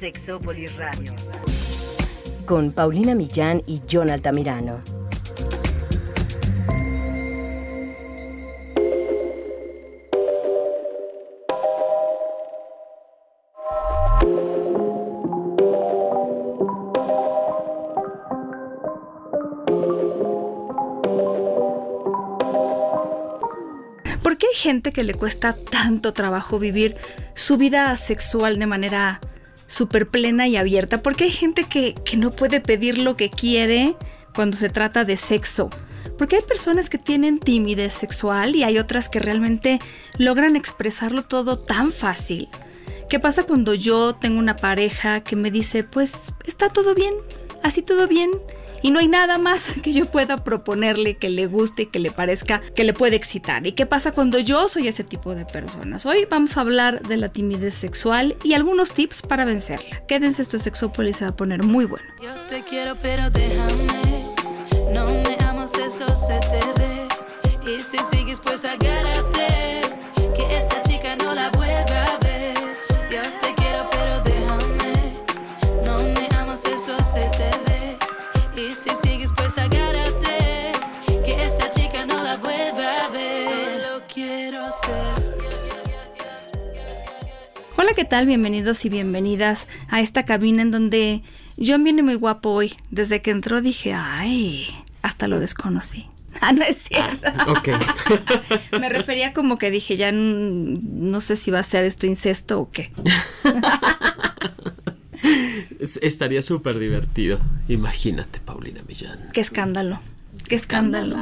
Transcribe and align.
Sexópolis 0.00 0.74
Radio. 0.76 1.12
Con 2.46 2.72
Paulina 2.72 3.14
Millán 3.14 3.62
y 3.66 3.82
John 3.90 4.08
Altamirano. 4.08 4.80
¿Por 24.22 24.38
qué 24.38 24.46
hay 24.46 24.54
gente 24.54 24.92
que 24.92 25.02
le 25.02 25.12
cuesta 25.12 25.54
tanto 25.54 26.14
trabajo 26.14 26.58
vivir 26.58 26.96
su 27.34 27.58
vida 27.58 27.94
sexual 27.98 28.58
de 28.58 28.66
manera 28.66 29.20
súper 29.70 30.08
plena 30.08 30.48
y 30.48 30.56
abierta? 30.56 31.00
¿Por 31.02 31.16
qué 31.16 31.24
hay 31.24 31.30
gente 31.30 31.64
que, 31.64 31.94
que 32.04 32.16
no 32.16 32.32
puede 32.32 32.60
pedir 32.60 32.98
lo 32.98 33.16
que 33.16 33.30
quiere 33.30 33.94
cuando 34.34 34.56
se 34.56 34.68
trata 34.68 35.04
de 35.04 35.16
sexo? 35.16 35.70
Porque 36.18 36.36
hay 36.36 36.42
personas 36.42 36.90
que 36.90 36.98
tienen 36.98 37.38
timidez 37.38 37.94
sexual 37.94 38.56
y 38.56 38.64
hay 38.64 38.78
otras 38.78 39.08
que 39.08 39.20
realmente 39.20 39.78
logran 40.18 40.56
expresarlo 40.56 41.22
todo 41.22 41.58
tan 41.58 41.92
fácil. 41.92 42.48
¿Qué 43.08 43.18
pasa 43.18 43.44
cuando 43.44 43.74
yo 43.74 44.14
tengo 44.14 44.38
una 44.38 44.56
pareja 44.56 45.20
que 45.20 45.36
me 45.36 45.50
dice, 45.50 45.84
pues 45.84 46.34
está 46.46 46.68
todo 46.68 46.94
bien, 46.94 47.14
así 47.62 47.82
todo 47.82 48.06
bien? 48.06 48.30
Y 48.82 48.90
no 48.90 48.98
hay 48.98 49.08
nada 49.08 49.38
más 49.38 49.74
que 49.82 49.92
yo 49.92 50.06
pueda 50.06 50.38
proponerle 50.38 51.16
que 51.16 51.28
le 51.28 51.46
guste 51.46 51.88
que 51.88 51.98
le 51.98 52.10
parezca 52.10 52.60
que 52.74 52.84
le 52.84 52.92
puede 52.94 53.16
excitar. 53.16 53.66
¿Y 53.66 53.72
qué 53.72 53.86
pasa 53.86 54.12
cuando 54.12 54.38
yo 54.38 54.68
soy 54.68 54.88
ese 54.88 55.04
tipo 55.04 55.34
de 55.34 55.44
personas? 55.44 56.06
Hoy 56.06 56.26
vamos 56.30 56.56
a 56.56 56.62
hablar 56.62 57.02
de 57.02 57.16
la 57.16 57.28
timidez 57.28 57.74
sexual 57.74 58.36
y 58.42 58.54
algunos 58.54 58.92
tips 58.92 59.22
para 59.22 59.44
vencerla. 59.44 60.04
Quédense, 60.06 60.42
esto 60.42 60.56
es 60.56 60.62
Sexópolis, 60.62 61.18
se 61.18 61.24
va 61.24 61.30
a 61.30 61.36
poner 61.36 61.62
muy 61.62 61.84
bueno. 61.84 62.06
Yo 62.22 62.34
te 62.48 62.62
quiero, 62.62 62.96
pero 63.00 63.30
déjame. 63.30 64.24
No 64.92 65.06
me 65.06 65.36
amas, 65.46 65.72
eso 65.74 66.06
se 66.16 66.38
te 66.40 66.80
ve. 66.80 67.70
Y 67.72 67.82
si 67.82 67.98
sigues, 67.98 68.40
pues 68.40 68.64
agárrate. 68.64 69.59
¿Qué 88.00 88.06
tal? 88.06 88.24
Bienvenidos 88.24 88.86
y 88.86 88.88
bienvenidas 88.88 89.68
a 89.88 90.00
esta 90.00 90.24
cabina 90.24 90.62
en 90.62 90.70
donde 90.70 91.20
John 91.62 91.84
viene 91.84 92.02
muy 92.02 92.14
guapo 92.14 92.48
hoy. 92.48 92.72
Desde 92.90 93.20
que 93.20 93.30
entró 93.30 93.60
dije, 93.60 93.92
ay, 93.92 94.68
hasta 95.02 95.28
lo 95.28 95.38
desconocí. 95.40 96.06
Ah, 96.42 96.52
no 96.52 96.62
es 96.62 96.84
cierto. 96.84 97.28
Ok. 97.50 97.68
Me 98.80 98.88
refería 98.88 99.34
como 99.34 99.58
que 99.58 99.70
dije, 99.70 99.96
ya 99.98 100.08
n- 100.08 100.78
no 100.82 101.20
sé 101.20 101.36
si 101.36 101.50
va 101.50 101.58
a 101.58 101.62
ser 101.64 101.84
esto 101.84 102.06
incesto 102.06 102.60
o 102.60 102.70
qué. 102.70 102.90
Es- 105.80 105.98
Estaría 106.00 106.40
súper 106.40 106.78
divertido. 106.78 107.40
Imagínate, 107.68 108.38
Paulina 108.40 108.80
Millán. 108.88 109.18
Qué 109.34 109.40
escándalo. 109.42 110.00
Qué 110.48 110.54
escándalo. 110.54 111.18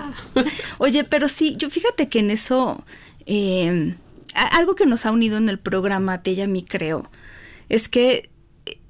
Oye, 0.77 1.03
pero 1.05 1.27
sí, 1.29 1.55
yo 1.57 1.69
fíjate 1.71 2.09
que 2.09 2.19
en 2.21 2.31
eso, 2.31 2.85
eh, 3.27 3.95
algo 4.43 4.75
que 4.75 4.87
nos 4.87 5.07
ha 5.07 5.13
unido 5.13 5.37
en 5.37 5.49
el 5.49 5.59
programa, 5.59 6.23
mí 6.47 6.63
creo, 6.65 7.11
es 7.69 7.89
que 7.89 8.31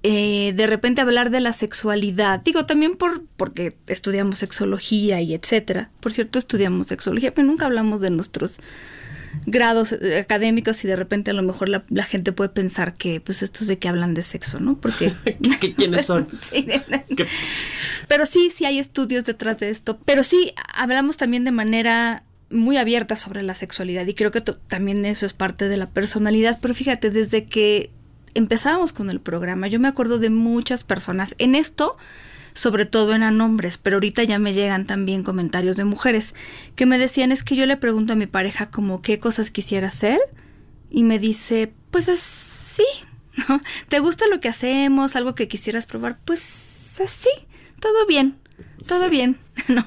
eh, 0.02 0.52
de 0.54 0.66
repente 0.66 1.00
hablar 1.00 1.31
de 1.31 1.41
la 1.41 1.53
sexualidad, 1.53 2.41
digo 2.41 2.66
también 2.66 2.94
por 2.97 3.25
porque 3.36 3.76
estudiamos 3.88 4.38
sexología 4.38 5.20
y 5.20 5.34
etcétera. 5.34 5.91
Por 6.00 6.12
cierto, 6.12 6.38
estudiamos 6.38 6.86
sexología, 6.86 7.34
pero 7.34 7.47
nunca 7.47 7.66
hablamos 7.66 8.00
de 8.00 8.10
nuestros 8.10 8.60
grados 9.44 9.92
eh, 9.92 10.19
académicos 10.19 10.82
y 10.84 10.88
de 10.88 10.97
repente 10.97 11.31
a 11.31 11.34
lo 11.34 11.42
mejor 11.42 11.69
la, 11.69 11.84
la 11.91 12.04
gente 12.04 12.32
puede 12.32 12.50
pensar 12.50 12.94
que 12.94 13.20
pues 13.20 13.42
estos 13.42 13.66
de 13.66 13.78
que 13.78 13.88
hablan 13.88 14.15
de 14.15 14.22
sexo, 14.22 14.59
¿no? 14.60 14.80
Porque 14.80 15.12
¿Qué- 15.60 15.75
quiénes 15.75 16.06
son? 16.06 16.28
Sí. 16.50 16.66
¿Qué- 17.16 17.26
Pero 18.09 18.25
sí, 18.25 18.50
sí 18.54 18.65
hay 18.65 18.78
estudios 18.78 19.25
detrás 19.25 19.59
de 19.59 19.69
esto. 19.70 19.98
Pero 20.04 20.22
sí 20.22 20.53
hablamos 20.75 21.16
también 21.19 21.44
de 21.44 21.50
manera 21.53 22.22
muy 22.50 22.76
abierta 22.76 23.16
sobre 23.16 23.42
la 23.42 23.54
sexualidad 23.54 24.06
y 24.06 24.14
creo 24.14 24.31
que 24.31 24.41
también 24.41 25.04
eso 25.04 25.26
es 25.26 25.32
parte 25.34 25.69
de 25.69 25.76
la 25.76 25.86
personalidad. 25.86 26.59
Pero 26.62 26.75
fíjate, 26.75 27.10
desde 27.10 27.44
que 27.44 27.91
empezábamos 28.34 28.92
con 28.92 29.10
el 29.10 29.20
programa, 29.20 29.69
yo 29.69 29.81
me 29.81 29.88
acuerdo 29.88 30.19
de 30.19 30.31
muchas 30.31 30.84
personas 30.84 31.34
en 31.38 31.54
esto. 31.54 31.97
Sobre 32.54 32.86
todo 32.86 33.14
eran 33.14 33.41
hombres, 33.41 33.78
pero 33.78 33.97
ahorita 33.97 34.25
ya 34.25 34.38
me 34.41 34.53
llegan 34.53 34.84
también 34.84 35.22
comentarios 35.22 35.76
de 35.76 35.84
mujeres 35.84 36.34
que 36.75 36.86
me 36.86 36.98
decían 36.98 37.31
es 37.31 37.44
que 37.44 37.54
yo 37.54 37.66
le 37.66 37.76
pregunto 37.76 38.14
a 38.14 38.16
mi 38.16 38.26
pareja 38.26 38.69
como 38.70 39.00
qué 39.00 39.20
cosas 39.20 39.53
quisiera 39.53 39.88
hacer 39.88 40.19
y 40.91 41.04
me 41.04 41.20
dice, 41.20 41.72
pues 41.92 42.09
es- 42.09 42.19
sí, 42.20 42.82
¿no? 43.48 43.60
¿Te 43.88 44.00
gusta 44.00 44.26
lo 44.26 44.41
que 44.41 44.48
hacemos? 44.48 45.15
¿Algo 45.15 45.36
que 45.36 45.47
quisieras 45.47 45.86
probar? 45.86 46.19
Pues 46.25 47.00
así, 47.04 47.28
todo 47.80 48.06
bien, 48.09 48.34
todo 48.87 49.09
bien, 49.11 49.39
¿no? 49.69 49.84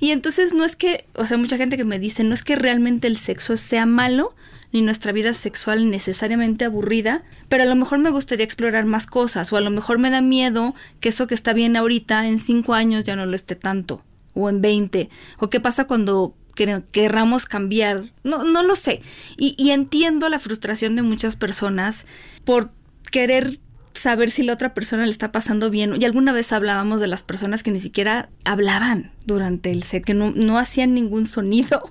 Y 0.00 0.10
entonces 0.10 0.54
no 0.54 0.64
es 0.64 0.76
que, 0.76 1.06
o 1.14 1.26
sea, 1.26 1.36
mucha 1.38 1.56
gente 1.56 1.76
que 1.76 1.84
me 1.84 1.98
dice, 1.98 2.24
no 2.24 2.34
es 2.34 2.42
que 2.44 2.56
realmente 2.56 3.06
el 3.08 3.16
sexo 3.16 3.56
sea 3.56 3.86
malo, 3.86 4.34
ni 4.70 4.82
nuestra 4.82 5.12
vida 5.12 5.32
sexual 5.32 5.90
necesariamente 5.90 6.66
aburrida, 6.66 7.22
pero 7.48 7.62
a 7.62 7.66
lo 7.66 7.74
mejor 7.74 7.98
me 8.00 8.10
gustaría 8.10 8.44
explorar 8.44 8.84
más 8.84 9.06
cosas, 9.06 9.50
o 9.52 9.56
a 9.56 9.62
lo 9.62 9.70
mejor 9.70 9.98
me 9.98 10.10
da 10.10 10.20
miedo 10.20 10.74
que 11.00 11.08
eso 11.08 11.26
que 11.26 11.34
está 11.34 11.54
bien 11.54 11.74
ahorita, 11.76 12.26
en 12.28 12.38
cinco 12.38 12.74
años 12.74 13.04
ya 13.04 13.16
no 13.16 13.24
lo 13.24 13.34
esté 13.34 13.56
tanto, 13.56 14.04
o 14.34 14.48
en 14.50 14.60
20, 14.60 15.08
o 15.38 15.48
qué 15.48 15.58
pasa 15.60 15.84
cuando 15.86 16.34
quer- 16.54 16.84
querramos 16.92 17.46
cambiar, 17.46 18.04
no, 18.24 18.44
no 18.44 18.62
lo 18.62 18.76
sé. 18.76 19.00
Y, 19.38 19.54
y 19.56 19.70
entiendo 19.70 20.28
la 20.28 20.38
frustración 20.38 20.96
de 20.96 21.02
muchas 21.02 21.36
personas 21.36 22.04
por 22.44 22.70
querer 23.10 23.58
saber 23.94 24.30
si 24.30 24.42
la 24.42 24.52
otra 24.52 24.74
persona 24.74 25.04
le 25.04 25.10
está 25.12 25.32
pasando 25.32 25.70
bien. 25.70 26.00
Y 26.00 26.04
alguna 26.04 26.32
vez 26.32 26.52
hablábamos 26.52 27.00
de 27.00 27.08
las 27.08 27.22
personas 27.22 27.62
que 27.62 27.70
ni 27.70 27.80
siquiera 27.80 28.28
hablaban 28.44 29.12
durante 29.26 29.70
el 29.70 29.82
set, 29.82 30.04
que 30.04 30.14
no, 30.14 30.30
no 30.30 30.58
hacían 30.58 30.94
ningún 30.94 31.26
sonido. 31.26 31.82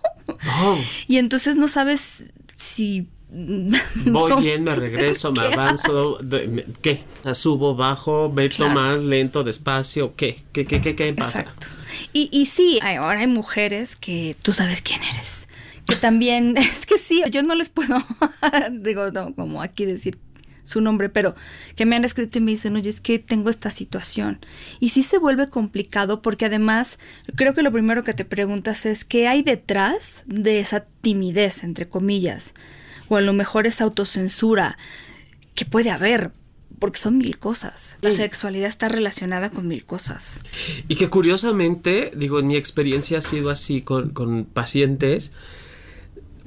Oh, 0.61 0.77
y 1.07 1.17
entonces 1.17 1.55
no 1.55 1.67
sabes 1.67 2.31
si... 2.55 3.07
voy 4.05 4.41
bien, 4.41 4.63
me 4.63 4.73
regreso, 4.73 5.31
me 5.33 5.41
¿Qué? 5.47 5.53
avanzo. 5.53 6.17
¿Qué? 6.81 7.03
Subo, 7.33 7.75
bajo, 7.75 8.31
meto 8.31 8.57
Claro. 8.57 8.73
más, 8.73 9.01
lento, 9.03 9.43
despacio. 9.43 10.15
¿Qué? 10.15 10.43
¿Qué, 10.53 10.65
qué, 10.65 10.79
qué, 10.81 10.95
qué 10.95 11.13
pasa? 11.13 11.41
Exacto. 11.41 11.67
Y, 12.13 12.29
y 12.31 12.45
sí, 12.45 12.79
ahora 12.81 13.19
hay 13.19 13.27
mujeres 13.27 13.95
que 13.97 14.35
tú 14.41 14.53
sabes 14.53 14.81
quién 14.81 15.01
eres. 15.03 15.47
Que 15.85 15.95
también, 15.95 16.55
es 16.57 16.85
que 16.85 16.97
sí, 16.97 17.23
yo 17.31 17.43
no 17.43 17.55
les 17.55 17.69
puedo, 17.69 17.97
digo, 18.71 19.09
no, 19.11 19.33
como 19.35 19.61
aquí 19.61 19.85
decir 19.85 20.17
su 20.67 20.81
nombre, 20.81 21.09
pero 21.09 21.33
que 21.75 21.85
me 21.85 21.95
han 21.95 22.05
escrito 22.05 22.37
y 22.37 22.41
me 22.41 22.51
dicen, 22.51 22.75
oye, 22.75 22.89
es 22.89 23.01
que 23.01 23.19
tengo 23.19 23.49
esta 23.49 23.71
situación. 23.71 24.39
Y 24.79 24.89
sí 24.89 25.01
se 25.01 25.17
vuelve 25.17 25.47
complicado 25.47 26.21
porque 26.21 26.45
además 26.45 26.99
creo 27.35 27.53
que 27.53 27.63
lo 27.63 27.71
primero 27.71 28.03
que 28.03 28.13
te 28.13 28.25
preguntas 28.25 28.85
es 28.85 29.05
qué 29.05 29.27
hay 29.27 29.43
detrás 29.43 30.23
de 30.27 30.59
esa 30.59 30.85
timidez, 31.01 31.63
entre 31.63 31.87
comillas, 31.87 32.53
o 33.07 33.15
a 33.15 33.21
lo 33.21 33.33
mejor 33.33 33.65
esa 33.65 33.85
autocensura 33.85 34.77
que 35.55 35.65
puede 35.65 35.89
haber, 35.89 36.31
porque 36.79 36.99
son 36.99 37.17
mil 37.17 37.39
cosas. 37.39 37.97
La 38.01 38.11
sexualidad 38.11 38.67
está 38.67 38.89
relacionada 38.89 39.49
con 39.49 39.67
mil 39.67 39.85
cosas. 39.85 40.41
Y 40.87 40.95
que 40.95 41.09
curiosamente, 41.09 42.11
digo, 42.15 42.39
en 42.39 42.47
mi 42.47 42.57
experiencia 42.57 43.19
ha 43.19 43.21
sido 43.21 43.49
así 43.49 43.81
con, 43.81 44.09
con 44.09 44.45
pacientes. 44.45 45.33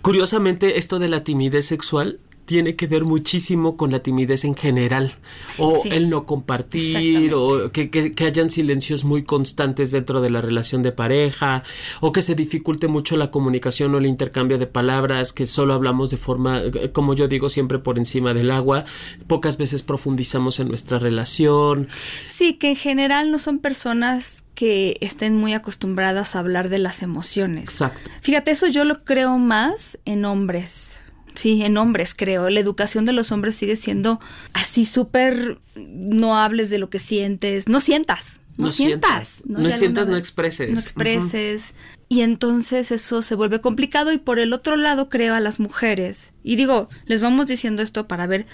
Curiosamente, 0.03 0.79
esto 0.79 0.99
de 0.99 1.09
la 1.09 1.25
timidez 1.25 1.67
sexual 1.67 2.21
tiene 2.51 2.75
que 2.75 2.89
ver 2.89 3.05
muchísimo 3.05 3.77
con 3.77 3.93
la 3.93 4.01
timidez 4.01 4.45
en 4.45 4.57
general. 4.57 5.13
O 5.59 5.79
Sí. 5.85 5.89
el 5.93 6.11
no 6.11 6.27
compartir, 6.27 7.33
o 7.33 7.71
que, 7.71 7.91
que- 7.91 8.13
que 8.13 8.25
hayan 8.25 8.51
silencios 8.51 9.05
muy 9.05 9.23
constantes 9.23 9.93
dentro 9.93 10.21
de 10.21 10.31
la 10.31 10.41
relación 10.41 10.83
de 10.83 10.91
pareja, 10.91 11.63
o 12.01 12.11
que 12.11 12.23
se 12.23 12.35
dificulte 12.35 12.89
mucho 12.89 13.17
la 13.17 13.31
comunicación 13.31 13.95
o 13.95 13.99
el 13.99 14.07
intercambio 14.07 14.59
de 14.59 14.67
palabras, 14.67 15.33
que 15.33 15.47
solo 15.47 15.75
hablamos 15.75 16.11
de 16.11 16.17
forma, 16.17 16.61
como 16.93 17.15
yo 17.15 17.29
digo, 17.29 17.49
siempre 17.51 17.79
por 17.79 17.99
encima 17.99 18.35
del 18.35 18.51
agua. 18.51 18.85
Pocas 19.29 19.57
veces 19.57 19.85
profundizamos 19.85 20.59
en 20.59 20.67
nuestra 20.67 20.99
relación. 20.99 21.87
Sí, 22.27 22.55
que 22.55 22.71
en 22.71 22.77
general 22.77 23.31
no 23.31 23.39
son 23.39 23.61
personas 23.61 24.43
que 24.57 24.97
estén 25.01 25.37
muy 25.37 25.55
acostumbradas 25.55 26.35
a 26.35 26.41
hablar 26.41 26.69
de 26.69 26.81
las 26.81 27.03
emociones. 27.03 27.71
Exacto. 27.71 28.11
Fíjate, 28.23 28.51
eso 28.51 28.67
yo 28.67 28.85
lo 28.85 29.05
creo 29.05 29.39
más 29.39 29.99
en 30.05 30.25
hombres. 30.25 31.00
Sí, 31.35 31.63
en 31.63 31.77
hombres 31.77 32.15
creo. 32.15 32.51
La 32.51 32.61
educación 32.61 33.05
de 33.05 33.13
los 33.13 33.33
hombres 33.33 33.55
sigue 33.55 33.77
siendo 33.77 34.21
así 34.53 34.85
súper, 34.85 35.59
no 35.75 36.37
hables 36.37 36.71
de 36.71 36.79
lo 36.79 36.91
que 36.91 36.99
sientes, 36.99 37.69
no 37.69 37.81
sientas, 37.81 38.41
no, 38.57 38.67
No 38.67 38.71
sientas. 38.73 39.29
sientas. 39.29 39.63
No 39.63 39.73
sientas, 39.73 40.09
no 40.09 40.17
expreses. 40.17 40.71
No 40.71 40.81
expreses. 40.81 41.75
Y 42.09 42.23
entonces 42.23 42.91
eso 42.91 43.23
se 43.23 43.35
vuelve 43.37 43.61
complicado 43.61 44.13
y 44.13 44.19
por 44.19 44.39
el 44.39 44.53
otro 44.53 44.77
lado 44.77 45.09
creo 45.09 45.35
a 45.35 45.41
las 45.41 45.61
mujeres. 45.61 46.33
Y 46.43 46.57
digo, 46.57 46.89
les 47.07 47.21
vamos 47.21 47.47
diciendo 47.47 47.83
esto 47.83 48.09
para 48.09 48.27
ver 48.27 48.47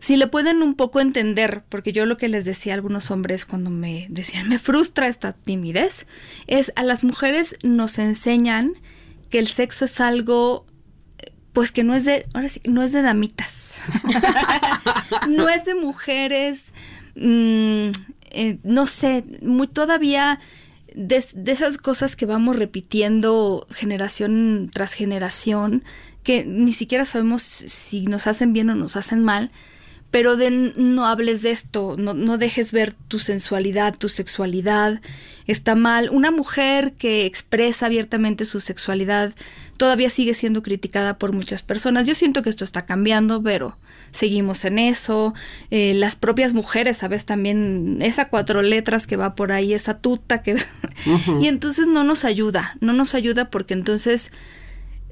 si 0.00 0.16
le 0.16 0.26
pueden 0.26 0.62
un 0.62 0.74
poco 0.74 1.00
entender, 1.00 1.64
porque 1.68 1.92
yo 1.92 2.06
lo 2.06 2.16
que 2.16 2.28
les 2.28 2.44
decía 2.44 2.72
a 2.72 2.76
algunos 2.76 3.10
hombres 3.10 3.44
cuando 3.44 3.70
me 3.70 4.06
decían, 4.10 4.48
me 4.48 4.58
frustra 4.58 5.08
esta 5.08 5.32
timidez, 5.32 6.06
es 6.46 6.72
a 6.76 6.82
las 6.82 7.02
mujeres 7.02 7.56
nos 7.62 7.98
enseñan 7.98 8.74
que 9.30 9.38
el 9.38 9.46
sexo 9.46 9.86
es 9.86 10.00
algo 10.00 10.66
pues 11.56 11.72
que 11.72 11.84
no 11.84 11.94
es 11.94 12.04
de, 12.04 12.26
ahora 12.34 12.50
sí, 12.50 12.60
no 12.68 12.82
es 12.82 12.92
de 12.92 13.00
damitas, 13.00 13.80
no 15.26 15.48
es 15.48 15.64
de 15.64 15.74
mujeres, 15.74 16.74
mm, 17.14 17.88
eh, 18.30 18.58
no 18.62 18.86
sé, 18.86 19.24
muy 19.40 19.66
todavía 19.66 20.38
de, 20.94 21.24
de, 21.34 21.52
esas 21.52 21.78
cosas 21.78 22.14
que 22.14 22.26
vamos 22.26 22.56
repitiendo 22.56 23.66
generación 23.70 24.70
tras 24.70 24.92
generación, 24.92 25.82
que 26.22 26.44
ni 26.44 26.74
siquiera 26.74 27.06
sabemos 27.06 27.40
si 27.40 28.02
nos 28.02 28.26
hacen 28.26 28.52
bien 28.52 28.68
o 28.68 28.74
nos 28.74 28.96
hacen 28.96 29.24
mal, 29.24 29.50
pero 30.16 30.38
de 30.38 30.50
no 30.50 31.04
hables 31.04 31.42
de 31.42 31.50
esto, 31.50 31.94
no, 31.98 32.14
no, 32.14 32.38
dejes 32.38 32.72
ver 32.72 32.94
tu 32.94 33.18
sensualidad, 33.18 33.94
tu 33.94 34.08
sexualidad, 34.08 35.02
está 35.46 35.74
mal. 35.74 36.08
Una 36.08 36.30
mujer 36.30 36.94
que 36.94 37.26
expresa 37.26 37.84
abiertamente 37.84 38.46
su 38.46 38.60
sexualidad 38.60 39.34
todavía 39.76 40.08
sigue 40.08 40.32
siendo 40.32 40.62
criticada 40.62 41.18
por 41.18 41.34
muchas 41.34 41.62
personas. 41.62 42.06
Yo 42.06 42.14
siento 42.14 42.42
que 42.42 42.48
esto 42.48 42.64
está 42.64 42.86
cambiando, 42.86 43.42
pero 43.42 43.76
seguimos 44.10 44.64
en 44.64 44.78
eso. 44.78 45.34
Eh, 45.70 45.92
las 45.92 46.16
propias 46.16 46.54
mujeres, 46.54 46.96
¿sabes? 46.96 47.26
También 47.26 47.98
esa 48.00 48.30
cuatro 48.30 48.62
letras 48.62 49.06
que 49.06 49.16
va 49.16 49.34
por 49.34 49.52
ahí, 49.52 49.74
esa 49.74 49.98
tuta 49.98 50.40
que... 50.40 50.56
y 51.42 51.48
entonces 51.48 51.88
no 51.88 52.04
nos 52.04 52.24
ayuda, 52.24 52.78
no 52.80 52.94
nos 52.94 53.14
ayuda 53.14 53.50
porque 53.50 53.74
entonces... 53.74 54.32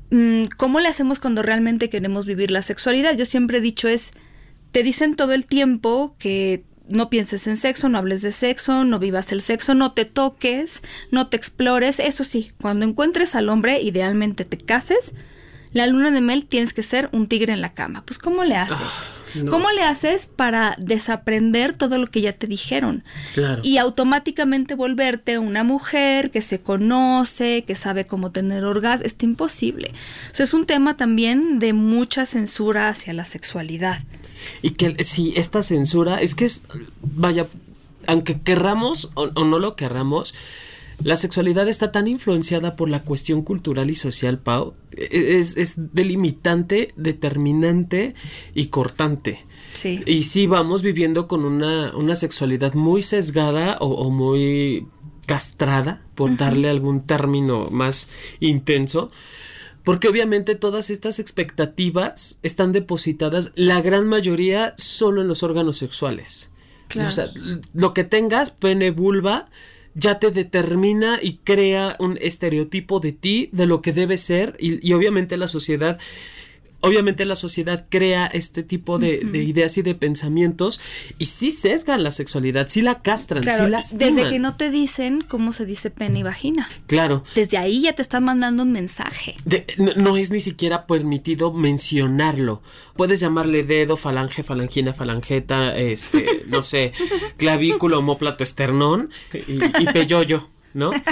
Mm, 0.08 0.44
¿Cómo 0.56 0.80
le 0.80 0.88
hacemos 0.88 1.18
cuando 1.18 1.42
realmente 1.42 1.90
queremos 1.90 2.24
vivir 2.24 2.50
la 2.50 2.62
sexualidad? 2.62 3.14
Yo 3.18 3.26
siempre 3.26 3.58
he 3.58 3.60
dicho 3.60 3.86
es 3.86 4.14
te 4.75 4.82
dicen 4.82 5.15
todo 5.15 5.35
el 5.35 5.47
tiempo 5.47 6.17
que 6.19 6.65
no 6.88 7.09
pienses 7.09 7.47
en 7.47 7.56
sexo, 7.56 7.88
no 7.88 7.97
hables 7.97 8.23
de 8.23 8.32
sexo, 8.32 8.82
no 8.82 8.99
vivas 8.99 9.31
el 9.31 9.41
sexo, 9.41 9.73
no 9.76 9.93
te 9.93 10.05
toques, 10.05 10.82
no 11.12 11.29
te 11.29 11.37
explores. 11.37 12.00
Eso 12.00 12.25
sí, 12.25 12.50
cuando 12.61 12.85
encuentres 12.85 13.37
al 13.37 13.50
hombre, 13.50 13.81
idealmente 13.81 14.44
te 14.44 14.59
cases, 14.59 15.15
la 15.73 15.87
luna 15.87 16.11
de 16.11 16.21
mel 16.21 16.47
tienes 16.47 16.75
que 16.75 16.82
ser 16.82 17.09
un 17.12 17.29
tigre 17.29 17.53
en 17.53 17.61
la 17.61 17.73
cama. 17.73 18.03
Pues 18.05 18.19
¿cómo 18.19 18.43
le 18.43 18.56
haces? 18.56 18.81
Ah, 18.81 19.44
¿Cómo 19.49 19.71
le 19.71 19.85
haces 19.85 20.26
para 20.26 20.75
desaprender 20.81 21.76
todo 21.76 21.97
lo 21.97 22.09
que 22.09 22.21
ya 22.21 22.32
te 22.32 22.49
dijeron? 22.49 23.05
Y 23.62 23.79
automáticamente 23.79 24.75
volverte 24.75 25.38
una 25.38 25.62
mujer 25.62 26.32
que 26.32 26.43
se 26.43 26.61
conoce, 26.61 27.62
que 27.65 27.76
sabe 27.76 28.09
cómo 28.09 28.32
tener 28.32 28.65
orgasmo. 28.65 29.06
Es 29.06 29.15
imposible. 29.21 29.93
O 30.32 30.35
sea, 30.35 30.43
es 30.43 30.53
un 30.53 30.65
tema 30.67 30.97
también 30.97 31.61
de 31.61 31.75
mucha 31.75 32.26
censura 32.26 32.88
hacia 32.88 33.12
la 33.12 33.25
sexualidad. 33.25 34.00
Y 34.62 34.70
que 34.70 35.05
si 35.05 35.35
esta 35.37 35.62
censura 35.62 36.20
es 36.20 36.35
que 36.35 36.44
es, 36.44 36.64
vaya, 37.02 37.49
aunque 38.06 38.41
querramos 38.41 39.11
o 39.14 39.44
no 39.44 39.58
lo 39.58 39.76
querramos, 39.76 40.35
la 41.02 41.17
sexualidad 41.17 41.69
está 41.69 41.91
tan 41.91 42.06
influenciada 42.06 42.76
por 42.76 42.88
la 42.88 43.02
cuestión 43.02 43.43
cultural 43.43 43.91
y 43.91 43.94
social, 43.94 44.38
Pau, 44.38 44.75
e-, 44.93 45.38
es, 45.38 45.75
delimitante, 45.93 46.93
determinante 46.96 48.14
y 48.55 48.67
cortante. 48.67 49.44
Sí. 49.73 50.00
Y 50.06 50.25
sí 50.25 50.47
vamos 50.47 50.82
viviendo 50.82 51.26
con 51.26 51.44
una, 51.44 52.14
sexualidad 52.14 52.75
muy 52.75 53.02
sesgada 53.02 53.76
o, 53.81 54.11
muy 54.11 54.87
castrada, 55.26 56.02
por 56.14 56.37
darle 56.37 56.69
algún 56.70 57.00
término 57.02 57.69
más 57.70 58.08
intenso. 58.38 59.11
Porque 59.84 60.08
obviamente 60.08 60.54
todas 60.54 60.90
estas 60.90 61.19
expectativas 61.19 62.38
están 62.42 62.72
depositadas, 62.72 63.52
la 63.54 63.82
gran 63.82 64.06
mayoría, 64.08 64.75
solo 64.78 65.20
en 65.20 65.28
los 65.28 65.42
órganos 65.42 65.76
sexuales. 65.76 66.50
O 66.96 67.10
sea, 67.10 67.28
lo 67.72 67.92
que 67.92 68.04
tengas, 68.04 68.50
pene, 68.50 68.90
vulva, 68.90 69.48
ya 69.94 70.19
te 70.19 70.31
determina 70.31 71.19
y 71.20 71.38
crea 71.38 71.96
un 71.98 72.19
estereotipo 72.20 73.00
de 73.00 73.12
ti, 73.12 73.50
de 73.52 73.66
lo 73.66 73.82
que 73.82 73.92
debe 73.92 74.16
ser, 74.16 74.56
y, 74.58 74.86
y 74.86 74.92
obviamente 74.92 75.36
la 75.36 75.48
sociedad 75.48 75.98
obviamente 76.84 77.25
la 77.25 77.36
sociedad 77.36 77.86
crea 77.88 78.26
este 78.26 78.62
tipo 78.62 78.98
de, 78.98 79.20
ideas 79.34 79.76
y 79.78 79.82
de 79.82 79.94
pensamientos 79.94 80.81
y 81.19 81.26
sí 81.26 81.50
sesgan 81.50 82.02
la 82.02 82.10
sexualidad, 82.10 82.69
sí 82.69 82.82
la 82.82 83.02
castran, 83.02 83.42
sí 83.42 83.66
la 83.69 83.82
Desde 83.92 84.28
que 84.28 84.38
no 84.38 84.56
te 84.56 84.70
dicen 84.70 85.22
cómo 85.26 85.52
se 85.52 85.66
dice 85.66 85.90
pene 85.90 86.20
y 86.20 86.22
vagina. 86.22 86.69
Claro. 86.86 87.25
Desde 87.34 87.58
ahí 87.58 87.82
ya 87.82 87.94
te 87.94 88.02
están 88.02 88.25
mandando 88.25 88.62
un 88.62 88.72
mensaje. 88.72 89.36
no, 89.96 90.16
es 90.16 90.31
ni 90.31 90.40
siquiera 90.40 90.86
permitido 90.86 91.52
mencionarlo. 91.52 92.62
Puedes 92.96 93.20
llamarle 93.20 93.64
dedo, 93.64 93.96
falange, 93.96 94.42
falangina, 94.42 94.92
falangeta, 94.92 95.76
este, 95.76 96.44
no 96.46 96.62
sé, 96.62 96.92
clavículo, 97.37 97.98
homóplato, 97.98 98.44
esternón 98.44 99.10
y, 99.32 99.82
y 99.82 99.87
peyoyo, 99.92 100.48
¿no? 100.75 100.92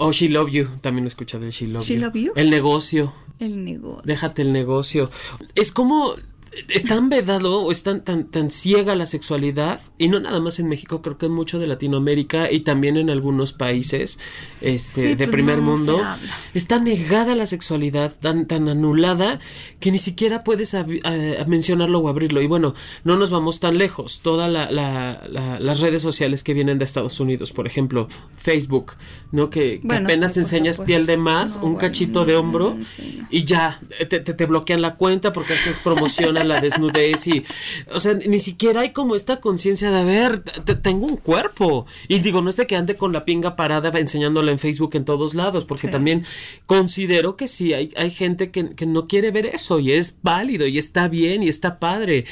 O 0.00 0.12
She 0.12 0.28
Love 0.28 0.50
You, 0.50 0.68
también 0.80 1.04
he 1.04 1.08
escuchado 1.08 1.44
el 1.44 1.50
She 1.50 1.66
Love, 1.66 1.82
she 1.82 1.96
love 1.96 2.14
you. 2.14 2.32
El 2.36 2.50
negocio. 2.50 3.12
El 3.38 3.64
negocio. 3.64 4.02
Déjate 4.04 4.42
el 4.42 4.52
negocio. 4.52 5.10
Es 5.54 5.72
como 5.72 6.14
es 6.68 6.84
tan 6.84 7.08
vedado 7.08 7.60
o 7.60 7.70
es 7.70 7.82
tan, 7.82 8.02
tan, 8.02 8.24
tan 8.24 8.50
ciega 8.50 8.94
la 8.94 9.06
sexualidad, 9.06 9.80
y 9.98 10.08
no 10.08 10.20
nada 10.20 10.40
más 10.40 10.58
en 10.58 10.68
México, 10.68 11.02
creo 11.02 11.18
que 11.18 11.26
en 11.26 11.32
mucho 11.32 11.58
de 11.58 11.66
Latinoamérica 11.66 12.50
y 12.50 12.60
también 12.60 12.96
en 12.96 13.10
algunos 13.10 13.52
países 13.52 14.18
este, 14.60 15.10
de 15.10 15.16
pues 15.16 15.30
primer 15.30 15.60
mundo, 15.60 16.02
está 16.54 16.78
negada 16.78 17.34
la 17.34 17.46
sexualidad, 17.46 18.14
tan, 18.18 18.46
tan 18.46 18.68
anulada, 18.68 19.40
que 19.80 19.90
ni 19.90 19.98
siquiera 19.98 20.44
puedes 20.44 20.76
mencionarlo 21.46 22.00
o 22.00 22.08
abrirlo. 22.08 22.40
Y 22.40 22.46
bueno, 22.46 22.74
no 23.04 23.16
nos 23.16 23.30
vamos 23.30 23.60
tan 23.60 23.78
lejos. 23.78 24.20
Todas 24.22 24.50
la, 24.50 24.68
las 25.60 25.80
redes 25.80 26.02
sociales 26.02 26.42
que 26.42 26.54
vienen 26.54 26.78
de 26.78 26.84
Estados 26.84 27.20
Unidos, 27.20 27.52
por 27.52 27.66
ejemplo, 27.66 28.08
Facebook, 28.36 28.94
¿no? 29.32 29.50
Que, 29.50 29.80
apenas 29.88 30.36
enseñas 30.36 30.80
piel 30.80 31.06
de 31.06 31.16
más, 31.16 31.58
un 31.62 31.76
cachito 31.76 32.24
de 32.24 32.36
hombro, 32.36 32.76
y 33.30 33.44
ya 33.44 33.80
te, 34.08 34.20
te, 34.20 34.34
te 34.34 34.46
bloquean 34.46 34.82
la 34.82 34.96
cuenta 34.96 35.32
porque 35.32 35.54
haces 35.54 35.78
promoción 35.80 36.37
la 36.44 36.60
desnudez 36.60 37.26
y, 37.26 37.44
o 37.92 38.00
sea, 38.00 38.14
ni 38.14 38.40
siquiera 38.40 38.82
hay 38.82 38.90
como 38.90 39.14
esta 39.14 39.40
conciencia 39.40 39.90
de, 39.90 39.98
a 39.98 40.04
ver, 40.04 40.42
tengo 40.82 41.06
un 41.06 41.16
cuerpo. 41.16 41.86
Y 42.08 42.20
digo, 42.20 42.42
no 42.42 42.50
es 42.50 42.56
de 42.56 42.66
que 42.66 42.76
ande 42.76 42.96
con 42.96 43.12
la 43.12 43.24
pinga 43.24 43.56
parada 43.56 43.88
enseñándola 43.98 44.52
en 44.52 44.58
Facebook 44.58 44.90
en 44.94 45.04
todos 45.04 45.34
lados, 45.34 45.64
porque 45.64 45.88
también 45.88 46.24
considero 46.66 47.36
que 47.36 47.48
sí, 47.48 47.72
hay, 47.74 47.92
hay 47.96 48.10
gente 48.10 48.50
que, 48.50 48.70
que, 48.70 48.86
no 48.86 49.06
quiere 49.06 49.30
ver 49.30 49.46
eso 49.46 49.78
y 49.80 49.92
es 49.92 50.18
válido 50.22 50.66
y 50.66 50.78
está 50.78 51.08
bien 51.08 51.42
y 51.42 51.48
está 51.48 51.78
padre, 51.78 52.24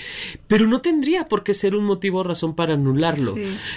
pero 0.47 0.67
no 0.67 0.81
tendría 0.81 1.29
por 1.29 1.43
qué 1.43 1.55
ser 1.55 1.75
un 1.75 1.85
motivo 1.85 2.21
o 2.21 2.23
razón 2.23 2.55
para 2.55 2.75
anularlo. 2.75 3.35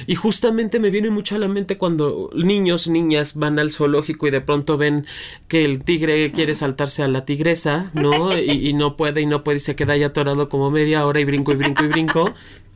Y 0.08 0.16
justamente 0.16 0.80
me 0.80 0.90
viene 0.90 1.10
mucho 1.10 1.36
a 1.36 1.40
la 1.40 1.48
mente 1.48 1.78
cuando 1.78 2.30
niños, 2.36 2.88
niñas 2.88 3.36
van 3.36 3.60
al 3.60 3.72
zoológico 3.72 4.28
y 4.28 4.32
de 4.32 4.42
pronto 4.42 4.78
ven 4.78 5.06
que 5.48 5.66
el 5.66 5.84
tigre 5.84 6.32
quiere 6.32 6.54
saltarse 6.54 7.04
a 7.04 7.08
la 7.08 7.26
tigresa, 7.26 7.92
¿no? 7.94 8.38
Y, 8.38 8.70
y 8.70 8.74
no 8.74 8.98
puede 8.98 9.22
y 9.22 9.26
no 9.26 9.44
puede 9.44 9.58
y 9.58 9.62
se 9.62 9.76
queda 9.76 9.98
ya 9.98 10.14
como 10.50 10.72
media 10.72 11.06
hora 11.06 11.20
y 11.20 11.26
brinco 11.26 11.52
y 11.52 11.56
brinco 11.56 11.84
y 11.86 11.88
brinco. 11.88 12.34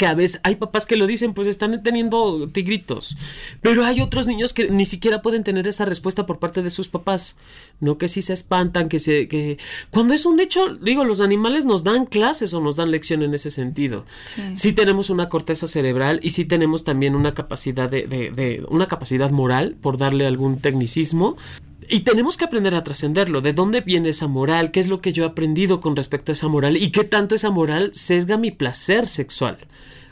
que 0.00 0.06
a 0.06 0.14
veces 0.14 0.40
hay 0.44 0.56
papás 0.56 0.86
que 0.86 0.96
lo 0.96 1.06
dicen, 1.06 1.34
pues 1.34 1.46
están 1.46 1.82
teniendo 1.82 2.46
tigritos. 2.46 3.18
Pero 3.60 3.84
hay 3.84 4.00
otros 4.00 4.26
niños 4.26 4.54
que 4.54 4.70
ni 4.70 4.86
siquiera 4.86 5.20
pueden 5.20 5.44
tener 5.44 5.68
esa 5.68 5.84
respuesta 5.84 6.24
por 6.24 6.38
parte 6.38 6.62
de 6.62 6.70
sus 6.70 6.88
papás. 6.88 7.36
No 7.80 7.98
que 7.98 8.08
si 8.08 8.22
se 8.22 8.32
espantan, 8.32 8.88
que 8.88 8.98
se. 8.98 9.28
que. 9.28 9.58
Cuando 9.90 10.14
es 10.14 10.24
un 10.24 10.40
hecho, 10.40 10.74
digo, 10.74 11.04
los 11.04 11.20
animales 11.20 11.66
nos 11.66 11.84
dan 11.84 12.06
clases 12.06 12.54
o 12.54 12.62
nos 12.62 12.76
dan 12.76 12.90
lección 12.90 13.22
en 13.22 13.34
ese 13.34 13.50
sentido. 13.50 14.06
Sí, 14.54 14.72
tenemos 14.72 15.10
una 15.10 15.28
corteza 15.28 15.66
cerebral 15.66 16.18
y 16.22 16.30
sí 16.30 16.46
tenemos 16.46 16.82
también 16.82 17.14
una 17.14 17.34
capacidad 17.34 17.90
de, 17.90 18.06
de 18.06 18.64
una 18.70 18.88
capacidad 18.88 19.30
moral, 19.30 19.76
por 19.82 19.98
darle 19.98 20.26
algún 20.26 20.60
tecnicismo, 20.60 21.36
y 21.90 22.00
tenemos 22.00 22.36
que 22.36 22.44
aprender 22.44 22.74
a 22.74 22.84
trascenderlo. 22.84 23.40
¿De 23.40 23.52
dónde 23.52 23.80
viene 23.80 24.10
esa 24.10 24.28
moral? 24.28 24.70
¿Qué 24.70 24.80
es 24.80 24.88
lo 24.88 25.00
que 25.00 25.12
yo 25.12 25.24
he 25.24 25.26
aprendido 25.26 25.80
con 25.80 25.96
respecto 25.96 26.32
a 26.32 26.34
esa 26.34 26.48
moral? 26.48 26.76
¿Y 26.76 26.92
qué 26.92 27.04
tanto 27.04 27.34
esa 27.34 27.50
moral 27.50 27.90
sesga 27.92 28.38
mi 28.38 28.50
placer 28.50 29.08
sexual? 29.08 29.58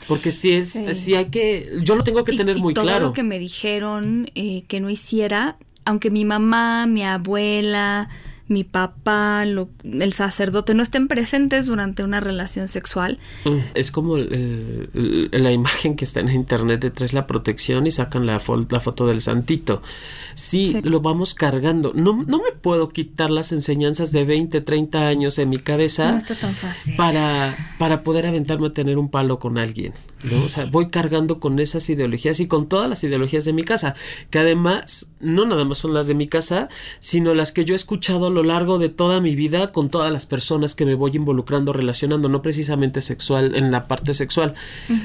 Porque 0.07 0.31
si 0.31 0.51
es, 0.53 0.81
si 0.93 1.15
hay 1.15 1.25
que, 1.25 1.79
yo 1.83 1.95
lo 1.95 2.03
tengo 2.03 2.23
que 2.23 2.35
tener 2.35 2.57
muy 2.57 2.73
todo 2.73 2.85
claro. 2.85 3.07
lo 3.07 3.13
que 3.13 3.23
me 3.23 3.39
dijeron 3.39 4.29
eh, 4.35 4.63
que 4.67 4.79
no 4.79 4.89
hiciera, 4.89 5.57
aunque 5.85 6.09
mi 6.09 6.25
mamá, 6.25 6.85
mi 6.87 7.03
abuela, 7.03 8.09
mi 8.49 8.63
papá, 8.63 9.43
el 9.43 10.13
sacerdote 10.13 10.73
no 10.73 10.83
estén 10.83 11.07
presentes 11.07 11.67
durante 11.67 12.03
una 12.03 12.19
relación 12.19 12.67
sexual. 12.67 13.19
Mm, 13.45 13.57
es 13.75 13.91
como 13.91 14.17
la 14.17 15.51
imagen 15.51 15.95
que 15.95 16.05
está 16.05 16.19
en 16.19 16.29
internet 16.29 16.81
de 16.81 16.91
tres 16.91 17.13
la 17.13 17.27
protección 17.27 17.87
y 17.87 17.91
sacan 17.91 18.25
la, 18.25 18.41
la 18.69 18.79
foto 18.79 19.07
del 19.07 19.21
santito. 19.21 19.81
Sí, 20.35 20.77
lo 20.83 21.01
vamos 21.01 21.33
cargando. 21.33 21.91
No, 21.93 22.23
no 22.25 22.37
me 22.39 22.51
puedo 22.51 22.89
quitar 22.89 23.29
las 23.29 23.51
enseñanzas 23.51 24.11
de 24.11 24.25
20, 24.25 24.61
30 24.61 25.07
años 25.07 25.37
en 25.37 25.49
mi 25.49 25.57
cabeza. 25.57 26.11
No 26.11 26.17
está 26.17 26.35
tan 26.35 26.53
fácil. 26.53 26.95
Para, 26.95 27.75
para 27.77 28.03
poder 28.03 28.25
aventarme 28.25 28.67
a 28.67 28.73
tener 28.73 28.97
un 28.97 29.09
palo 29.09 29.39
con 29.39 29.57
alguien. 29.57 29.93
¿no? 30.23 30.43
O 30.43 30.49
sea, 30.49 30.65
voy 30.65 30.89
cargando 30.89 31.39
con 31.39 31.59
esas 31.59 31.89
ideologías 31.89 32.39
y 32.39 32.47
con 32.47 32.67
todas 32.67 32.89
las 32.89 33.03
ideologías 33.03 33.45
de 33.45 33.53
mi 33.53 33.63
casa, 33.63 33.95
que 34.29 34.39
además 34.39 35.13
no 35.19 35.45
nada 35.45 35.65
más 35.65 35.77
son 35.79 35.93
las 35.93 36.07
de 36.07 36.15
mi 36.15 36.27
casa, 36.27 36.69
sino 36.99 37.33
las 37.33 37.51
que 37.51 37.65
yo 37.65 37.73
he 37.73 37.75
escuchado 37.75 38.29
lo 38.39 38.43
largo 38.43 38.79
de 38.79 38.89
toda 38.89 39.19
mi 39.19 39.35
vida 39.35 39.71
con 39.71 39.89
todas 39.89 40.11
las 40.11 40.25
personas 40.25 40.73
que 40.73 40.85
me 40.85 40.95
voy 40.95 41.11
involucrando, 41.13 41.73
relacionando, 41.73 42.29
no 42.29 42.41
precisamente 42.41 43.01
sexual, 43.01 43.55
en 43.55 43.71
la 43.71 43.87
parte 43.87 44.13
sexual, 44.13 44.53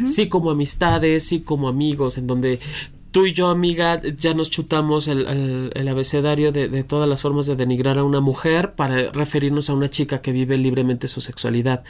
sí 0.04 0.28
como 0.28 0.50
amistades, 0.50 1.24
sí 1.24 1.40
como 1.40 1.68
amigos, 1.68 2.16
en 2.16 2.28
donde 2.28 2.60
tú 3.10 3.26
y 3.26 3.32
yo, 3.32 3.48
amiga, 3.48 4.00
ya 4.02 4.34
nos 4.34 4.50
chutamos 4.50 5.08
el, 5.08 5.72
el, 5.74 5.88
abecedario 5.88 6.52
de, 6.52 6.68
de, 6.68 6.84
todas 6.84 7.08
las 7.08 7.22
formas 7.22 7.46
de 7.46 7.56
denigrar 7.56 7.98
a 7.98 8.04
una 8.04 8.20
mujer 8.20 8.74
para 8.74 9.10
referirnos 9.10 9.68
a 9.68 9.74
una 9.74 9.90
chica 9.90 10.20
que 10.20 10.32
vive 10.32 10.56
libremente 10.56 11.08
su 11.08 11.20
sexualidad. 11.20 11.84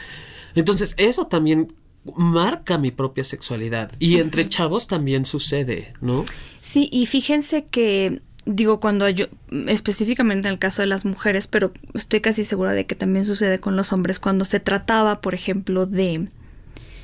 Entonces, 0.55 0.95
eso 0.97 1.27
también 1.27 1.73
marca 2.15 2.77
mi 2.77 2.91
propia 2.91 3.23
sexualidad. 3.23 3.91
Y 3.99 4.17
entre 4.17 4.47
chavos 4.49 4.87
también 4.87 5.25
sucede, 5.25 5.93
¿no? 6.01 6.25
Sí, 6.61 6.89
y 6.91 7.05
fíjense 7.05 7.65
que 7.65 8.21
digo 8.45 8.79
cuando 8.79 9.09
yo 9.09 9.25
específicamente 9.67 10.47
en 10.47 10.53
el 10.53 10.59
caso 10.59 10.81
de 10.81 10.87
las 10.87 11.05
mujeres, 11.05 11.47
pero 11.47 11.73
estoy 11.93 12.21
casi 12.21 12.43
segura 12.43 12.73
de 12.73 12.85
que 12.85 12.95
también 12.95 13.25
sucede 13.25 13.59
con 13.59 13.75
los 13.75 13.91
hombres 13.93 14.19
cuando 14.19 14.45
se 14.45 14.59
trataba, 14.59 15.21
por 15.21 15.33
ejemplo, 15.33 15.85
de 15.85 16.29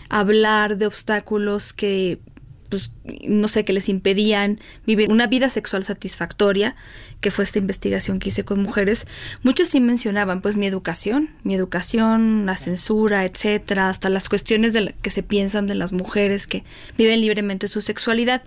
hablar 0.10 0.78
de 0.78 0.86
obstáculos 0.86 1.74
que 1.74 2.20
pues, 2.72 2.94
no 3.28 3.50
sé, 3.50 3.66
que 3.66 3.74
les 3.74 3.90
impedían 3.90 4.62
vivir 4.86 5.12
una 5.12 5.28
vida 5.28 5.50
sexual 5.50 5.84
satisfactoria, 5.84 6.78
que 7.20 7.30
fue 7.30 7.44
esta 7.44 7.60
investigación 7.60 8.18
que 8.18 8.30
hice 8.30 8.46
con 8.46 8.64
mujeres, 8.64 9.08
muchos 9.44 9.68
sí 9.68 9.82
mencionaban, 9.82 10.40
pues, 10.42 10.56
mi 10.56 10.68
educación, 10.68 11.32
mi 11.44 11.54
educación, 11.54 12.46
la 12.46 12.56
censura, 12.56 13.26
etcétera, 13.26 13.90
hasta 13.90 14.10
las 14.10 14.30
cuestiones 14.30 14.72
de 14.72 14.96
que 15.02 15.10
se 15.10 15.22
piensan 15.22 15.68
de 15.68 15.76
las 15.76 15.92
mujeres 15.92 16.48
que 16.48 16.64
viven 16.98 17.20
libremente 17.20 17.68
su 17.68 17.82
sexualidad. 17.82 18.42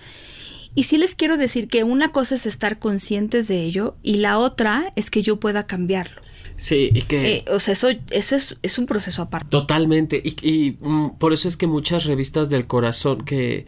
Y 0.75 0.85
sí 0.85 0.99
les 0.99 1.15
quiero 1.15 1.37
decir 1.37 1.69
que 1.69 1.85
una 1.85 2.11
cosa 2.11 2.35
es 2.35 2.47
estar 2.47 2.79
conscientes 2.79 3.49
de 3.49 3.63
ello 3.63 3.97
y 4.03 4.17
la 4.17 4.39
otra 4.39 4.91
es 4.97 5.11
que 5.11 5.23
yo 5.23 5.39
pueda 5.39 5.67
cambiarlo. 5.67 6.21
Sí, 6.57 6.91
y 6.95 7.03
que... 7.03 7.37
Eh, 7.37 7.45
o 7.51 7.61
sea, 7.61 7.73
eso, 7.73 7.89
eso 8.11 8.37
es, 8.37 8.57
es, 8.63 8.79
un 8.79 8.87
proceso 8.87 9.23
aparte. 9.23 9.49
Totalmente. 9.51 10.23
Y, 10.25 10.37
y 10.43 10.77
mm, 10.81 11.17
por 11.19 11.33
eso 11.33 11.49
es 11.49 11.57
que 11.57 11.67
muchas 11.67 12.05
revistas 12.05 12.49
del 12.49 12.67
corazón 12.67 13.25
que 13.25 13.67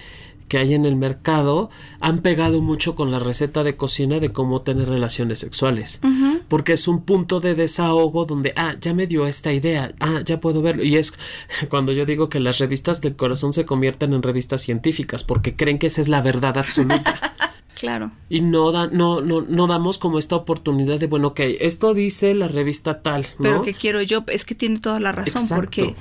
que 0.49 0.59
hay 0.59 0.75
en 0.75 0.85
el 0.85 0.97
mercado 0.97 1.71
han 2.01 2.23
pegado 2.23 2.61
mucho 2.61 2.95
con 2.95 3.11
la 3.11 3.19
receta 3.19 3.65
de 3.65 3.77
cocina 3.77 4.21
de 4.21 4.31
cómo 4.31 4.63
tener 4.63 4.89
relaciones 4.89 5.39
sexuales. 5.39 6.01
Porque 6.49 6.75
es 6.75 6.87
un 6.87 7.03
punto 7.03 7.41
de 7.41 7.55
desahogo 7.55 8.25
donde, 8.25 8.53
ah, 8.57 8.77
ya 8.81 8.95
me 8.95 9.07
dio 9.07 9.27
esta 9.27 9.53
idea, 9.53 9.93
ah, 10.01 10.21
ya 10.25 10.41
puedo 10.41 10.63
verlo. 10.63 10.85
Y 10.85 10.97
es 10.97 11.15
cuando 11.69 11.93
yo 11.93 12.07
digo 12.07 12.29
que 12.29 12.41
las 12.41 12.59
revistas 12.59 13.01
del 13.01 13.17
corazón 13.17 13.53
se 13.53 13.65
convierten 13.65 14.13
en 14.13 14.23
revistas 14.23 14.63
científicas 14.63 15.25
porque 15.25 15.57
creen 15.57 15.79
que 15.79 15.89
esa 15.89 16.01
es 16.01 16.09
la 16.09 16.23
verdad 16.23 16.59
absoluta. 16.59 17.35
Claro. 17.79 18.11
Y 18.31 18.41
no, 18.41 18.73
da, 18.73 18.87
no, 18.87 19.21
no, 19.21 19.43
no 19.43 19.67
damos 19.67 19.99
como 19.99 20.19
esta 20.19 20.35
oportunidad 20.35 20.99
de, 20.99 21.09
bueno, 21.09 21.29
ok, 21.29 21.41
esto 21.61 21.93
dice 21.93 22.33
la 22.33 22.49
revista 22.49 23.03
tal. 23.03 23.27
Pero 23.39 23.61
que 23.61 23.75
quiero 23.75 24.01
yo, 24.01 24.25
es 24.29 24.47
que 24.47 24.55
tiene 24.55 24.81
toda 24.81 24.99
la 24.99 25.13
razón, 25.13 25.47
porque 25.55 25.95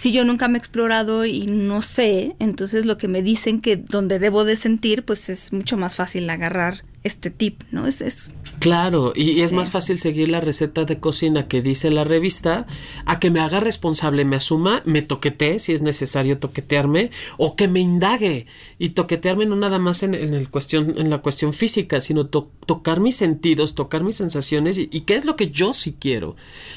si 0.00 0.12
yo 0.12 0.24
nunca 0.24 0.48
me 0.48 0.56
he 0.56 0.58
explorado 0.60 1.26
y 1.26 1.46
no 1.46 1.82
sé, 1.82 2.34
entonces 2.38 2.86
lo 2.86 2.96
que 2.96 3.06
me 3.06 3.20
dicen 3.20 3.60
que 3.60 3.76
donde 3.76 4.18
debo 4.18 4.46
de 4.46 4.56
sentir, 4.56 5.04
pues 5.04 5.28
es 5.28 5.52
mucho 5.52 5.76
más 5.76 5.94
fácil 5.94 6.30
agarrar 6.30 6.84
este 7.02 7.30
tip, 7.30 7.62
¿no? 7.70 7.86
Es, 7.86 8.02
es 8.02 8.34
claro, 8.58 9.12
y, 9.16 9.40
es 9.40 9.52
más 9.52 9.70
fácil 9.70 9.98
seguir 9.98 10.28
la 10.28 10.40
receta 10.40 10.84
de 10.84 11.00
cocina 11.00 11.48
que 11.48 11.62
dice 11.62 11.90
la 11.90 12.04
revista 12.04 12.66
a 13.06 13.18
que 13.18 13.30
me 13.30 13.40
haga 13.40 13.60
responsable, 13.60 14.24
me 14.24 14.36
asuma, 14.36 14.82
me 14.84 15.00
toquetee 15.00 15.58
si 15.60 15.72
es 15.72 15.80
necesario 15.80 16.38
toquetearme 16.38 17.10
o 17.38 17.56
que 17.56 17.68
me 17.68 17.80
indague 17.80 18.46
y 18.78 18.90
toquetearme 18.90 19.46
no 19.46 19.56
nada 19.56 19.78
más 19.78 20.02
en, 20.02 20.14
en 20.14 20.34
el 20.34 20.50
cuestión 20.50 20.94
en 20.98 21.10
la 21.10 21.18
cuestión 21.18 21.52
física, 21.52 22.00
sino 22.00 22.26
tocar 22.26 23.00
mis 23.00 23.16
sentidos, 23.16 23.74
tocar 23.74 24.04
mis 24.04 24.16
sensaciones 24.16 24.78
y, 24.78 24.88
qué 25.00 25.14
es 25.16 25.24
lo 25.24 25.36
que 25.36 25.50
yo 25.50 25.72
sí 25.72 25.96
quiero. 25.98 26.36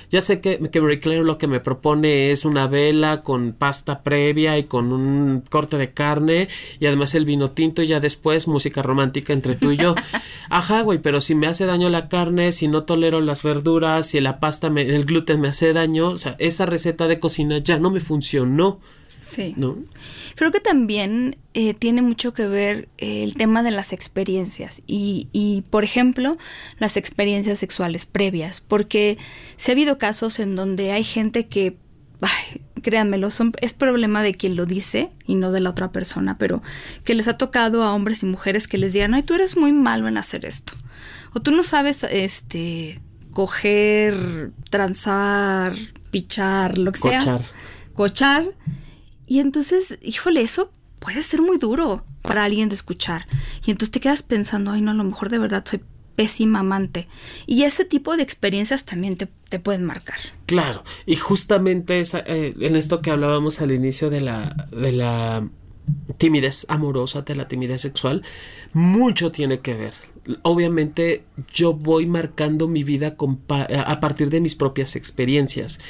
Ya 0.09 0.21
sé 0.21 0.39
que, 0.39 0.59
que 0.71 0.81
Marie 0.81 0.99
Claire 0.99 1.23
lo 1.23 1.37
que 1.37 1.47
me 1.47 1.59
propone 1.59 2.31
es 2.31 2.45
una 2.45 2.67
vela 2.67 3.23
con 3.23 3.53
pasta 3.53 4.03
previa 4.03 4.57
y 4.57 4.63
con 4.63 4.91
un 4.91 5.43
corte 5.49 5.77
de 5.77 5.91
carne 5.91 6.47
y 6.79 6.85
además 6.85 7.13
el 7.15 7.25
vino 7.25 7.51
tinto 7.51 7.81
y 7.81 7.87
ya 7.87 7.99
después 7.99 8.47
música 8.47 8.81
romántica 8.81 9.33
entre 9.33 9.55
tú 9.55 9.71
y 9.71 9.77
yo. 9.77 9.95
Ajá, 10.49 10.81
güey, 10.81 10.99
pero 10.99 11.21
si 11.21 11.35
me 11.35 11.47
hace 11.47 11.65
daño 11.65 11.89
la 11.89 12.09
carne, 12.09 12.51
si 12.51 12.67
no 12.67 12.83
tolero 12.83 13.21
las 13.21 13.43
verduras, 13.43 14.07
si 14.07 14.21
la 14.21 14.39
pasta, 14.39 14.69
me, 14.69 14.81
el 14.81 15.05
gluten 15.05 15.41
me 15.41 15.49
hace 15.49 15.73
daño, 15.73 16.09
o 16.09 16.17
sea, 16.17 16.35
esa 16.39 16.65
receta 16.65 17.07
de 17.07 17.19
cocina 17.19 17.57
ya 17.57 17.79
no 17.79 17.91
me 17.91 17.99
funcionó. 17.99 18.79
Sí. 19.21 19.53
¿No? 19.55 19.77
Creo 20.35 20.51
que 20.51 20.59
también 20.59 21.37
eh, 21.53 21.73
tiene 21.73 22.01
mucho 22.01 22.33
que 22.33 22.45
ver 22.45 22.89
eh, 22.97 23.23
el 23.23 23.35
tema 23.35 23.63
de 23.63 23.71
las 23.71 23.93
experiencias 23.93 24.81
y, 24.85 25.29
y, 25.31 25.63
por 25.69 25.85
ejemplo, 25.85 26.37
las 26.77 26.97
experiencias 26.97 27.57
sexuales 27.59 28.05
previas, 28.05 28.59
porque 28.59 29.17
se 29.55 29.71
ha 29.71 29.73
habido 29.73 29.97
casos 29.97 30.39
en 30.39 30.55
donde 30.55 30.91
hay 30.91 31.05
gente 31.05 31.47
que 31.47 31.77
ay, 32.25 32.61
créanmelo, 32.81 33.31
son, 33.31 33.53
es 33.61 33.73
problema 33.73 34.21
de 34.21 34.35
quien 34.35 34.55
lo 34.55 34.65
dice 34.65 35.11
y 35.25 35.35
no 35.35 35.51
de 35.51 35.61
la 35.61 35.69
otra 35.69 35.91
persona, 35.91 36.37
pero 36.37 36.61
que 37.03 37.15
les 37.15 37.27
ha 37.27 37.37
tocado 37.37 37.83
a 37.83 37.93
hombres 37.93 38.23
y 38.23 38.25
mujeres 38.25 38.67
que 38.67 38.77
les 38.77 38.93
digan, 38.93 39.13
ay, 39.13 39.23
tú 39.23 39.33
eres 39.33 39.57
muy 39.57 39.71
malo 39.71 40.07
en 40.07 40.17
hacer 40.17 40.45
esto. 40.45 40.73
O 41.33 41.41
tú 41.41 41.51
no 41.51 41.63
sabes, 41.63 42.03
este, 42.03 43.01
coger, 43.31 44.51
transar, 44.69 45.73
pichar, 46.11 46.77
lo 46.77 46.91
que 46.91 46.99
sea. 46.99 47.39
Cochar. 47.95 48.45
Y 49.25 49.39
entonces, 49.39 49.97
híjole, 50.01 50.41
eso 50.41 50.71
puede 50.99 51.21
ser 51.23 51.41
muy 51.41 51.57
duro 51.57 52.05
para 52.21 52.43
alguien 52.43 52.69
de 52.69 52.75
escuchar. 52.75 53.27
Y 53.65 53.71
entonces 53.71 53.91
te 53.91 53.99
quedas 53.99 54.23
pensando, 54.23 54.71
ay, 54.71 54.81
no, 54.81 54.91
a 54.91 54.95
lo 54.95 55.03
mejor 55.03 55.29
de 55.29 55.39
verdad 55.39 55.63
soy 55.65 55.81
pésima 56.15 56.59
amante. 56.59 57.07
Y 57.45 57.63
ese 57.63 57.85
tipo 57.85 58.15
de 58.15 58.23
experiencias 58.23 58.85
también 58.85 59.17
te, 59.17 59.27
pueden 59.59 59.83
marcar. 59.83 60.17
Claro, 60.47 60.83
y 61.05 61.15
justamente 61.15 62.01
eh, 62.01 62.55
en 62.59 62.75
esto 62.75 63.01
que 63.01 63.11
hablábamos 63.11 63.61
al 63.61 63.71
inicio 63.71 64.09
de 64.09 64.21
la, 64.21 64.67
de 64.71 64.91
la 64.91 65.47
timidez 66.17 66.65
amorosa, 66.69 67.21
de 67.21 67.35
la 67.35 67.47
timidez 67.47 67.81
sexual, 67.81 68.23
mucho 68.73 69.31
tiene 69.31 69.59
que 69.59 69.75
ver. 69.75 69.93
Obviamente 70.41 71.25
yo 71.53 71.73
voy 71.73 72.05
marcando 72.05 72.67
mi 72.67 72.83
vida 72.83 73.15
a 73.17 73.99
partir 73.99 74.29
de 74.29 74.39
mis 74.39 74.55
propias 74.55 74.95
experiencias 74.95 75.81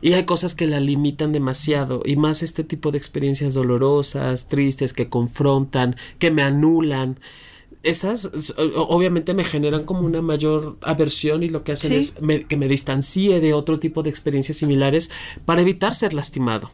y 0.00 0.14
hay 0.14 0.24
cosas 0.24 0.54
que 0.54 0.66
la 0.66 0.80
limitan 0.80 1.30
demasiado 1.30 2.02
y 2.04 2.16
más 2.16 2.42
este 2.42 2.64
tipo 2.64 2.90
de 2.90 2.98
experiencias 2.98 3.52
dolorosas, 3.52 4.48
tristes, 4.48 4.94
que 4.94 5.10
confrontan, 5.10 5.96
que 6.18 6.30
me 6.30 6.42
anulan 6.42 7.18
esas 7.82 8.54
obviamente 8.56 9.34
me 9.34 9.44
generan 9.44 9.84
como 9.84 10.02
una 10.02 10.22
mayor 10.22 10.78
aversión 10.82 11.42
y 11.42 11.48
lo 11.48 11.64
que 11.64 11.72
hacen 11.72 11.92
es 11.92 12.16
que 12.48 12.56
me 12.56 12.68
distancie 12.68 13.40
de 13.40 13.54
otro 13.54 13.78
tipo 13.78 14.02
de 14.02 14.10
experiencias 14.10 14.58
similares 14.58 15.10
para 15.44 15.62
evitar 15.62 15.94
ser 15.94 16.14
lastimado. 16.14 16.70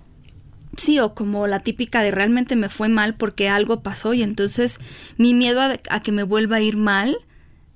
Sí, 0.77 1.01
o 1.01 1.15
como 1.15 1.47
la 1.47 1.61
típica 1.61 2.03
de 2.03 2.11
realmente 2.11 2.55
me 2.55 2.69
fue 2.69 2.89
mal 2.89 3.17
porque 3.17 3.49
algo 3.49 3.83
pasó 3.83 4.15
y 4.15 4.23
entonces 4.23 4.79
mi 5.17 5.35
miedo 5.35 5.61
a, 5.61 5.79
a 5.91 6.03
que 6.03 6.13
me 6.13 6.23
vuelva 6.23 6.57
a 6.57 6.61
ir 6.61 6.77
mal 6.77 7.17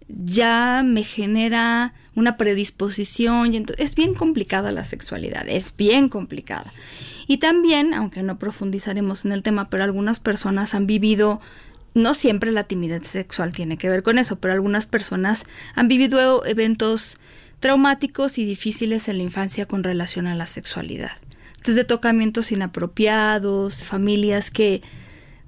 ya 0.08 0.82
me 0.84 1.02
genera 1.02 1.94
una 2.14 2.36
predisposición 2.36 3.54
y 3.54 3.56
entonces 3.56 3.84
es 3.90 3.94
bien 3.94 4.14
complicada 4.14 4.72
la 4.72 4.84
sexualidad, 4.84 5.48
es 5.48 5.74
bien 5.76 6.08
complicada. 6.08 6.70
Y 7.26 7.38
también, 7.38 7.94
aunque 7.94 8.22
no 8.22 8.38
profundizaremos 8.38 9.24
en 9.24 9.32
el 9.32 9.42
tema, 9.42 9.70
pero 9.70 9.84
algunas 9.84 10.20
personas 10.20 10.74
han 10.74 10.86
vivido 10.86 11.40
no 11.94 12.14
siempre 12.14 12.52
la 12.52 12.64
timidez 12.64 13.06
sexual 13.06 13.52
tiene 13.52 13.76
que 13.76 13.88
ver 13.88 14.02
con 14.02 14.18
eso, 14.18 14.36
pero 14.36 14.54
algunas 14.54 14.86
personas 14.86 15.44
han 15.74 15.88
vivido 15.88 16.44
eventos 16.46 17.18
traumáticos 17.60 18.38
y 18.38 18.44
difíciles 18.44 19.08
en 19.08 19.18
la 19.18 19.22
infancia 19.22 19.66
con 19.66 19.84
relación 19.84 20.26
a 20.26 20.34
la 20.34 20.46
sexualidad. 20.46 21.12
Desde 21.64 21.84
tocamientos 21.84 22.50
inapropiados, 22.50 23.84
familias 23.84 24.50
que 24.50 24.82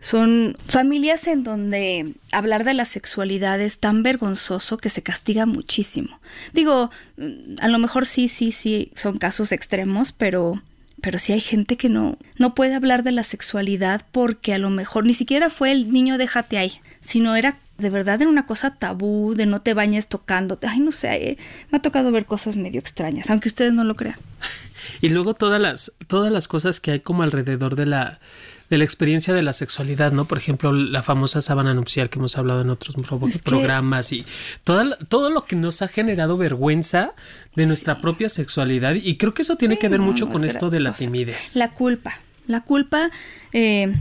son 0.05 0.57
familias 0.67 1.27
en 1.27 1.45
donde 1.45 2.15
hablar 2.31 2.65
de 2.65 2.75
la 2.75 2.85
sexualidad 2.85 3.59
es 3.61 3.79
tan 3.79 4.03
vergonzoso 4.03 4.77
que 4.77 4.91
se 4.91 5.03
castiga 5.03 5.47
muchísimo. 5.47 6.21
Digo, 6.53 6.91
a 7.59 7.69
lo 7.69 7.79
mejor 7.79 8.05
sí, 8.05 8.29
sí, 8.29 8.53
sí, 8.53 8.93
son 8.95 9.17
casos 9.19 9.51
extremos, 9.51 10.13
pero 10.13 10.63
pero 11.05 11.19
sí 11.19 11.35
hay 11.35 11.41
gente 11.41 11.77
que 11.77 11.91
no, 11.91 12.17
no 12.39 12.55
puede 12.55 12.75
hablar 12.75 13.03
de 13.03 13.13
la 13.13 13.25
sexualidad 13.25 14.07
porque 14.11 14.55
a 14.55 14.59
lo 14.59 14.71
mejor 14.71 15.05
ni 15.05 15.13
siquiera 15.13 15.51
fue 15.51 15.71
el 15.71 15.93
niño 15.93 16.17
déjate 16.17 16.57
ahí, 16.57 16.81
sino 17.03 17.37
era 17.37 17.59
de 17.77 17.91
verdad 17.91 18.23
era 18.23 18.31
una 18.31 18.47
cosa 18.47 18.77
tabú, 18.77 19.35
de 19.35 19.45
no 19.45 19.61
te 19.61 19.75
bañes 19.75 20.07
tocándote. 20.07 20.67
Ay, 20.67 20.81
no 20.81 20.93
sé, 20.93 21.33
eh, 21.33 21.39
me 21.71 21.77
ha 21.77 21.83
tocado 21.83 22.11
ver 22.11 22.25
cosas 22.25 22.57
medio 22.57 22.81
extrañas, 22.81 23.29
aunque 23.29 23.49
ustedes 23.49 23.75
no 23.75 23.85
lo 23.85 23.97
crean. 23.97 24.17
Y 25.01 25.09
luego 25.09 25.35
todas 25.35 25.61
las, 25.61 25.93
todas 26.07 26.31
las 26.31 26.47
cosas 26.47 26.79
que 26.79 26.93
hay 26.93 27.01
como 27.01 27.23
alrededor 27.23 27.75
de 27.75 27.87
la, 27.87 28.21
de 28.71 28.79
la 28.79 28.85
experiencia 28.85 29.35
de 29.35 29.43
la 29.43 29.53
sexualidad, 29.53 30.13
¿no? 30.13 30.25
Por 30.25 30.39
ejemplo, 30.39 30.73
la 30.73 31.03
famosa 31.03 31.41
sábana 31.41 31.75
nupcial 31.75 32.11
que 32.11 32.19
hemos 32.19 32.39
hablado 32.39 32.63
en 32.63 32.71
otros 32.71 32.97
programas 33.45 34.13
y 34.13 34.25
todo, 34.65 34.97
todo 35.09 35.31
lo 35.31 35.45
que 35.45 35.57
nos 35.57 35.83
ha 35.83 35.89
generado 35.89 36.37
vergüenza 36.37 37.13
de 37.55 37.67
nuestra 37.67 38.01
propia 38.01 38.29
sexualidad 38.29 38.95
y 38.95 39.17
creo 39.17 39.35
que 39.35 39.43
eso 39.43 39.57
tiene 39.57 39.79
que 39.79 39.89
ver 39.89 40.01
mucho 40.01 40.29
con 40.29 40.45
esto 40.45 40.71
de 40.71 40.81
la 40.81 40.93
timidez. 40.93 41.57
La 41.57 41.73
culpa, 41.73 42.19
la 42.47 42.63
culpa, 42.63 43.11
eh, 43.53 43.95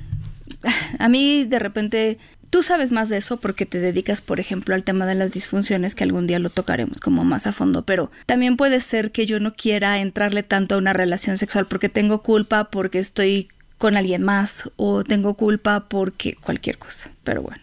a 1.00 1.10
mí 1.10 1.44
de 1.46 1.60
repente 1.60 2.18
Tú 2.54 2.62
sabes 2.62 2.92
más 2.92 3.10
de 3.10 3.18
eso 3.18 3.38
porque 3.38 3.66
te 3.66 3.80
dedicas, 3.80 4.22
por 4.22 4.40
ejemplo, 4.40 4.76
al 4.76 4.84
tema 4.84 5.08
de 5.08 5.16
las 5.16 5.32
disfunciones, 5.32 5.96
que 5.96 6.04
algún 6.04 6.28
día 6.28 6.38
lo 6.38 6.52
tocaremos 6.52 7.00
como 7.00 7.24
más 7.24 7.48
a 7.48 7.52
fondo, 7.52 7.84
pero 7.84 8.12
también 8.28 8.58
puede 8.58 8.80
ser 8.80 9.12
que 9.12 9.26
yo 9.26 9.40
no 9.40 9.56
quiera 9.56 10.00
entrarle 10.00 10.44
tanto 10.44 10.76
a 10.76 10.78
una 10.78 10.94
relación 10.94 11.40
sexual 11.40 11.66
porque 11.66 11.90
tengo 11.90 12.22
culpa, 12.22 12.66
porque 12.66 13.00
estoy 13.00 13.48
con 13.78 13.98
alguien 13.98 14.24
más 14.24 14.70
o 14.76 15.04
tengo 15.04 15.36
culpa 15.36 15.88
porque 15.90 16.36
cualquier 16.36 16.78
cosa, 16.78 17.12
pero 17.24 17.42
bueno. 17.42 17.62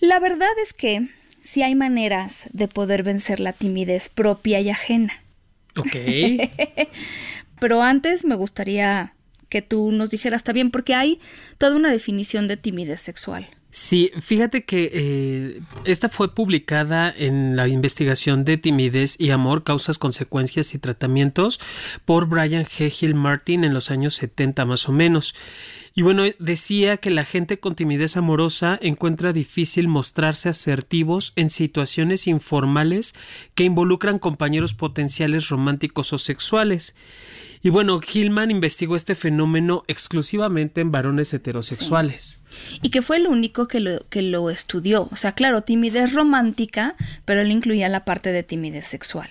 La 0.00 0.18
verdad 0.18 0.48
es 0.62 0.72
que 0.72 1.08
sí 1.42 1.62
hay 1.62 1.74
maneras 1.74 2.48
de 2.52 2.68
poder 2.68 3.02
vencer 3.02 3.40
la 3.40 3.52
timidez 3.52 4.08
propia 4.08 4.60
y 4.60 4.70
ajena. 4.70 5.12
Ok. 5.76 5.94
Pero 7.60 7.82
antes 7.82 8.24
me 8.24 8.34
gustaría 8.34 9.14
que 9.48 9.62
tú 9.62 9.92
nos 9.92 10.10
dijeras 10.10 10.44
también, 10.44 10.70
porque 10.70 10.94
hay 10.94 11.20
toda 11.58 11.76
una 11.76 11.90
definición 11.90 12.48
de 12.48 12.56
timidez 12.56 13.00
sexual. 13.00 13.48
Sí, 13.72 14.10
fíjate 14.20 14.64
que 14.64 14.90
eh, 14.92 15.60
esta 15.84 16.08
fue 16.08 16.34
publicada 16.34 17.12
en 17.16 17.54
la 17.54 17.68
investigación 17.68 18.44
de 18.44 18.56
timidez 18.56 19.14
y 19.18 19.30
amor, 19.30 19.62
causas, 19.62 19.96
consecuencias 19.96 20.74
y 20.74 20.80
tratamientos 20.80 21.60
por 22.04 22.26
Brian 22.26 22.64
G. 22.64 23.14
Martin 23.14 23.62
en 23.62 23.72
los 23.72 23.92
años 23.92 24.14
70 24.16 24.64
más 24.64 24.88
o 24.88 24.92
menos. 24.92 25.36
Y 25.94 26.02
bueno, 26.02 26.24
decía 26.40 26.96
que 26.96 27.10
la 27.10 27.24
gente 27.24 27.60
con 27.60 27.76
timidez 27.76 28.16
amorosa 28.16 28.78
encuentra 28.82 29.32
difícil 29.32 29.86
mostrarse 29.86 30.48
asertivos 30.48 31.32
en 31.36 31.50
situaciones 31.50 32.26
informales 32.26 33.14
que 33.54 33.64
involucran 33.64 34.18
compañeros 34.18 34.74
potenciales 34.74 35.48
románticos 35.48 36.12
o 36.12 36.18
sexuales. 36.18 36.96
Y 37.62 37.68
bueno, 37.68 38.00
Hillman 38.00 38.50
investigó 38.50 38.96
este 38.96 39.14
fenómeno 39.14 39.82
exclusivamente 39.86 40.80
en 40.80 40.90
varones 40.90 41.34
heterosexuales. 41.34 42.42
Y 42.80 42.90
que 42.90 43.02
fue 43.02 43.18
el 43.18 43.26
único 43.26 43.68
que 43.68 43.80
lo, 43.80 44.08
que 44.08 44.22
lo 44.22 44.48
estudió. 44.48 45.08
O 45.12 45.16
sea, 45.16 45.32
claro, 45.32 45.62
timidez 45.62 46.14
romántica, 46.14 46.96
pero 47.24 47.42
él 47.42 47.50
incluía 47.50 47.88
la 47.88 48.04
parte 48.04 48.32
de 48.32 48.42
timidez 48.42 48.86
sexual. 48.86 49.30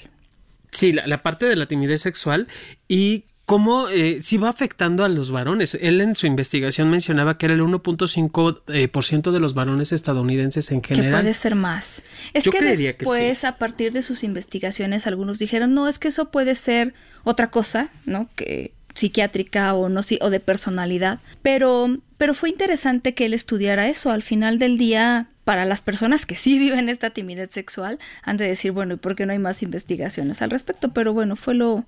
Sí, 0.71 0.93
la, 0.93 1.07
la 1.07 1.23
parte 1.23 1.47
de 1.47 1.55
la 1.55 1.65
timidez 1.65 2.03
sexual 2.03 2.47
y 2.87 3.25
cómo 3.49 3.89
eh, 3.89 4.19
sí 4.21 4.37
va 4.37 4.47
afectando 4.49 5.03
a 5.03 5.09
los 5.09 5.31
varones. 5.31 5.75
Él 5.81 6.01
en 6.01 6.13
su 6.13 6.27
investigación 6.27 6.87
mencionaba 6.91 7.39
que 7.39 7.47
era 7.47 7.55
el 7.55 7.61
1.5% 7.61 8.61
eh, 8.67 8.87
por 8.87 9.03
ciento 9.03 9.31
de 9.31 9.39
los 9.39 9.55
varones 9.55 9.91
estadounidenses 9.91 10.71
en 10.71 10.83
general. 10.83 11.09
Que 11.09 11.21
puede 11.23 11.33
ser 11.33 11.55
más. 11.55 12.03
Es 12.35 12.43
Yo 12.43 12.51
que 12.51 12.59
que 12.59 12.75
sí. 12.75 13.47
a 13.47 13.57
partir 13.57 13.91
de 13.91 14.03
sus 14.03 14.23
investigaciones, 14.23 15.07
algunos 15.07 15.39
dijeron, 15.39 15.73
no, 15.73 15.87
es 15.87 15.97
que 15.97 16.09
eso 16.09 16.29
puede 16.29 16.53
ser 16.53 16.93
otra 17.23 17.49
cosa, 17.49 17.89
¿no? 18.05 18.29
Que 18.35 18.71
psiquiátrica 18.93 19.73
o 19.73 19.89
no 19.89 20.03
si- 20.03 20.19
o 20.21 20.29
de 20.29 20.39
personalidad. 20.39 21.17
Pero, 21.41 21.97
pero 22.19 22.35
fue 22.35 22.49
interesante 22.49 23.15
que 23.15 23.25
él 23.25 23.33
estudiara 23.33 23.87
eso. 23.87 24.11
Al 24.11 24.21
final 24.21 24.59
del 24.59 24.77
día, 24.77 25.27
para 25.43 25.65
las 25.65 25.81
personas 25.81 26.27
que 26.27 26.35
sí 26.35 26.59
viven 26.59 26.87
esta 26.87 27.09
timidez 27.09 27.49
sexual, 27.49 27.97
han 28.21 28.37
de 28.37 28.45
decir, 28.45 28.73
bueno, 28.73 28.93
¿y 28.93 28.97
por 28.97 29.15
qué 29.15 29.25
no 29.25 29.33
hay 29.33 29.39
más 29.39 29.63
investigaciones 29.63 30.43
al 30.43 30.51
respecto? 30.51 30.93
Pero 30.93 31.13
bueno, 31.13 31.35
fue 31.35 31.55
lo, 31.55 31.85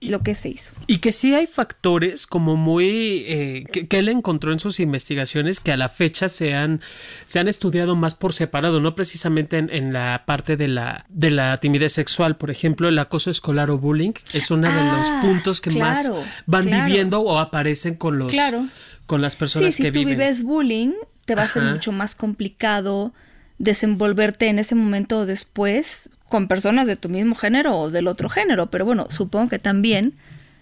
lo 0.00 0.20
que 0.22 0.34
se 0.36 0.48
hizo. 0.48 0.70
Y 0.86 0.98
que 0.98 1.10
sí 1.10 1.34
hay 1.34 1.46
factores 1.48 2.26
como 2.28 2.54
muy 2.54 3.24
eh, 3.26 3.64
que, 3.72 3.88
que 3.88 3.98
él 3.98 4.08
encontró 4.08 4.52
en 4.52 4.60
sus 4.60 4.78
investigaciones 4.78 5.58
que 5.58 5.72
a 5.72 5.76
la 5.76 5.88
fecha 5.88 6.28
se 6.28 6.54
han, 6.54 6.80
se 7.26 7.40
han 7.40 7.48
estudiado 7.48 7.96
más 7.96 8.14
por 8.14 8.32
separado, 8.32 8.80
no 8.80 8.94
precisamente 8.94 9.58
en, 9.58 9.70
en 9.72 9.92
la 9.92 10.22
parte 10.24 10.56
de 10.56 10.68
la, 10.68 11.04
de 11.08 11.30
la 11.32 11.58
timidez 11.58 11.92
sexual. 11.94 12.36
Por 12.36 12.50
ejemplo, 12.52 12.88
el 12.88 12.98
acoso 12.98 13.30
escolar 13.30 13.70
o 13.70 13.78
bullying 13.78 14.12
es 14.32 14.50
uno 14.52 14.68
de 14.68 14.74
Ah, 14.78 14.96
los 14.98 15.24
puntos 15.24 15.60
que 15.60 15.70
más 15.70 16.08
van 16.46 16.66
claro. 16.66 16.84
viviendo 16.86 17.20
o 17.20 17.38
aparecen 17.38 17.94
con 17.96 18.18
los 18.18 18.32
Claro. 18.32 18.68
con 19.06 19.20
las 19.20 19.34
personas 19.34 19.74
sí, 19.74 19.78
si 19.78 19.82
que 19.82 19.90
tú 19.92 19.98
viven. 19.98 20.18
vives 20.18 20.42
bullying, 20.44 20.92
te 21.24 21.34
va 21.34 21.42
a 21.42 21.48
ser 21.48 21.64
mucho 21.64 21.90
más 21.90 22.14
complicado 22.14 23.12
desenvolverte 23.58 24.46
en 24.46 24.58
ese 24.60 24.74
momento 24.74 25.18
o 25.18 25.26
después 25.26 26.10
con 26.28 26.48
personas 26.48 26.86
de 26.86 26.96
tu 26.96 27.08
mismo 27.08 27.34
género 27.34 27.76
o 27.78 27.90
del 27.90 28.06
otro 28.06 28.28
género. 28.28 28.70
Pero 28.70 28.84
bueno, 28.84 29.06
supongo 29.10 29.48
que 29.48 29.58
también 29.58 30.14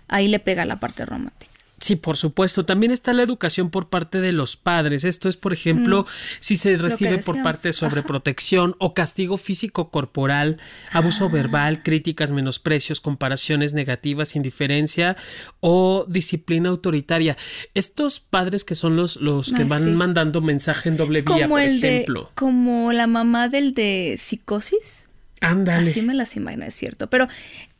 ahí 0.08 0.28
le 0.28 0.38
pega 0.38 0.64
la 0.64 0.76
parte 0.76 1.04
romántica. 1.04 1.52
Sí, 1.79 1.94
por 1.94 2.16
supuesto. 2.16 2.64
También 2.64 2.90
está 2.90 3.12
la 3.12 3.22
educación 3.22 3.68
por 3.68 3.90
parte 3.90 4.22
de 4.22 4.33
los 4.33 4.57
padres. 4.57 5.05
Esto 5.05 5.29
es, 5.29 5.37
por 5.37 5.52
ejemplo, 5.52 6.07
si 6.40 6.57
se 6.57 6.74
recibe 6.79 7.18
por 7.18 7.42
parte 7.42 7.64
de 7.64 7.68
Ajá. 7.76 7.81
sobreprotección 7.81 8.74
o 8.79 8.94
castigo 8.94 9.37
físico 9.37 9.90
corporal, 9.90 10.57
Ah. 10.90 10.98
abuso 11.00 11.29
verbal, 11.29 11.83
críticas, 11.83 12.33
menosprecios, 12.33 13.02
comparaciones 13.02 13.74
negativas, 13.74 14.37
indiferencia 14.37 15.18
o 15.61 16.07
disciplina 16.09 16.70
autoritaria. 16.70 17.37
Estos 17.74 18.20
padres 18.20 18.64
que 18.64 18.74
son 18.74 18.96
los, 18.96 19.16
los 19.16 19.52
que 19.52 19.62
Ay, 19.64 19.68
van 19.68 19.83
sí. 19.83 19.88
mandando 19.90 20.40
mensaje 20.40 20.88
en 20.88 20.96
doble 20.96 21.20
vía, 21.20 21.35
Como 21.42 21.48
por 21.50 21.61
el 21.61 21.85
ejemplo. 21.85 22.22
de, 22.22 22.29
como 22.37 22.92
la 22.94 23.07
mamá 23.07 23.48
del 23.50 23.74
de 23.74 24.16
psicosis. 24.18 25.11
Ándale. 25.40 25.90
Así 25.90 26.03
me 26.03 26.14
las 26.14 26.37
imagino, 26.37 26.64
es 26.64 26.75
cierto. 26.75 27.09
Pero 27.09 27.29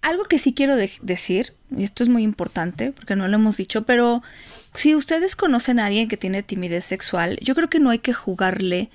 algo 0.03 0.25
que 0.25 0.39
sí 0.39 0.53
quiero 0.53 0.77
de- 0.77 0.91
decir, 1.03 1.55
y 1.77 1.85
esto 1.85 2.03
es 2.03 2.09
muy 2.09 2.23
importante 2.23 2.93
porque 2.93 3.17
no 3.17 3.27
lo 3.29 3.37
hemos 3.37 3.57
dicho, 3.57 3.85
pero 3.85 4.23
si 4.75 4.95
ustedes 4.95 5.37
conocen 5.37 5.79
a 5.81 5.87
alguien 5.87 6.09
que 6.09 6.17
tiene 6.17 6.43
timidez 6.43 6.85
sexual, 6.85 7.39
yo 7.43 7.55
creo 7.55 7.71
que 7.71 7.81
no 7.81 7.91
hay 7.91 7.99
que 8.01 8.13
jugarle 8.13 8.91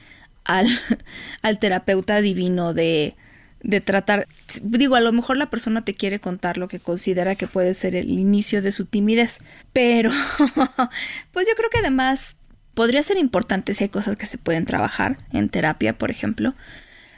al, 0.46 0.68
al 1.42 1.60
terapeuta 1.60 2.22
divino 2.22 2.74
de, 2.74 3.16
de 3.64 3.82
tratar. 3.82 4.28
Digo, 4.62 4.96
a 4.96 5.02
lo 5.02 5.12
mejor 5.12 5.38
la 5.38 5.50
persona 5.50 5.84
te 5.84 5.96
quiere 5.96 6.20
contar 6.20 6.58
lo 6.58 6.68
que 6.68 6.80
considera 6.80 7.36
que 7.36 7.48
puede 7.48 7.74
ser 7.74 7.96
el 7.96 8.10
inicio 8.12 8.62
de 8.62 8.72
su 8.72 8.86
timidez, 8.86 9.40
pero 9.74 10.12
pues 11.32 11.48
yo 11.48 11.56
creo 11.56 11.70
que 11.72 11.80
además 11.80 12.36
podría 12.74 13.04
ser 13.04 13.18
importante 13.18 13.74
si 13.74 13.84
hay 13.86 13.90
cosas 13.90 14.16
que 14.16 14.26
se 14.26 14.38
pueden 14.38 14.66
trabajar 14.66 15.18
en 15.34 15.50
terapia, 15.50 15.98
por 15.98 16.10
ejemplo. 16.12 16.54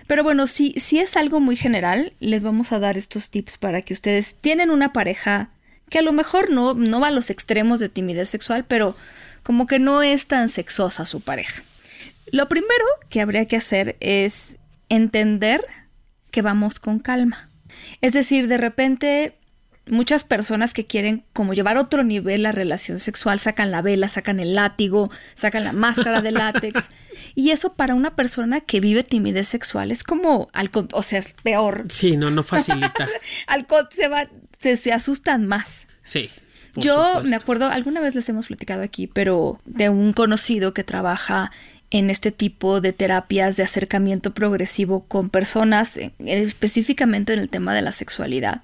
Pero 0.07 0.23
bueno, 0.23 0.47
si, 0.47 0.73
si 0.73 0.99
es 0.99 1.15
algo 1.17 1.39
muy 1.39 1.55
general, 1.55 2.13
les 2.19 2.43
vamos 2.43 2.71
a 2.71 2.79
dar 2.79 2.97
estos 2.97 3.29
tips 3.29 3.57
para 3.57 3.81
que 3.81 3.93
ustedes 3.93 4.35
tienen 4.35 4.69
una 4.69 4.93
pareja 4.93 5.49
que 5.89 5.99
a 5.99 6.01
lo 6.01 6.11
mejor 6.11 6.49
no, 6.49 6.73
no 6.73 6.99
va 6.99 7.07
a 7.07 7.11
los 7.11 7.29
extremos 7.29 7.79
de 7.79 7.89
timidez 7.89 8.29
sexual, 8.29 8.65
pero 8.65 8.95
como 9.43 9.67
que 9.67 9.79
no 9.79 10.01
es 10.01 10.25
tan 10.27 10.49
sexosa 10.49 11.05
su 11.05 11.21
pareja. 11.21 11.63
Lo 12.31 12.47
primero 12.49 12.85
que 13.09 13.21
habría 13.21 13.45
que 13.45 13.57
hacer 13.57 13.95
es 13.99 14.57
entender 14.89 15.65
que 16.31 16.41
vamos 16.41 16.79
con 16.79 16.99
calma. 16.99 17.49
Es 18.01 18.13
decir, 18.13 18.47
de 18.47 18.57
repente 18.57 19.33
muchas 19.87 20.23
personas 20.23 20.73
que 20.73 20.85
quieren 20.85 21.23
como 21.33 21.53
llevar 21.53 21.77
a 21.77 21.81
otro 21.81 22.03
nivel 22.03 22.43
la 22.43 22.51
relación 22.51 22.99
sexual 22.99 23.39
sacan 23.39 23.71
la 23.71 23.81
vela, 23.81 24.07
sacan 24.07 24.39
el 24.39 24.55
látigo, 24.55 25.11
sacan 25.35 25.63
la 25.63 25.73
máscara 25.73 26.21
de 26.21 26.31
látex. 26.31 26.89
y 27.35 27.51
eso 27.51 27.73
para 27.73 27.93
una 27.93 28.15
persona 28.15 28.61
que 28.61 28.79
vive 28.79 29.03
timidez 29.03 29.47
sexual 29.47 29.91
es 29.91 30.03
como, 30.03 30.47
al, 30.53 30.69
o 30.93 31.03
sea, 31.03 31.19
es 31.19 31.33
peor. 31.43 31.85
Sí, 31.89 32.17
no, 32.17 32.29
no 32.29 32.43
facilita. 32.43 33.07
Al 33.47 33.67
se, 33.91 34.07
va, 34.07 34.29
se, 34.59 34.77
se 34.77 34.93
asustan 34.93 35.47
más. 35.47 35.87
Sí. 36.03 36.29
Yo 36.75 37.07
supuesto. 37.07 37.29
me 37.29 37.35
acuerdo, 37.35 37.67
alguna 37.67 38.01
vez 38.01 38.15
les 38.15 38.27
hemos 38.29 38.47
platicado 38.47 38.81
aquí, 38.81 39.07
pero 39.07 39.59
de 39.65 39.89
un 39.89 40.13
conocido 40.13 40.73
que 40.73 40.83
trabaja 40.83 41.51
en 41.91 42.09
este 42.09 42.31
tipo 42.31 42.81
de 42.81 42.91
terapias 42.91 43.55
de 43.55 43.63
acercamiento 43.63 44.33
progresivo 44.33 45.05
con 45.05 45.29
personas, 45.29 45.97
eh, 45.97 46.11
específicamente 46.25 47.33
en 47.33 47.39
el 47.39 47.49
tema 47.49 47.75
de 47.75 47.83
la 47.83 47.91
sexualidad. 47.91 48.63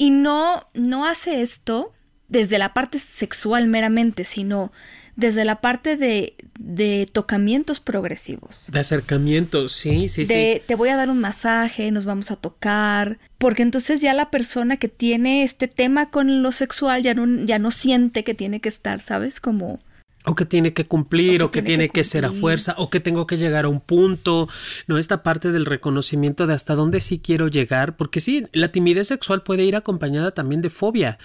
Y 0.00 0.08
no, 0.08 0.66
no 0.72 1.04
hace 1.04 1.42
esto 1.42 1.92
desde 2.26 2.56
la 2.56 2.72
parte 2.72 2.98
sexual 2.98 3.66
meramente, 3.66 4.24
sino 4.24 4.72
desde 5.14 5.44
la 5.44 5.60
parte 5.60 5.98
de, 5.98 6.36
de 6.58 7.06
tocamientos 7.12 7.80
progresivos 7.80 8.64
De 8.72 8.80
acercamiento, 8.80 9.68
sí, 9.68 10.08
sí, 10.08 10.24
de 10.24 10.62
te 10.66 10.74
voy 10.74 10.88
a 10.88 10.96
dar 10.96 11.10
un 11.10 11.20
masaje, 11.20 11.90
nos 11.90 12.06
vamos 12.06 12.30
a 12.30 12.36
tocar, 12.36 13.18
porque 13.36 13.60
entonces 13.60 14.00
ya 14.00 14.14
la 14.14 14.30
persona 14.30 14.78
que 14.78 14.88
tiene 14.88 15.42
este 15.42 15.68
tema 15.68 16.08
con 16.08 16.42
lo 16.42 16.50
sexual 16.50 17.02
ya 17.02 17.12
no, 17.12 17.44
ya 17.44 17.58
no 17.58 17.70
siente 17.70 18.24
que 18.24 18.32
tiene 18.32 18.62
que 18.62 18.70
estar, 18.70 19.02
¿sabes? 19.02 19.38
Como 19.38 19.80
O 20.26 20.34
que 20.34 20.44
tiene 20.44 20.74
que 20.74 20.86
cumplir, 20.86 21.42
O 21.42 21.46
o 21.46 21.50
que 21.50 21.62
tiene 21.62 21.88
que 21.88 21.92
que, 22.00 22.04
ser 22.04 22.26
a 22.26 22.30
fuerza, 22.30 22.74
o 22.76 22.90
que 22.90 23.00
tengo 23.00 23.26
que 23.26 23.38
llegar 23.38 23.64
a 23.64 23.68
un 23.68 23.80
punto, 23.80 24.50
¿no? 24.86 24.98
Esta 24.98 25.22
parte 25.22 25.50
del 25.50 25.64
reconocimiento 25.64 26.46
de 26.46 26.52
hasta 26.52 26.74
dónde 26.74 27.00
sí 27.00 27.20
quiero 27.20 27.48
llegar, 27.48 27.96
porque 27.96 28.20
sí, 28.20 28.46
la 28.52 28.70
timidez 28.70 29.06
sexual 29.08 29.42
puede 29.42 29.64
ir 29.64 29.76
acompañada 29.76 30.32
también 30.32 30.60
de 30.60 30.68
fobia, 30.68 31.18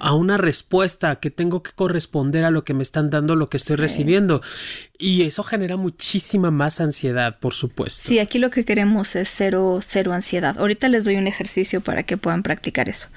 a 0.00 0.12
una 0.12 0.36
respuesta 0.36 1.16
que 1.16 1.30
tengo 1.30 1.62
que 1.62 1.72
corresponder 1.72 2.44
a 2.44 2.50
lo 2.50 2.62
que 2.62 2.74
me 2.74 2.82
están 2.82 3.08
dando, 3.08 3.36
lo 3.36 3.46
que 3.46 3.56
estoy 3.56 3.76
Sí. 3.76 3.80
recibiendo. 3.82 4.42
Y 4.98 5.22
eso 5.22 5.42
genera 5.44 5.78
muchísima 5.78 6.50
más 6.50 6.78
ansiedad, 6.82 7.38
por 7.40 7.54
supuesto. 7.54 8.02
Sí, 8.06 8.18
aquí 8.18 8.38
lo 8.38 8.50
que 8.50 8.66
queremos 8.66 9.16
es 9.16 9.30
cero, 9.34 9.80
cero 9.82 10.12
ansiedad. 10.12 10.58
Ahorita 10.58 10.88
les 10.90 11.04
doy 11.06 11.16
un 11.16 11.26
ejercicio 11.26 11.80
para 11.80 12.02
que 12.02 12.18
puedan 12.18 12.42
practicar 12.42 12.90
eso. 12.90 13.08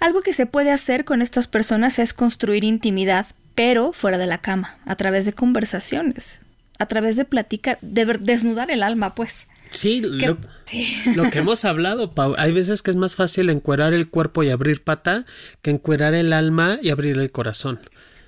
Algo 0.00 0.22
que 0.22 0.32
se 0.32 0.46
puede 0.46 0.72
hacer 0.72 1.04
con 1.04 1.22
estas 1.22 1.46
personas 1.46 2.00
es 2.00 2.12
construir 2.12 2.64
intimidad, 2.64 3.26
pero 3.54 3.92
fuera 3.92 4.18
de 4.18 4.26
la 4.26 4.38
cama, 4.38 4.78
a 4.86 4.96
través 4.96 5.24
de 5.26 5.32
conversaciones, 5.32 6.40
a 6.78 6.86
través 6.86 7.16
de 7.16 7.24
platicar, 7.24 7.78
de 7.80 8.04
ver- 8.04 8.20
desnudar 8.20 8.70
el 8.70 8.82
alma, 8.82 9.14
pues. 9.14 9.46
Sí, 9.70 10.00
Que- 10.20 10.26
lo, 10.28 10.38
sí. 10.64 10.86
lo 11.14 11.30
que 11.30 11.38
hemos 11.38 11.64
hablado, 11.64 12.12
Pau. 12.12 12.34
Hay 12.38 12.52
veces 12.52 12.82
que 12.82 12.90
es 12.90 12.96
más 12.96 13.16
fácil 13.16 13.50
encuerar 13.50 13.92
el 13.94 14.08
cuerpo 14.08 14.42
y 14.42 14.50
abrir 14.50 14.82
pata 14.82 15.24
que 15.62 15.70
encuerar 15.70 16.14
el 16.14 16.32
alma 16.32 16.78
y 16.82 16.90
abrir 16.90 17.18
el 17.18 17.30
corazón. 17.32 17.80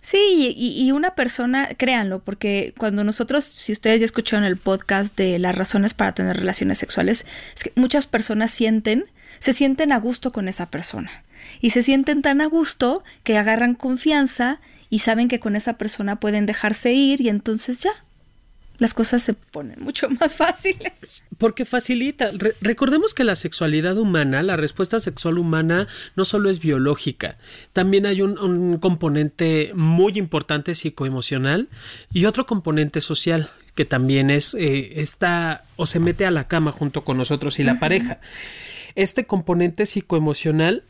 Sí, 0.02 0.54
y, 0.56 0.80
y 0.84 0.92
una 0.92 1.16
persona, 1.16 1.68
créanlo, 1.76 2.20
porque 2.20 2.72
cuando 2.78 3.02
nosotros, 3.02 3.44
si 3.44 3.72
ustedes 3.72 3.98
ya 4.00 4.04
escucharon 4.04 4.44
el 4.44 4.56
podcast 4.56 5.16
de 5.16 5.38
las 5.40 5.54
razones 5.56 5.94
para 5.94 6.14
tener 6.14 6.36
relaciones 6.36 6.78
sexuales, 6.78 7.26
es 7.56 7.64
que 7.64 7.72
muchas 7.74 8.06
personas 8.06 8.52
sienten, 8.52 9.06
se 9.40 9.52
sienten 9.52 9.90
a 9.90 9.98
gusto 9.98 10.30
con 10.32 10.46
esa 10.46 10.66
persona. 10.70 11.10
Y 11.60 11.70
se 11.70 11.82
sienten 11.82 12.22
tan 12.22 12.40
a 12.40 12.46
gusto 12.46 13.02
que 13.24 13.36
agarran 13.36 13.74
confianza 13.74 14.60
y 14.90 15.00
saben 15.00 15.28
que 15.28 15.40
con 15.40 15.56
esa 15.56 15.78
persona 15.78 16.20
pueden 16.20 16.46
dejarse 16.46 16.92
ir 16.92 17.20
y 17.20 17.28
entonces 17.28 17.82
ya, 17.82 17.90
las 18.78 18.92
cosas 18.92 19.22
se 19.22 19.32
ponen 19.32 19.80
mucho 19.82 20.08
más 20.20 20.34
fáciles. 20.34 21.24
Porque 21.38 21.64
facilita. 21.64 22.30
Re- 22.32 22.54
recordemos 22.60 23.14
que 23.14 23.24
la 23.24 23.34
sexualidad 23.36 23.96
humana, 23.96 24.42
la 24.42 24.56
respuesta 24.56 25.00
sexual 25.00 25.38
humana, 25.38 25.86
no 26.14 26.24
solo 26.24 26.50
es 26.50 26.60
biológica, 26.60 27.38
también 27.72 28.04
hay 28.06 28.20
un, 28.22 28.38
un 28.38 28.76
componente 28.78 29.72
muy 29.74 30.18
importante 30.18 30.74
psicoemocional 30.74 31.68
y 32.12 32.26
otro 32.26 32.44
componente 32.46 33.00
social 33.00 33.50
que 33.74 33.84
también 33.84 34.30
es 34.30 34.54
eh, 34.54 35.00
está 35.00 35.64
o 35.76 35.84
se 35.84 35.98
mete 36.00 36.24
a 36.24 36.30
la 36.30 36.48
cama 36.48 36.72
junto 36.72 37.04
con 37.04 37.18
nosotros 37.18 37.58
y 37.58 37.64
la 37.64 37.78
pareja. 37.78 38.20
Este 38.94 39.26
componente 39.26 39.84
psicoemocional 39.84 40.82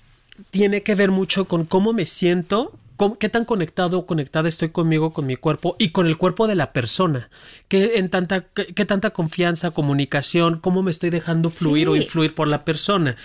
tiene 0.51 0.83
que 0.85 0.95
ver 0.95 1.11
mucho 1.11 1.47
con 1.47 1.65
cómo 1.67 1.93
me 1.93 2.07
siento, 2.07 2.79
qué 3.19 3.29
tan 3.29 3.45
conectado 3.45 3.99
o 3.99 4.07
conectada 4.07 4.49
estoy 4.49 4.71
conmigo, 4.71 5.13
con 5.13 5.27
mi 5.27 5.37
cuerpo 5.37 5.77
y 5.79 5.91
con 5.91 6.07
el 6.07 6.17
cuerpo 6.17 6.47
de 6.47 6.55
la 6.55 6.73
persona. 6.73 7.31
Qué, 7.69 7.97
en 7.97 8.09
tanta, 8.09 8.43
qué, 8.55 8.67
qué 8.67 8.85
tanta 8.85 9.11
confianza, 9.11 9.71
comunicación, 9.71 10.61
cómo 10.61 10.83
me 10.83 10.91
estoy 10.91 11.11
dejando 11.11 11.51
fluir 11.51 11.89
o 11.89 11.97
influir 11.97 12.35
por 12.35 12.49
la 12.49 12.65
persona. 12.65 13.17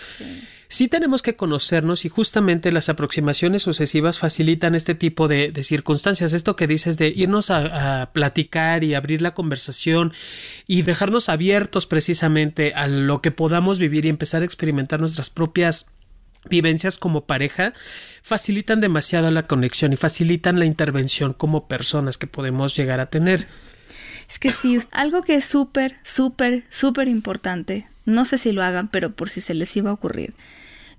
Sí. 0.67 0.87
tenemos 0.87 1.21
que 1.21 1.35
conocernos 1.35 2.05
y 2.05 2.09
justamente 2.09 2.71
las 2.71 2.89
aproximaciones 2.89 3.61
sucesivas 3.61 4.19
facilitan 4.19 4.75
este 4.75 4.95
tipo 4.95 5.27
de, 5.27 5.51
de 5.51 5.63
circunstancias. 5.63 6.33
Esto 6.33 6.55
que 6.55 6.67
dices 6.67 6.97
de 6.97 7.09
irnos 7.09 7.51
a, 7.51 8.01
a 8.01 8.13
platicar 8.13 8.83
y 8.83 8.93
abrir 8.93 9.21
la 9.21 9.33
conversación 9.33 10.13
y 10.67 10.81
dejarnos 10.81 11.29
abiertos 11.29 11.87
precisamente 11.87 12.73
a 12.73 12.87
lo 12.87 13.21
que 13.21 13.31
podamos 13.31 13.79
vivir 13.79 14.05
y 14.05 14.09
empezar 14.09 14.41
a 14.41 14.45
experimentar 14.45 14.99
nuestras 14.99 15.29
propias 15.29 15.91
vivencias 16.49 16.97
como 16.97 17.25
pareja 17.25 17.73
facilitan 18.23 18.81
demasiado 18.81 19.31
la 19.31 19.43
conexión 19.43 19.93
y 19.93 19.97
facilitan 19.97 20.59
la 20.59 20.65
intervención 20.65 21.33
como 21.33 21.67
personas 21.67 22.17
que 22.17 22.27
podemos 22.27 22.75
llegar 22.75 22.99
a 22.99 23.07
tener. 23.07 23.47
Es 24.29 24.39
que 24.39 24.51
sí, 24.51 24.79
algo 24.91 25.23
que 25.23 25.35
es 25.35 25.45
súper, 25.45 25.97
súper, 26.03 26.63
súper 26.69 27.07
importante, 27.07 27.87
no 28.05 28.25
sé 28.25 28.37
si 28.37 28.51
lo 28.51 28.63
hagan, 28.63 28.87
pero 28.87 29.13
por 29.13 29.29
si 29.29 29.41
se 29.41 29.53
les 29.53 29.75
iba 29.75 29.89
a 29.89 29.93
ocurrir, 29.93 30.33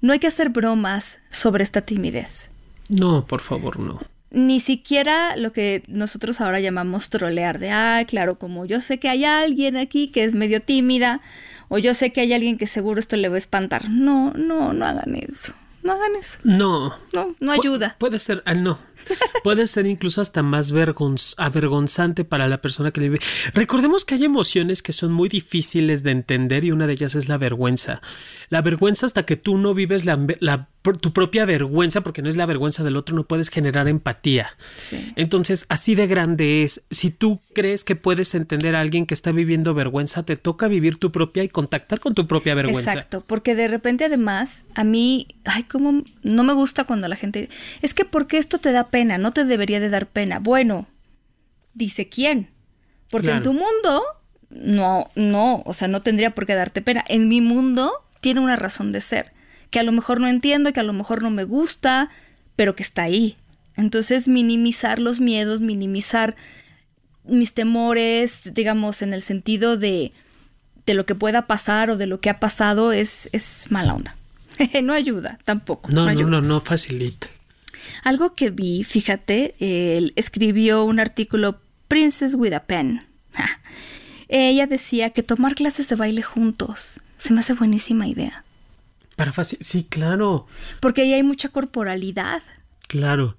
no 0.01 0.13
hay 0.13 0.19
que 0.19 0.27
hacer 0.27 0.51
bromas 0.51 1.21
sobre 1.31 1.65
esta 1.65 1.81
timidez. 1.81 2.51
No, 2.89 3.25
por 3.27 3.41
favor, 3.41 3.79
no. 3.79 4.01
Ni 4.31 4.61
siquiera 4.61 5.37
lo 5.37 5.53
que 5.53 5.83
nosotros 5.89 6.41
ahora 6.41 6.61
llamamos 6.61 7.11
trolear, 7.11 7.59
de, 7.59 7.71
ah, 7.71 8.05
claro, 8.07 8.39
como 8.39 8.67
yo 8.67 8.81
sé 8.81 8.99
que 8.99 9.09
hay 9.09 9.25
alguien 9.25 9.77
aquí 9.77 10.09
que 10.09 10.25
es 10.25 10.35
medio 10.35 10.61
tímida, 10.61 11.21
o 11.69 11.79
yo 11.79 11.95
sé 11.95 12.13
que 12.13 12.21
hay 12.23 12.33
alguien 12.33 12.59
que 12.59 12.67
seguro 12.67 13.01
esto 13.01 13.17
le 13.17 13.29
va 13.29 13.35
a 13.37 13.39
espantar. 13.39 13.89
No, 13.89 14.33
no, 14.35 14.73
no 14.73 14.87
hagan 14.87 15.15
eso. 15.15 15.53
No 15.83 15.93
hagan 15.95 16.15
eso. 16.19 16.39
No. 16.45 16.97
No, 17.13 17.35
no 17.41 17.53
Pu- 17.55 17.59
ayuda. 17.61 17.97
puede 17.99 18.19
ser, 18.19 18.43
ah, 18.47 18.55
no. 18.55 18.79
Puede 19.43 19.67
ser 19.67 19.87
incluso 19.87 20.21
hasta 20.21 20.43
más 20.43 20.73
vergonz- 20.73 21.35
avergonzante 21.37 22.25
para 22.25 22.49
la 22.49 22.61
persona 22.61 22.91
que 22.93 23.01
le 23.01 23.09
vive. 23.09 23.25
Recordemos 23.55 24.05
que 24.05 24.15
hay 24.15 24.25
emociones 24.25 24.83
que 24.83 24.93
son 24.93 25.13
muy 25.13 25.29
difíciles 25.29 26.03
de 26.03 26.13
entender 26.13 26.65
y 26.65 26.71
una 26.73 26.87
de 26.87 26.93
ellas 26.95 27.15
es 27.15 27.29
la 27.29 27.39
vergüenza. 27.39 28.01
La 28.51 28.63
vergüenza 28.63 29.07
hasta 29.07 29.25
que 29.25 29.37
tú 29.37 29.59
no 29.59 29.75
vives 29.75 30.05
la, 30.05 30.19
la- 30.41 30.69
tu 31.01 31.13
propia 31.13 31.45
vergüenza, 31.45 32.01
porque 32.01 32.23
no 32.23 32.29
es 32.29 32.37
la 32.37 32.45
vergüenza 32.47 32.83
del 32.83 32.97
otro, 32.97 33.15
no 33.15 33.23
puedes 33.25 33.51
generar 33.51 33.87
empatía. 33.89 34.57
Sí. 34.77 35.13
Entonces, 35.17 35.67
así 35.69 35.95
de 35.95 36.07
grande 36.09 36.65
es. 36.65 36.83
Si 36.91 37.11
tú 37.11 37.41
crees 37.55 37.85
que 37.85 37.95
puedes 37.95 38.35
entender 38.35 38.75
a 38.75 38.81
alguien 38.81 39.07
que 39.07 39.15
está 39.15 39.31
viviendo 39.31 39.75
vergüenza, 39.75 40.25
te 40.25 40.37
toca 40.37 40.67
vivir 40.69 40.97
tu 40.97 41.13
propia 41.13 41.45
y 41.45 41.49
contactar 41.49 42.01
con 42.01 42.15
tu 42.15 42.27
propia 42.27 42.55
vergüenza. 42.57 42.93
Exacto, 42.95 43.23
porque 43.27 43.55
de 43.55 43.69
repente 43.69 44.05
además 44.05 44.65
a 44.75 44.83
mí, 44.83 45.29
ay, 45.45 45.63
como 45.65 46.03
no 46.23 46.45
me 46.45 46.53
gusta 46.53 46.85
cuando 46.85 47.09
la 47.09 47.17
gente, 47.17 47.49
es 47.81 47.95
que 47.95 48.05
porque 48.05 48.39
esto 48.39 48.59
te 48.59 48.73
da 48.73 48.89
pena, 48.89 49.19
no 49.19 49.33
te 49.33 49.45
debería 49.45 49.81
de 49.81 49.89
dar 49.89 50.07
pena. 50.07 50.39
Bueno, 50.39 50.87
dice 51.75 52.09
quién, 52.09 52.49
porque 53.11 53.31
en 53.31 53.43
tu 53.43 53.53
mundo 53.53 54.03
no, 54.51 55.11
no, 55.15 55.63
o 55.65 55.73
sea, 55.73 55.89
no 55.89 56.03
tendría 56.03 56.35
por 56.35 56.47
qué 56.47 56.55
darte 56.55 56.83
pena. 56.83 57.05
En 57.09 57.29
mi 57.29 57.41
mundo 57.41 57.93
tiene 58.21 58.41
una 58.41 58.57
razón 58.57 58.93
de 58.93 59.01
ser, 59.01 59.33
que 59.71 59.81
a 59.81 59.83
lo 59.83 59.93
mejor 59.93 60.21
no 60.21 60.29
entiendo, 60.29 60.73
que 60.73 60.81
a 60.81 60.85
lo 60.85 60.93
mejor 60.93 61.23
no 61.23 61.31
me 61.31 61.45
gusta, 61.45 62.11
pero 62.57 62.77
que 62.77 62.83
está 62.83 63.03
ahí. 63.03 63.37
Entonces, 63.77 64.29
minimizar 64.29 64.99
los 64.99 65.21
miedos, 65.21 65.61
minimizar 65.61 66.37
mis 67.25 67.55
temores, 67.55 68.51
digamos, 68.53 69.03
en 69.03 69.15
el 69.15 69.23
sentido 69.23 69.77
de, 69.77 70.13
de 70.87 70.95
lo 70.95 71.07
que 71.07 71.15
pueda 71.15 71.47
pasar 71.47 71.91
o 71.91 71.97
de 71.97 72.07
lo 72.07 72.21
que 72.21 72.31
ha 72.31 72.41
pasado 72.41 72.93
es, 72.93 73.29
es 73.33 73.71
mala 73.71 73.95
onda. 73.95 74.17
no 74.83 74.93
ayuda 74.93 75.39
tampoco. 75.45 75.91
No, 75.91 76.05
no, 76.05 76.11
ayuda. 76.11 76.31
no, 76.31 76.41
no 76.43 76.61
facilita. 76.61 77.29
Algo 78.05 78.35
que 78.35 78.51
vi, 78.51 78.85
fíjate, 78.85 79.55
él 79.61 80.13
escribió 80.17 80.85
un 80.85 80.99
artículo 81.01 81.61
Princess 81.89 82.35
with 82.37 82.53
a 82.55 82.65
Pen. 82.65 83.01
Ja. 83.33 83.61
Ella 84.29 84.67
decía 84.67 85.11
que 85.11 85.23
tomar 85.23 85.55
clases 85.55 85.89
de 85.89 85.97
baile 85.97 86.23
juntos 86.23 87.01
se 87.19 87.33
me 87.33 87.41
hace 87.41 87.53
buenísima 87.55 88.07
idea. 88.09 88.45
Para 89.17 89.33
faci- 89.33 89.59
sí, 89.61 89.85
claro, 89.89 90.47
Porque 90.81 91.03
ahí 91.03 91.13
hay 91.13 91.23
mucha 91.23 91.49
corporalidad. 91.51 92.43
claro. 92.89 93.37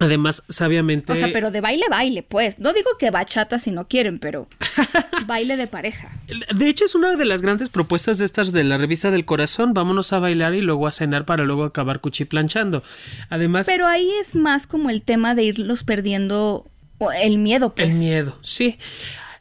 Además, 0.00 0.42
sabiamente. 0.48 1.12
O 1.12 1.16
sea, 1.16 1.28
pero 1.30 1.50
de 1.50 1.60
baile, 1.60 1.84
baile, 1.90 2.22
pues. 2.22 2.58
No 2.58 2.72
digo 2.72 2.90
que 2.98 3.10
bachata 3.10 3.58
si 3.58 3.70
no 3.70 3.86
quieren, 3.86 4.18
pero 4.18 4.48
baile 5.26 5.58
de 5.58 5.66
pareja. 5.66 6.10
De 6.54 6.68
hecho, 6.68 6.86
es 6.86 6.94
una 6.94 7.16
de 7.16 7.24
las 7.26 7.42
grandes 7.42 7.68
propuestas 7.68 8.16
de 8.16 8.24
estas 8.24 8.50
de 8.52 8.64
la 8.64 8.78
revista 8.78 9.10
del 9.10 9.26
corazón. 9.26 9.74
Vámonos 9.74 10.14
a 10.14 10.18
bailar 10.18 10.54
y 10.54 10.62
luego 10.62 10.86
a 10.86 10.90
cenar 10.90 11.26
para 11.26 11.44
luego 11.44 11.64
acabar 11.64 12.00
cuchiplanchando. 12.00 12.82
Además, 13.28 13.66
Pero 13.66 13.86
ahí 13.86 14.10
es 14.18 14.34
más 14.34 14.66
como 14.66 14.88
el 14.88 15.02
tema 15.02 15.34
de 15.34 15.44
irlos 15.44 15.84
perdiendo 15.84 16.66
el 17.22 17.38
miedo, 17.38 17.74
pues. 17.74 17.90
el 17.90 18.00
miedo, 18.00 18.38
sí. 18.42 18.78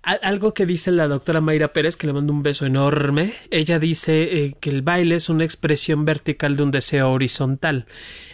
Al- 0.02 0.20
Algo 0.24 0.54
que 0.54 0.66
dice 0.66 0.92
la 0.92 1.08
doctora 1.08 1.42
Mayra 1.42 1.74
Pérez, 1.74 1.98
que 1.98 2.08
le 2.08 2.14
mando 2.14 2.32
un 2.32 2.42
beso 2.42 2.66
enorme, 2.66 3.34
ella 3.52 3.80
dice 3.80 4.46
eh, 4.46 4.56
que 4.60 4.70
el 4.70 4.82
baile 4.82 5.16
es 5.16 5.28
una 5.30 5.44
expresión 5.44 6.06
vertical 6.06 6.56
de 6.56 6.64
un 6.64 6.72
deseo 6.72 7.12
horizontal. 7.12 7.86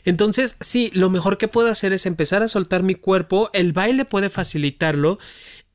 Entonces, 0.04 0.58
sí, 0.62 0.92
lo 0.94 1.10
mejor 1.10 1.38
que 1.40 1.48
puedo 1.48 1.70
hacer 1.70 1.92
es 1.92 2.06
empezar 2.06 2.44
a 2.44 2.48
soltar 2.48 2.84
mi 2.84 2.94
cuerpo, 2.94 3.50
el 3.54 3.74
baile 3.74 4.06
puede 4.06 4.30
facilitarlo 4.30 5.18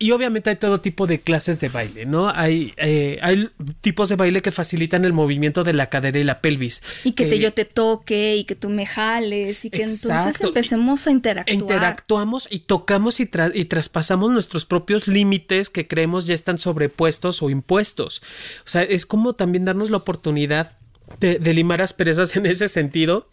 y 0.02 0.12
obviamente 0.12 0.48
hay 0.48 0.56
todo 0.56 0.80
tipo 0.80 1.06
de 1.06 1.20
clases 1.20 1.60
de 1.60 1.68
baile, 1.68 2.06
¿no? 2.06 2.30
Hay, 2.30 2.72
eh, 2.78 3.18
hay 3.20 3.50
tipos 3.82 4.08
de 4.08 4.16
baile 4.16 4.40
que 4.40 4.50
facilitan 4.50 5.04
el 5.04 5.12
movimiento 5.12 5.62
de 5.62 5.74
la 5.74 5.90
cadera 5.90 6.18
y 6.18 6.24
la 6.24 6.40
pelvis. 6.40 6.82
Y 7.04 7.12
que 7.12 7.26
te, 7.26 7.38
yo 7.38 7.52
te 7.52 7.66
toque 7.66 8.34
y 8.36 8.44
que 8.44 8.54
tú 8.54 8.70
me 8.70 8.86
jales 8.86 9.62
y 9.66 9.70
que 9.70 9.82
entonces 9.82 10.40
empecemos 10.40 11.06
a 11.06 11.10
interactuar. 11.10 11.54
Interactuamos 11.54 12.48
y 12.50 12.60
tocamos 12.60 13.20
y, 13.20 13.26
tra- 13.26 13.52
y 13.54 13.66
traspasamos 13.66 14.30
nuestros 14.30 14.64
propios 14.64 15.06
límites 15.06 15.68
que 15.68 15.86
creemos 15.86 16.26
ya 16.26 16.34
están 16.34 16.56
sobrepuestos 16.56 17.42
o 17.42 17.50
impuestos. 17.50 18.22
O 18.64 18.68
sea, 18.70 18.82
es 18.82 19.04
como 19.04 19.34
también 19.34 19.66
darnos 19.66 19.90
la 19.90 19.98
oportunidad 19.98 20.78
de, 21.20 21.38
de 21.38 21.52
limar 21.52 21.82
asperezas 21.82 22.34
en 22.36 22.46
ese 22.46 22.68
sentido. 22.68 23.28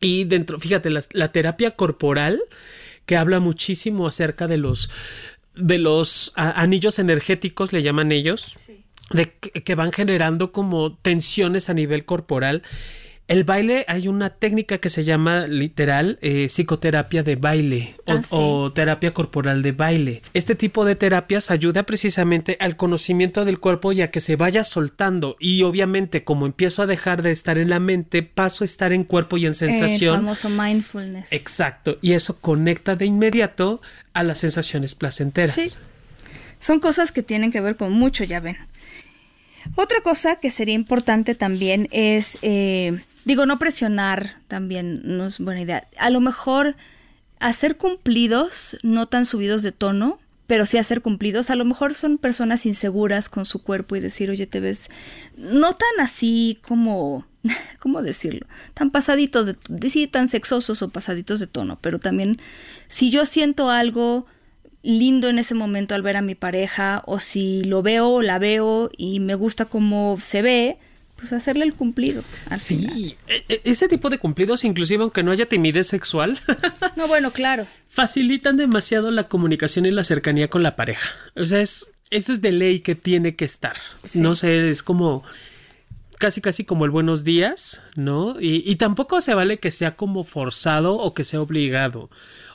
Y 0.00 0.22
dentro, 0.24 0.60
fíjate, 0.60 0.88
la, 0.90 1.02
la 1.12 1.32
terapia 1.32 1.72
corporal 1.72 2.40
que 3.06 3.16
habla 3.16 3.40
muchísimo 3.40 4.06
acerca 4.06 4.46
de 4.46 4.56
los 4.58 4.88
de 5.54 5.78
los 5.78 6.32
anillos 6.36 6.98
energéticos, 6.98 7.72
le 7.72 7.82
llaman 7.82 8.12
ellos, 8.12 8.54
de 9.10 9.32
que, 9.32 9.62
que 9.62 9.74
van 9.74 9.92
generando 9.92 10.52
como 10.52 10.96
tensiones 10.96 11.68
a 11.70 11.74
nivel 11.74 12.04
corporal. 12.04 12.62
El 13.32 13.44
baile, 13.44 13.86
hay 13.88 14.08
una 14.08 14.28
técnica 14.28 14.76
que 14.76 14.90
se 14.90 15.04
llama 15.04 15.46
literal 15.46 16.18
eh, 16.20 16.48
psicoterapia 16.50 17.22
de 17.22 17.36
baile 17.36 17.94
o, 18.06 18.12
Ah, 18.12 18.22
sí. 18.22 18.28
o 18.38 18.72
terapia 18.74 19.14
corporal 19.14 19.62
de 19.62 19.72
baile. 19.72 20.20
Este 20.34 20.54
tipo 20.54 20.84
de 20.84 20.96
terapias 20.96 21.50
ayuda 21.50 21.84
precisamente 21.84 22.58
al 22.60 22.76
conocimiento 22.76 23.46
del 23.46 23.58
cuerpo 23.58 23.92
y 23.92 24.02
a 24.02 24.10
que 24.10 24.20
se 24.20 24.36
vaya 24.36 24.64
soltando. 24.64 25.36
Y 25.40 25.62
obviamente, 25.62 26.24
como 26.24 26.44
empiezo 26.44 26.82
a 26.82 26.86
dejar 26.86 27.22
de 27.22 27.30
estar 27.30 27.56
en 27.56 27.70
la 27.70 27.80
mente, 27.80 28.22
paso 28.22 28.64
a 28.64 28.66
estar 28.66 28.92
en 28.92 29.02
cuerpo 29.04 29.38
y 29.38 29.44
en 29.46 29.52
El 29.52 29.54
sensación. 29.54 30.16
famoso 30.16 30.50
mindfulness. 30.50 31.32
Exacto. 31.32 31.96
Y 32.02 32.12
eso 32.12 32.38
conecta 32.38 32.96
de 32.96 33.06
inmediato 33.06 33.80
a 34.12 34.24
las 34.24 34.38
sensaciones 34.40 34.94
placenteras. 34.94 35.54
Sí. 35.54 35.70
Son 36.58 36.80
cosas 36.80 37.10
que 37.12 37.22
tienen 37.22 37.50
que 37.50 37.60
ver 37.62 37.76
con 37.76 37.92
mucho, 37.92 38.24
ya 38.24 38.40
ven. 38.40 38.56
Otra 39.76 40.00
cosa 40.02 40.36
que 40.36 40.50
sería 40.50 40.74
importante 40.74 41.34
también 41.34 41.88
es, 41.90 42.38
eh, 42.42 43.00
digo, 43.24 43.46
no 43.46 43.58
presionar 43.58 44.36
también 44.48 45.02
no 45.04 45.26
es 45.26 45.38
buena 45.38 45.60
idea. 45.60 45.88
A 45.98 46.10
lo 46.10 46.20
mejor 46.20 46.76
hacer 47.38 47.76
cumplidos, 47.76 48.78
no 48.82 49.06
tan 49.06 49.26
subidos 49.26 49.62
de 49.62 49.72
tono, 49.72 50.18
pero 50.46 50.66
sí 50.66 50.78
hacer 50.78 51.02
cumplidos. 51.02 51.50
A 51.50 51.56
lo 51.56 51.64
mejor 51.64 51.94
son 51.94 52.18
personas 52.18 52.66
inseguras 52.66 53.28
con 53.28 53.44
su 53.44 53.62
cuerpo 53.62 53.96
y 53.96 54.00
decir, 54.00 54.30
oye, 54.30 54.46
te 54.46 54.60
ves 54.60 54.90
no 55.36 55.72
tan 55.74 56.00
así 56.00 56.58
como 56.62 57.24
¿cómo 57.78 58.02
decirlo? 58.02 58.46
Tan 58.74 58.90
pasaditos 58.90 59.46
de, 59.46 59.90
sí, 59.90 60.06
tan 60.06 60.28
sexosos 60.28 60.82
o 60.82 60.88
pasaditos 60.88 61.40
de 61.40 61.46
tono, 61.46 61.78
pero 61.80 61.98
también 61.98 62.38
si 62.88 63.10
yo 63.10 63.26
siento 63.26 63.70
algo 63.70 64.26
lindo 64.82 65.28
en 65.28 65.38
ese 65.38 65.54
momento 65.54 65.94
al 65.94 66.02
ver 66.02 66.16
a 66.16 66.22
mi 66.22 66.34
pareja 66.34 67.02
o 67.06 67.20
si 67.20 67.62
lo 67.64 67.82
veo 67.82 68.08
o 68.08 68.22
la 68.22 68.38
veo 68.38 68.90
y 68.96 69.20
me 69.20 69.34
gusta 69.34 69.66
cómo 69.66 70.18
se 70.20 70.42
ve, 70.42 70.76
pues 71.18 71.32
hacerle 71.32 71.64
el 71.64 71.74
cumplido. 71.74 72.24
Al. 72.50 72.58
Sí, 72.58 73.16
e- 73.28 73.44
e- 73.48 73.60
ese 73.64 73.88
tipo 73.88 74.10
de 74.10 74.18
cumplidos, 74.18 74.64
inclusive 74.64 75.02
aunque 75.02 75.22
no 75.22 75.30
haya 75.30 75.46
timidez 75.46 75.86
sexual, 75.86 76.38
No, 76.96 77.06
bueno, 77.06 77.32
claro. 77.32 77.66
facilitan 77.88 78.56
demasiado 78.56 79.10
la 79.12 79.28
comunicación 79.28 79.86
y 79.86 79.92
la 79.92 80.02
cercanía 80.04 80.48
con 80.48 80.62
la 80.64 80.74
pareja. 80.74 81.10
O 81.36 81.44
sea, 81.44 81.60
es, 81.60 81.92
eso 82.10 82.32
es 82.32 82.42
de 82.42 82.50
ley 82.52 82.80
que 82.80 82.94
tiene 82.96 83.36
que 83.36 83.44
estar. 83.44 83.76
No 84.14 84.34
sé, 84.34 84.68
es 84.68 84.82
como 84.82 85.22
casi 86.18 86.40
casi 86.40 86.64
como 86.64 86.84
el 86.84 86.90
buenos 86.92 87.24
días, 87.24 87.82
¿no? 87.96 88.40
Y, 88.40 88.62
y 88.64 88.76
tampoco 88.76 89.20
se 89.20 89.34
vale 89.34 89.58
que 89.58 89.70
sea 89.72 89.94
como 89.96 90.22
forzado 90.24 90.94
o 90.96 91.14
que 91.14 91.24
sea 91.24 91.40
obligado. 91.40 92.10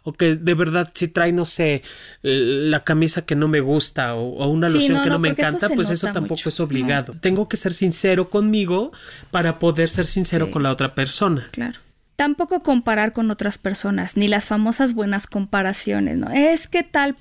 O 0.09 0.13
que 0.13 0.35
de 0.37 0.53
verdad 0.53 0.89
si 0.93 1.09
trae, 1.09 1.33
no 1.33 1.43
sé, 1.43 1.83
eh, 2.23 2.61
la 2.69 2.85
camisa 2.85 3.25
que 3.25 3.35
no 3.35 3.49
me 3.49 3.59
gusta 3.59 4.15
o, 4.15 4.37
o 4.37 4.47
una 4.47 4.69
Sí, 4.69 4.75
loción 4.75 4.93
no, 4.97 5.03
que 5.03 5.09
no, 5.09 5.15
no, 5.15 5.19
me 5.19 5.29
eso 5.31 5.41
encanta, 5.41 5.67
pues 5.75 5.89
eso 5.89 6.07
tampoco 6.13 6.35
mucho. 6.35 6.47
es 6.47 6.59
obligado. 6.61 7.15
Tengo 7.19 7.49
que 7.49 7.57
ser 7.57 7.73
sincero 7.73 8.29
conmigo 8.29 8.93
para 9.31 9.59
poder 9.59 9.89
ser 9.89 10.05
sincero 10.05 10.45
Sí. 10.45 10.51
con 10.53 10.63
la 10.63 10.71
otra 10.71 10.95
persona. 10.95 11.45
Claro. 11.51 11.77
Tampoco 12.15 12.63
comparar 12.63 13.11
con 13.11 13.29
otras 13.31 13.57
personas, 13.57 14.15
ni 14.15 14.29
las 14.29 14.45
famosas 14.45 14.93
buenas 14.93 15.27
comparaciones, 15.27 16.15
¿no? 16.15 16.31
Es 16.31 16.69
que 16.69 16.83
tal, 16.83 17.15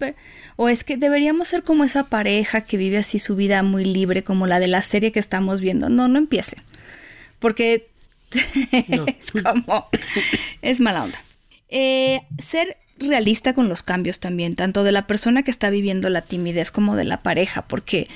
o 0.55 0.69
es 0.69 0.85
que 0.85 0.97
deberíamos 0.97 1.49
ser 1.49 1.65
como 1.65 1.83
esa 1.83 2.05
pareja 2.05 2.61
que 2.61 2.77
vive 2.77 2.99
así 2.99 3.19
su 3.19 3.35
vida 3.35 3.65
muy 3.65 3.85
libre, 3.85 4.23
como 4.23 4.47
la 4.47 4.61
de 4.61 4.69
la 4.69 4.81
serie 4.81 5.11
que 5.11 5.19
estamos 5.19 5.61
viendo. 5.61 5.89
No, 5.89 6.07
no 6.07 6.19
empiecen. 6.19 6.63
Porque 7.41 7.89
es 8.73 9.33
como, 9.43 9.87
es 10.63 10.79
mala 10.81 11.03
onda. 11.05 11.19
Eh, 11.69 12.23
ser 12.39 12.77
realista 12.99 13.55
con 13.55 13.69
los 13.69 13.83
cambios 13.83 14.21
también, 14.21 14.57
tanto 14.57 14.85
de 14.85 14.93
la 14.93 15.07
persona 15.07 15.43
que 15.43 15.51
está 15.51 15.71
viviendo 15.71 16.09
la 16.09 16.23
timidez 16.23 16.71
como 16.71 16.97
de 16.97 17.05
la 17.05 17.23
pareja, 17.23 17.63
porque 17.63 18.09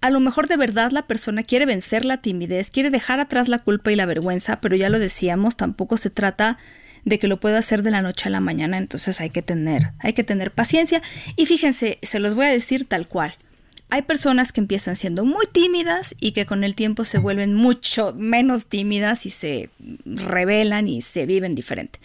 a 0.00 0.10
lo 0.10 0.20
mejor 0.20 0.48
de 0.48 0.56
verdad 0.56 0.92
la 0.92 1.06
persona 1.06 1.42
quiere 1.42 1.66
vencer 1.66 2.04
la 2.04 2.18
timidez, 2.18 2.70
quiere 2.70 2.90
dejar 2.90 3.20
atrás 3.20 3.48
la 3.48 3.58
culpa 3.58 3.92
y 3.92 3.96
la 3.96 4.06
vergüenza, 4.06 4.60
pero 4.60 4.76
ya 4.76 4.88
lo 4.88 4.98
decíamos, 4.98 5.56
tampoco 5.56 5.96
se 5.96 6.10
trata 6.10 6.58
de 7.04 7.18
que 7.18 7.28
lo 7.28 7.40
pueda 7.40 7.58
hacer 7.58 7.82
de 7.82 7.90
la 7.90 8.02
noche 8.02 8.28
a 8.28 8.30
la 8.30 8.40
mañana, 8.40 8.78
entonces 8.78 9.20
hay 9.20 9.30
que 9.30 9.42
tener, 9.42 9.92
hay 9.98 10.12
que 10.12 10.24
tener 10.24 10.50
paciencia 10.50 11.02
y 11.36 11.46
fíjense, 11.46 11.98
se 12.02 12.20
los 12.20 12.34
voy 12.34 12.46
a 12.46 12.50
decir 12.50 12.86
tal 12.86 13.08
cual. 13.08 13.34
Hay 13.90 14.02
personas 14.02 14.52
que 14.52 14.60
empiezan 14.60 14.96
siendo 14.96 15.24
muy 15.24 15.46
tímidas 15.50 16.14
y 16.20 16.32
que 16.32 16.44
con 16.44 16.62
el 16.62 16.74
tiempo 16.74 17.06
se 17.06 17.16
vuelven 17.16 17.54
mucho 17.54 18.12
menos 18.14 18.66
tímidas 18.66 19.24
y 19.24 19.30
se 19.30 19.70
revelan 20.04 20.88
y 20.88 21.00
se 21.00 21.24
viven 21.24 21.54
diferente. 21.54 21.98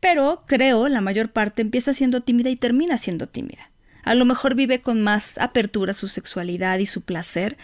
Pero 0.00 0.44
creo 0.46 0.88
la 0.88 1.00
mayor 1.00 1.30
parte 1.30 1.62
empieza 1.62 1.92
siendo 1.92 2.22
tímida 2.22 2.50
y 2.50 2.56
termina 2.56 2.98
siendo 2.98 3.26
tímida. 3.26 3.70
A 4.02 4.14
lo 4.14 4.24
mejor 4.24 4.54
vive 4.54 4.80
con 4.80 5.02
más 5.02 5.38
apertura 5.38 5.92
su 5.92 6.08
sexualidad 6.08 6.78
y 6.78 6.86
su 6.86 7.02
placer, 7.02 7.58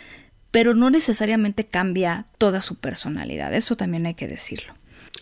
pero 0.51 0.75
no 0.75 0.91
necesariamente 0.91 1.67
cambia 1.67 2.25
toda 2.39 2.61
su 2.61 2.77
personalidad. 2.77 3.55
Eso 3.55 3.77
también 3.77 4.07
hay 4.07 4.15
que 4.15 4.29
decirlo. 4.29 4.75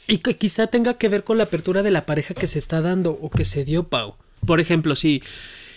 Y 0.07 0.19
que 0.19 0.37
quizá 0.37 0.67
tenga 0.67 0.99
que 0.99 1.09
ver 1.09 1.25
con 1.25 1.39
la 1.39 1.45
apertura 1.45 1.83
de 1.83 1.91
la 1.91 2.05
pareja 2.05 2.35
que 2.35 2.47
se 2.47 2.59
está 2.59 2.81
dando 2.81 3.19
o 3.23 3.31
que 3.31 3.45
se 3.45 3.65
dio, 3.65 3.89
Pau. 3.89 4.17
Por 4.45 4.61
ejemplo, 4.61 4.95
si, 4.95 5.23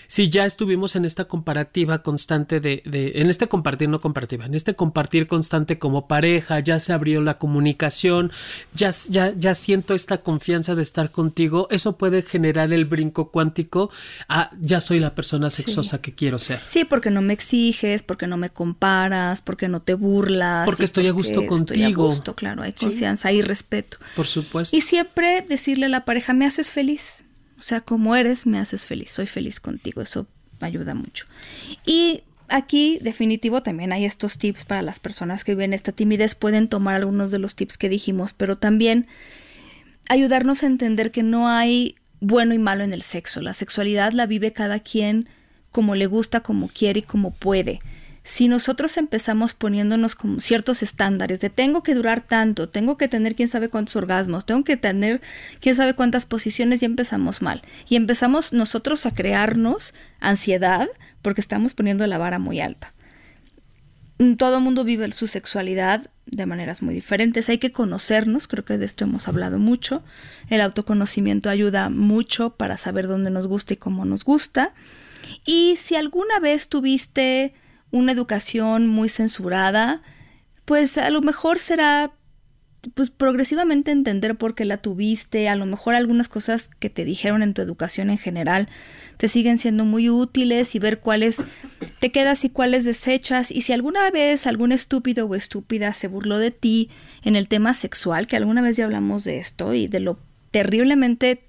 si 0.07 0.29
ya 0.29 0.45
estuvimos 0.45 0.95
en 0.95 1.05
esta 1.05 1.25
comparativa 1.25 2.01
constante 2.01 2.59
de, 2.59 2.81
de, 2.85 3.13
en 3.15 3.29
este 3.29 3.47
compartir, 3.47 3.89
no 3.89 4.01
comparativa, 4.01 4.45
en 4.45 4.55
este 4.55 4.73
compartir 4.75 5.27
constante 5.27 5.77
como 5.79 6.07
pareja, 6.07 6.59
ya 6.59 6.79
se 6.79 6.93
abrió 6.93 7.21
la 7.21 7.37
comunicación, 7.37 8.31
ya, 8.73 8.89
ya, 9.09 9.33
ya 9.37 9.55
siento 9.55 9.93
esta 9.93 10.19
confianza 10.19 10.75
de 10.75 10.81
estar 10.81 11.11
contigo, 11.11 11.67
eso 11.71 11.97
puede 11.97 12.21
generar 12.21 12.71
el 12.73 12.85
brinco 12.85 13.31
cuántico 13.31 13.89
a 14.29 14.51
ya 14.61 14.81
soy 14.81 14.99
la 14.99 15.13
persona 15.15 15.49
sexosa 15.49 16.01
que 16.01 16.13
quiero 16.13 16.39
ser. 16.39 16.61
Sí, 16.65 16.85
porque 16.85 17.11
no 17.11 17.21
me 17.21 17.33
exiges, 17.33 18.03
porque 18.03 18.27
no 18.27 18.37
me 18.37 18.49
comparas, 18.49 19.41
porque 19.41 19.67
no 19.67 19.81
te 19.81 19.93
burlas. 19.93 20.65
Porque 20.65 20.83
estoy 20.85 21.07
a 21.07 21.11
gusto 21.11 21.41
Estoy 21.41 21.45
a 21.45 21.49
contigo. 21.49 22.05
gusto, 22.07 22.35
claro, 22.35 22.63
hay 22.63 22.73
Sí. 22.75 22.85
confianza, 22.85 23.29
hay 23.29 23.41
respeto. 23.41 23.97
Por 24.15 24.25
supuesto. 24.27 24.75
Y 24.75 24.81
siempre 24.81 25.41
decirle 25.41 25.87
a 25.87 25.89
la 25.89 26.05
pareja, 26.05 26.33
me 26.33 26.45
haces 26.45 26.71
feliz. 26.71 27.23
O 27.57 27.61
sea, 27.61 27.81
como 27.81 28.15
eres, 28.15 28.45
me 28.45 28.59
haces 28.59 28.85
feliz. 28.85 29.11
Soy 29.11 29.27
feliz 29.27 29.59
contigo. 29.59 30.01
Eso 30.01 30.27
ayuda 30.61 30.93
mucho. 30.93 31.25
Y 31.85 32.23
aquí, 32.49 32.99
definitivo, 33.01 33.63
también 33.63 33.91
hay 33.91 34.05
estos 34.05 34.37
tips 34.37 34.65
para 34.65 34.81
las 34.81 34.99
personas 34.99 35.43
que 35.43 35.53
viven 35.53 35.73
esta 35.73 35.91
timidez. 35.91 36.35
Pueden 36.35 36.67
tomar 36.67 36.95
algunos 36.95 37.31
de 37.31 37.39
los 37.39 37.55
tips 37.55 37.77
que 37.77 37.89
dijimos, 37.89 38.33
pero 38.33 38.57
también 38.57 39.07
ayudarnos 40.09 40.63
a 40.63 40.67
entender 40.67 41.11
que 41.11 41.23
no 41.23 41.49
hay 41.49 41.95
bueno 42.19 42.53
y 42.53 42.59
malo 42.59 42.83
en 42.83 42.93
el 42.93 43.01
sexo. 43.01 43.41
La 43.41 43.53
sexualidad 43.53 44.13
la 44.13 44.25
vive 44.25 44.53
cada 44.53 44.79
quien 44.79 45.27
como 45.71 45.95
le 45.95 46.07
gusta, 46.07 46.41
como 46.41 46.67
quiere 46.67 46.99
y 46.99 47.03
como 47.03 47.31
puede. 47.31 47.79
Si 48.27 48.49
nosotros 48.49 48.97
empezamos 48.97 49.53
poniéndonos 49.53 50.15
como 50.15 50.41
ciertos 50.41 50.83
estándares 50.83 51.39
de 51.39 51.49
tengo 51.49 51.81
que 51.81 51.95
durar 51.95 52.19
tanto, 52.19 52.67
tengo 52.67 52.97
que 52.97 53.07
tener 53.07 53.35
quién 53.35 53.47
sabe 53.47 53.69
cuántos 53.69 53.95
orgasmos, 53.95 54.45
tengo 54.45 54.65
que 54.65 54.75
tener 54.75 55.21
quién 55.61 55.75
sabe 55.75 55.93
cuántas 55.93 56.25
posiciones, 56.25 56.81
ya 56.81 56.87
empezamos 56.87 57.41
mal. 57.41 57.61
Y 57.87 57.95
empezamos 57.95 58.51
nosotros 58.51 59.05
a 59.05 59.13
crearnos 59.13 59.93
ansiedad 60.19 60.89
porque 61.21 61.39
estamos 61.39 61.73
poniendo 61.73 62.05
la 62.05 62.17
vara 62.17 62.37
muy 62.37 62.59
alta. 62.59 62.91
Todo 64.37 64.59
mundo 64.59 64.83
vive 64.83 65.09
su 65.13 65.27
sexualidad 65.27 66.09
de 66.25 66.45
maneras 66.45 66.81
muy 66.81 66.93
diferentes. 66.93 67.47
Hay 67.47 67.59
que 67.59 67.71
conocernos, 67.71 68.49
creo 68.49 68.65
que 68.65 68.77
de 68.77 68.85
esto 68.85 69.05
hemos 69.05 69.29
hablado 69.29 69.57
mucho. 69.57 70.03
El 70.49 70.59
autoconocimiento 70.59 71.49
ayuda 71.49 71.89
mucho 71.89 72.49
para 72.57 72.75
saber 72.75 73.07
dónde 73.07 73.31
nos 73.31 73.47
gusta 73.47 73.75
y 73.75 73.77
cómo 73.77 74.03
nos 74.03 74.25
gusta. 74.25 74.73
Y 75.45 75.77
si 75.77 75.95
alguna 75.95 76.41
vez 76.41 76.67
tuviste 76.67 77.53
una 77.91 78.11
educación 78.11 78.87
muy 78.87 79.09
censurada, 79.09 80.01
pues 80.65 80.97
a 80.97 81.09
lo 81.09 81.21
mejor 81.21 81.59
será 81.59 82.13
pues 82.93 83.09
progresivamente 83.09 83.91
entender 83.91 84.35
por 84.35 84.55
qué 84.55 84.65
la 84.65 84.77
tuviste, 84.77 85.49
a 85.49 85.55
lo 85.55 85.65
mejor 85.65 85.95
algunas 85.95 86.29
cosas 86.29 86.69
que 86.79 86.89
te 86.89 87.05
dijeron 87.05 87.41
en 87.41 87.53
tu 87.53 87.61
educación 87.61 88.09
en 88.09 88.17
general 88.17 88.69
te 89.17 89.27
siguen 89.27 89.57
siendo 89.57 89.83
muy 89.83 90.09
útiles 90.09 90.75
y 90.75 90.79
ver 90.79 90.99
cuáles 90.99 91.43
te 91.99 92.11
quedas 92.11 92.45
y 92.45 92.49
cuáles 92.49 92.85
desechas 92.85 93.51
y 93.51 93.61
si 93.61 93.73
alguna 93.73 94.09
vez 94.11 94.47
algún 94.47 94.71
estúpido 94.71 95.25
o 95.25 95.35
estúpida 95.35 95.93
se 95.93 96.07
burló 96.07 96.37
de 96.37 96.51
ti 96.51 96.89
en 97.23 97.35
el 97.35 97.47
tema 97.47 97.73
sexual, 97.73 98.27
que 98.27 98.37
alguna 98.37 98.61
vez 98.61 98.77
ya 98.77 98.85
hablamos 98.85 99.23
de 99.23 99.39
esto 99.39 99.73
y 99.73 99.87
de 99.87 99.99
lo 99.99 100.19
terriblemente 100.51 101.43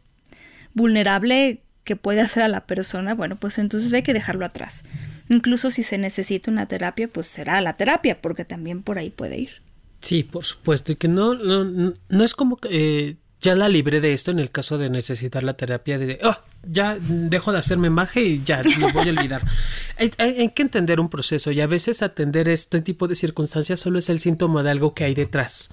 vulnerable 0.74 1.62
que 1.84 1.96
puede 1.96 2.20
hacer 2.20 2.42
a 2.42 2.48
la 2.48 2.66
persona, 2.66 3.14
bueno, 3.14 3.36
pues 3.36 3.58
entonces 3.58 3.92
hay 3.92 4.02
que 4.02 4.14
dejarlo 4.14 4.44
atrás. 4.44 4.82
Incluso 5.28 5.70
si 5.70 5.82
se 5.82 5.98
necesita 5.98 6.50
una 6.50 6.66
terapia, 6.66 7.08
pues 7.08 7.26
será 7.26 7.60
la 7.60 7.76
terapia, 7.76 8.20
porque 8.20 8.44
también 8.44 8.82
por 8.82 8.98
ahí 8.98 9.10
puede 9.10 9.38
ir. 9.38 9.62
Sí, 10.00 10.22
por 10.22 10.44
supuesto. 10.44 10.92
Y 10.92 10.96
que 10.96 11.08
no, 11.08 11.34
no, 11.34 11.92
no, 12.08 12.24
es 12.24 12.34
como 12.34 12.56
que 12.56 12.68
eh, 12.70 13.16
ya 13.40 13.54
la 13.54 13.68
libré 13.68 14.00
de 14.00 14.12
esto 14.12 14.30
en 14.30 14.38
el 14.38 14.50
caso 14.50 14.78
de 14.78 14.90
necesitar 14.90 15.44
la 15.44 15.54
terapia 15.54 15.98
de, 15.98 16.18
oh, 16.22 16.36
ya 16.66 16.96
dejo 17.00 17.52
de 17.52 17.58
hacerme 17.58 17.90
maje 17.90 18.22
y 18.22 18.42
ya 18.44 18.62
me 18.62 18.92
voy 18.92 19.08
a 19.08 19.10
olvidar. 19.10 19.44
hay, 19.98 20.12
hay, 20.18 20.40
hay 20.40 20.48
que 20.50 20.62
entender 20.62 21.00
un 21.00 21.08
proceso 21.08 21.50
y 21.50 21.60
a 21.60 21.66
veces 21.66 22.02
atender 22.02 22.48
este 22.48 22.80
tipo 22.80 23.06
de 23.06 23.14
circunstancias 23.14 23.80
solo 23.80 23.98
es 23.98 24.08
el 24.08 24.20
síntoma 24.20 24.62
de 24.62 24.70
algo 24.70 24.94
que 24.94 25.04
hay 25.04 25.14
detrás. 25.14 25.70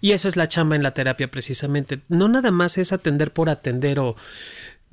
Y 0.00 0.12
eso 0.12 0.28
es 0.28 0.36
la 0.36 0.48
chamba 0.48 0.76
en 0.76 0.82
la 0.82 0.94
terapia 0.94 1.30
precisamente. 1.30 2.00
No 2.08 2.28
nada 2.28 2.50
más 2.50 2.78
es 2.78 2.92
atender 2.92 3.32
por 3.32 3.48
atender 3.48 3.98
o 3.98 4.16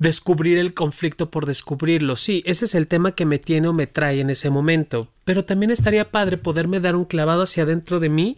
descubrir 0.02 0.58
el 0.58 0.74
conflicto 0.74 1.30
por 1.30 1.46
descubrirlo. 1.46 2.16
Sí, 2.16 2.42
ese 2.44 2.64
es 2.64 2.74
el 2.74 2.88
tema 2.88 3.12
que 3.12 3.24
me 3.24 3.38
tiene 3.38 3.68
o 3.68 3.72
me 3.72 3.86
trae 3.86 4.18
en 4.18 4.30
ese 4.30 4.50
momento. 4.50 5.08
Pero 5.24 5.44
también 5.44 5.70
estaría 5.70 6.10
padre 6.10 6.38
poderme 6.38 6.80
dar 6.80 6.96
un 6.96 7.04
clavado 7.04 7.42
hacia 7.42 7.62
adentro 7.62 8.00
de 8.00 8.08
mí 8.08 8.36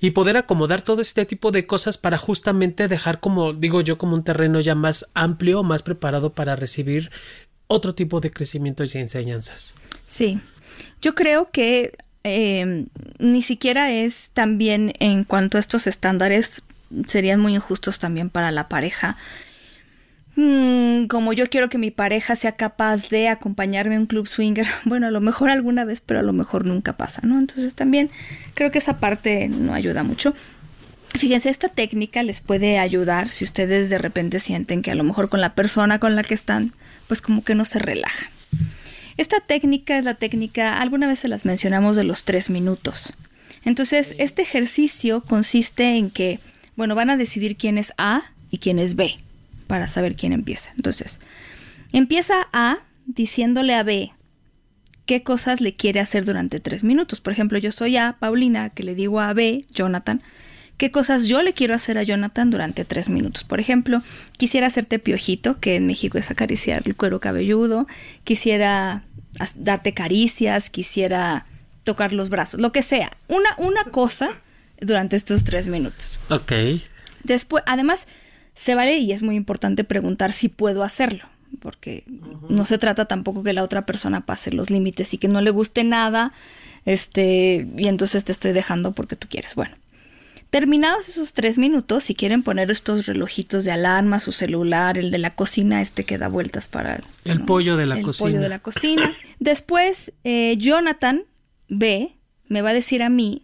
y 0.00 0.12
poder 0.12 0.36
acomodar 0.36 0.82
todo 0.82 1.00
este 1.00 1.26
tipo 1.26 1.50
de 1.50 1.66
cosas 1.66 1.98
para 1.98 2.16
justamente 2.16 2.86
dejar 2.86 3.18
como, 3.18 3.52
digo 3.52 3.80
yo, 3.80 3.98
como 3.98 4.14
un 4.14 4.22
terreno 4.22 4.60
ya 4.60 4.76
más 4.76 5.10
amplio, 5.14 5.64
más 5.64 5.82
preparado 5.82 6.32
para 6.32 6.54
recibir 6.54 7.10
otro 7.66 7.92
tipo 7.92 8.20
de 8.20 8.30
crecimiento 8.30 8.84
y 8.84 8.90
enseñanzas. 8.94 9.74
Sí, 10.06 10.38
yo 11.02 11.16
creo 11.16 11.50
que 11.50 11.92
eh, 12.22 12.86
ni 13.18 13.42
siquiera 13.42 13.90
es 13.90 14.30
también 14.32 14.92
en 15.00 15.24
cuanto 15.24 15.56
a 15.56 15.60
estos 15.60 15.88
estándares 15.88 16.62
serían 17.06 17.40
muy 17.40 17.56
injustos 17.56 17.98
también 17.98 18.30
para 18.30 18.52
la 18.52 18.68
pareja 18.68 19.16
Mm, 20.42 21.06
como 21.08 21.34
yo 21.34 21.50
quiero 21.50 21.68
que 21.68 21.76
mi 21.76 21.90
pareja 21.90 22.34
sea 22.34 22.52
capaz 22.52 23.10
de 23.10 23.28
acompañarme 23.28 23.96
a 23.96 23.98
un 23.98 24.06
club 24.06 24.26
swinger, 24.26 24.66
bueno, 24.86 25.06
a 25.06 25.10
lo 25.10 25.20
mejor 25.20 25.50
alguna 25.50 25.84
vez, 25.84 26.00
pero 26.00 26.20
a 26.20 26.22
lo 26.22 26.32
mejor 26.32 26.64
nunca 26.64 26.94
pasa, 26.94 27.20
¿no? 27.24 27.38
Entonces 27.38 27.74
también 27.74 28.10
creo 28.54 28.70
que 28.70 28.78
esa 28.78 29.00
parte 29.00 29.48
no 29.48 29.74
ayuda 29.74 30.02
mucho. 30.02 30.34
Fíjense, 31.10 31.50
esta 31.50 31.68
técnica 31.68 32.22
les 32.22 32.40
puede 32.40 32.78
ayudar 32.78 33.28
si 33.28 33.44
ustedes 33.44 33.90
de 33.90 33.98
repente 33.98 34.40
sienten 34.40 34.80
que 34.80 34.90
a 34.90 34.94
lo 34.94 35.04
mejor 35.04 35.28
con 35.28 35.42
la 35.42 35.54
persona 35.54 35.98
con 35.98 36.16
la 36.16 36.22
que 36.22 36.32
están, 36.32 36.72
pues 37.06 37.20
como 37.20 37.44
que 37.44 37.54
no 37.54 37.66
se 37.66 37.78
relajan. 37.78 38.30
Esta 39.18 39.40
técnica 39.40 39.98
es 39.98 40.04
la 40.04 40.14
técnica, 40.14 40.78
alguna 40.78 41.06
vez 41.06 41.18
se 41.18 41.28
las 41.28 41.44
mencionamos 41.44 41.96
de 41.96 42.04
los 42.04 42.24
tres 42.24 42.48
minutos. 42.48 43.12
Entonces, 43.66 44.14
este 44.16 44.40
ejercicio 44.40 45.20
consiste 45.20 45.98
en 45.98 46.10
que, 46.10 46.40
bueno, 46.76 46.94
van 46.94 47.10
a 47.10 47.18
decidir 47.18 47.58
quién 47.58 47.76
es 47.76 47.92
A 47.98 48.22
y 48.50 48.56
quién 48.56 48.78
es 48.78 48.96
B 48.96 49.18
para 49.70 49.86
saber 49.86 50.16
quién 50.16 50.32
empieza. 50.32 50.72
Entonces, 50.74 51.20
empieza 51.92 52.48
A 52.52 52.78
diciéndole 53.06 53.72
a 53.74 53.84
B 53.84 54.10
qué 55.06 55.22
cosas 55.22 55.60
le 55.60 55.76
quiere 55.76 56.00
hacer 56.00 56.24
durante 56.24 56.58
tres 56.58 56.82
minutos. 56.82 57.20
Por 57.20 57.32
ejemplo, 57.32 57.56
yo 57.56 57.70
soy 57.70 57.96
A, 57.96 58.16
Paulina, 58.18 58.70
que 58.70 58.82
le 58.82 58.96
digo 58.96 59.20
a 59.20 59.32
B, 59.32 59.64
Jonathan, 59.72 60.22
qué 60.76 60.90
cosas 60.90 61.28
yo 61.28 61.40
le 61.42 61.52
quiero 61.52 61.72
hacer 61.72 61.98
a 61.98 62.02
Jonathan 62.02 62.50
durante 62.50 62.84
tres 62.84 63.08
minutos. 63.08 63.44
Por 63.44 63.60
ejemplo, 63.60 64.02
quisiera 64.38 64.66
hacerte 64.66 64.98
piojito, 64.98 65.60
que 65.60 65.76
en 65.76 65.86
México 65.86 66.18
es 66.18 66.32
acariciar 66.32 66.82
el 66.84 66.96
cuero 66.96 67.20
cabelludo, 67.20 67.86
quisiera 68.24 69.04
darte 69.54 69.94
caricias, 69.94 70.68
quisiera 70.68 71.46
tocar 71.84 72.12
los 72.12 72.28
brazos, 72.28 72.60
lo 72.60 72.72
que 72.72 72.82
sea. 72.82 73.12
Una, 73.28 73.50
una 73.58 73.84
cosa 73.84 74.30
durante 74.80 75.14
estos 75.14 75.44
tres 75.44 75.68
minutos. 75.68 76.18
Ok. 76.28 76.54
Después, 77.22 77.62
además, 77.68 78.08
se 78.54 78.74
vale 78.74 78.98
y 78.98 79.12
es 79.12 79.22
muy 79.22 79.36
importante 79.36 79.84
preguntar 79.84 80.32
si 80.32 80.48
puedo 80.48 80.82
hacerlo, 80.82 81.24
porque 81.60 82.04
no 82.48 82.64
se 82.64 82.78
trata 82.78 83.06
tampoco 83.06 83.42
que 83.42 83.52
la 83.52 83.62
otra 83.62 83.86
persona 83.86 84.26
pase 84.26 84.52
los 84.52 84.70
límites 84.70 85.14
y 85.14 85.18
que 85.18 85.28
no 85.28 85.40
le 85.40 85.50
guste 85.50 85.84
nada, 85.84 86.32
este, 86.84 87.66
y 87.76 87.88
entonces 87.88 88.24
te 88.24 88.32
estoy 88.32 88.52
dejando 88.52 88.92
porque 88.92 89.16
tú 89.16 89.28
quieres. 89.28 89.54
Bueno, 89.54 89.74
terminados 90.50 91.08
esos 91.08 91.32
tres 91.32 91.58
minutos, 91.58 92.04
si 92.04 92.14
quieren 92.14 92.42
poner 92.42 92.70
estos 92.70 93.06
relojitos 93.06 93.64
de 93.64 93.72
alarma, 93.72 94.18
su 94.20 94.32
celular, 94.32 94.98
el 94.98 95.10
de 95.10 95.18
la 95.18 95.30
cocina, 95.30 95.80
este 95.80 96.04
que 96.04 96.18
da 96.18 96.28
vueltas 96.28 96.68
para 96.68 97.00
el 97.24 97.42
pollo 97.42 97.76
de 97.76 97.86
la 97.86 97.96
el 97.96 98.02
cocina. 98.02 98.28
pollo 98.30 98.40
de 98.40 98.48
la 98.48 98.58
cocina. 98.58 99.12
Después, 99.38 100.12
eh, 100.24 100.56
Jonathan 100.58 101.22
B 101.68 102.12
me 102.48 102.62
va 102.62 102.70
a 102.70 102.74
decir 102.74 103.02
a 103.02 103.08
mí 103.08 103.42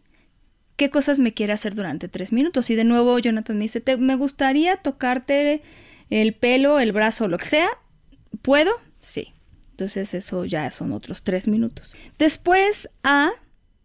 qué 0.76 0.90
cosas 0.90 1.18
me 1.18 1.32
quiere 1.34 1.52
hacer 1.52 1.74
durante 1.74 2.08
tres 2.08 2.32
minutos. 2.32 2.70
Y 2.70 2.74
de 2.74 2.84
nuevo 2.84 3.18
Jonathan 3.18 3.56
me 3.58 3.64
dice, 3.64 3.80
"Te- 3.80 3.96
me 3.96 4.14
gustaría 4.16 4.76
tocarte 4.76 5.62
el 6.10 6.34
pelo, 6.34 6.78
el 6.78 6.92
brazo, 6.92 7.28
lo 7.28 7.38
que 7.38 7.46
sea. 7.46 7.68
¿Puedo? 8.42 8.72
Sí. 9.00 9.32
Entonces 9.72 10.14
eso 10.14 10.44
ya 10.44 10.70
son 10.70 10.92
otros 10.92 11.22
tres 11.22 11.48
minutos. 11.48 11.94
Después 12.18 12.88
A, 13.02 13.32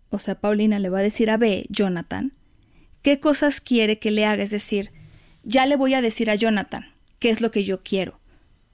o 0.09 0.19
sea, 0.19 0.35
Paulina 0.35 0.79
le 0.79 0.89
va 0.89 0.99
a 0.99 1.03
decir 1.03 1.29
a 1.29 1.37
B, 1.37 1.65
Jonathan, 1.69 2.33
qué 3.01 3.19
cosas 3.19 3.59
quiere 3.61 3.97
que 3.99 4.11
le 4.11 4.25
haga. 4.25 4.43
Es 4.43 4.51
decir, 4.51 4.91
ya 5.43 5.65
le 5.65 5.75
voy 5.75 5.93
a 5.93 6.01
decir 6.01 6.29
a 6.29 6.35
Jonathan 6.35 6.85
qué 7.19 7.29
es 7.29 7.41
lo 7.41 7.51
que 7.51 7.63
yo 7.63 7.81
quiero. 7.83 8.19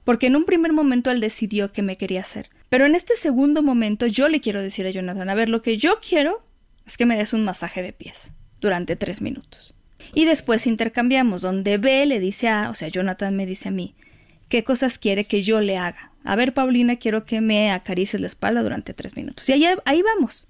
Porque 0.04 0.26
en 0.28 0.36
un 0.36 0.44
primer 0.44 0.72
momento 0.72 1.10
él 1.10 1.20
decidió 1.20 1.72
qué 1.72 1.82
me 1.82 1.96
quería 1.96 2.20
hacer. 2.20 2.48
Pero 2.68 2.86
en 2.86 2.94
este 2.94 3.14
segundo 3.16 3.62
momento 3.62 4.06
yo 4.06 4.28
le 4.28 4.40
quiero 4.40 4.62
decir 4.62 4.86
a 4.86 4.90
Jonathan, 4.90 5.28
a 5.28 5.34
ver, 5.34 5.48
lo 5.48 5.60
que 5.62 5.76
yo 5.76 5.96
quiero 6.06 6.42
es 6.88 6.96
que 6.96 7.06
me 7.06 7.16
des 7.16 7.34
un 7.34 7.44
masaje 7.44 7.82
de 7.82 7.92
pies 7.92 8.32
durante 8.60 8.96
tres 8.96 9.20
minutos. 9.20 9.74
Y 10.14 10.24
después 10.24 10.66
intercambiamos, 10.66 11.42
donde 11.42 11.76
B 11.76 12.06
le 12.06 12.18
dice 12.18 12.48
a, 12.48 12.70
o 12.70 12.74
sea, 12.74 12.88
Jonathan 12.88 13.36
me 13.36 13.46
dice 13.46 13.68
a 13.68 13.72
mí, 13.72 13.94
qué 14.48 14.64
cosas 14.64 14.98
quiere 14.98 15.24
que 15.24 15.42
yo 15.42 15.60
le 15.60 15.76
haga. 15.76 16.12
A 16.24 16.34
ver, 16.34 16.54
Paulina, 16.54 16.96
quiero 16.96 17.24
que 17.24 17.40
me 17.40 17.70
acaricies 17.70 18.20
la 18.20 18.26
espalda 18.26 18.62
durante 18.62 18.94
tres 18.94 19.16
minutos. 19.16 19.46
Y 19.48 19.52
ahí, 19.52 19.66
ahí 19.84 20.02
vamos. 20.02 20.48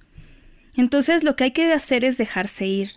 Entonces 0.77 1.24
lo 1.24 1.35
que 1.35 1.44
hay 1.44 1.51
que 1.51 1.72
hacer 1.72 2.05
es 2.05 2.18
dejarse 2.18 2.66
ir, 2.66 2.90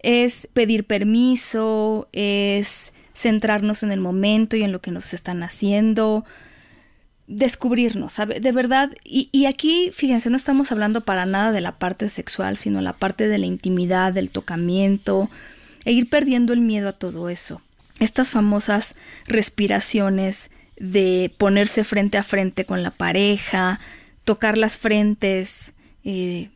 es 0.00 0.48
pedir 0.52 0.84
permiso, 0.84 2.08
es 2.12 2.92
centrarnos 3.14 3.84
en 3.84 3.92
el 3.92 4.00
momento 4.00 4.56
y 4.56 4.62
en 4.62 4.72
lo 4.72 4.80
que 4.80 4.90
nos 4.90 5.14
están 5.14 5.44
haciendo, 5.44 6.24
descubrirnos. 7.30 8.14
De 8.16 8.52
verdad, 8.52 8.90
y, 9.04 9.28
y 9.32 9.46
aquí, 9.46 9.90
fíjense, 9.94 10.30
no 10.30 10.36
estamos 10.36 10.72
hablando 10.72 11.00
para 11.00 11.26
nada 11.26 11.52
de 11.52 11.60
la 11.60 11.78
parte 11.78 12.08
sexual, 12.08 12.58
sino 12.58 12.80
la 12.80 12.92
parte 12.92 13.28
de 13.28 13.38
la 13.38 13.46
intimidad, 13.46 14.12
del 14.12 14.30
tocamiento, 14.30 15.30
e 15.84 15.92
ir 15.92 16.08
perdiendo 16.08 16.52
el 16.52 16.60
miedo 16.60 16.88
a 16.88 16.92
todo 16.92 17.30
eso. 17.30 17.62
Estas 18.00 18.32
famosas 18.32 18.96
respiraciones 19.26 20.50
de 20.78 21.32
ponerse 21.38 21.84
frente 21.84 22.18
a 22.18 22.22
frente 22.22 22.64
con 22.64 22.82
la 22.82 22.90
pareja, 22.90 23.78
tocar 24.24 24.58
las 24.58 24.76
frentes, 24.76 25.72
eh, 26.04 26.48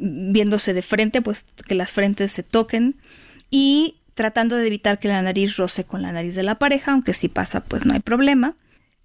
viéndose 0.00 0.74
de 0.74 0.82
frente, 0.82 1.22
pues 1.22 1.46
que 1.66 1.74
las 1.74 1.92
frentes 1.92 2.32
se 2.32 2.42
toquen 2.42 2.96
y 3.50 3.96
tratando 4.14 4.56
de 4.56 4.66
evitar 4.66 4.98
que 4.98 5.08
la 5.08 5.22
nariz 5.22 5.56
roce 5.56 5.84
con 5.84 6.02
la 6.02 6.12
nariz 6.12 6.34
de 6.34 6.42
la 6.42 6.56
pareja, 6.56 6.92
aunque 6.92 7.14
si 7.14 7.28
pasa, 7.28 7.60
pues 7.60 7.86
no 7.86 7.94
hay 7.94 8.00
problema. 8.00 8.54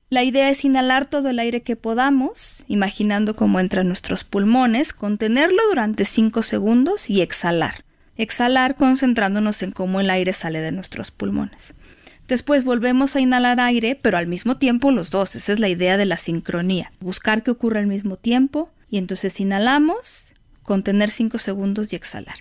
La 0.09 0.23
idea 0.23 0.49
es 0.51 0.63
inhalar 0.63 1.07
todo 1.07 1.29
el 1.29 1.39
aire 1.39 1.63
que 1.63 1.75
podamos, 1.75 2.63
imaginando 2.67 3.35
cómo 3.35 3.59
entra 3.59 3.81
en 3.81 3.87
nuestros 3.87 4.23
pulmones, 4.23 4.93
contenerlo 4.93 5.57
durante 5.67 6.05
5 6.05 6.43
segundos 6.43 7.09
y 7.09 7.21
exhalar. 7.21 7.83
Exhalar 8.15 8.75
concentrándonos 8.75 9.63
en 9.63 9.71
cómo 9.71 9.99
el 9.99 10.11
aire 10.11 10.33
sale 10.33 10.61
de 10.61 10.71
nuestros 10.71 11.09
pulmones. 11.09 11.73
Después 12.27 12.63
volvemos 12.63 13.15
a 13.15 13.19
inhalar 13.19 13.59
aire, 13.59 13.99
pero 13.99 14.19
al 14.19 14.27
mismo 14.27 14.57
tiempo 14.57 14.91
los 14.91 15.09
dos. 15.09 15.35
Esa 15.35 15.53
es 15.53 15.59
la 15.59 15.69
idea 15.69 15.97
de 15.97 16.05
la 16.05 16.17
sincronía. 16.17 16.91
Buscar 16.99 17.41
que 17.41 17.51
ocurra 17.51 17.79
al 17.79 17.87
mismo 17.87 18.15
tiempo 18.15 18.69
y 18.91 18.99
entonces 18.99 19.39
inhalamos, 19.39 20.33
contener 20.61 21.09
5 21.09 21.39
segundos 21.39 21.91
y 21.91 21.95
exhalar. 21.95 22.37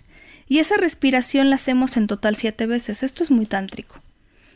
Y 0.47 0.59
esa 0.59 0.77
respiración 0.77 1.49
la 1.49 1.57
hacemos 1.57 1.97
en 1.97 2.09
total 2.09 2.37
7 2.37 2.67
veces. 2.67 3.03
Esto 3.03 3.23
es 3.23 3.31
muy 3.31 3.47
tántrico. 3.47 4.04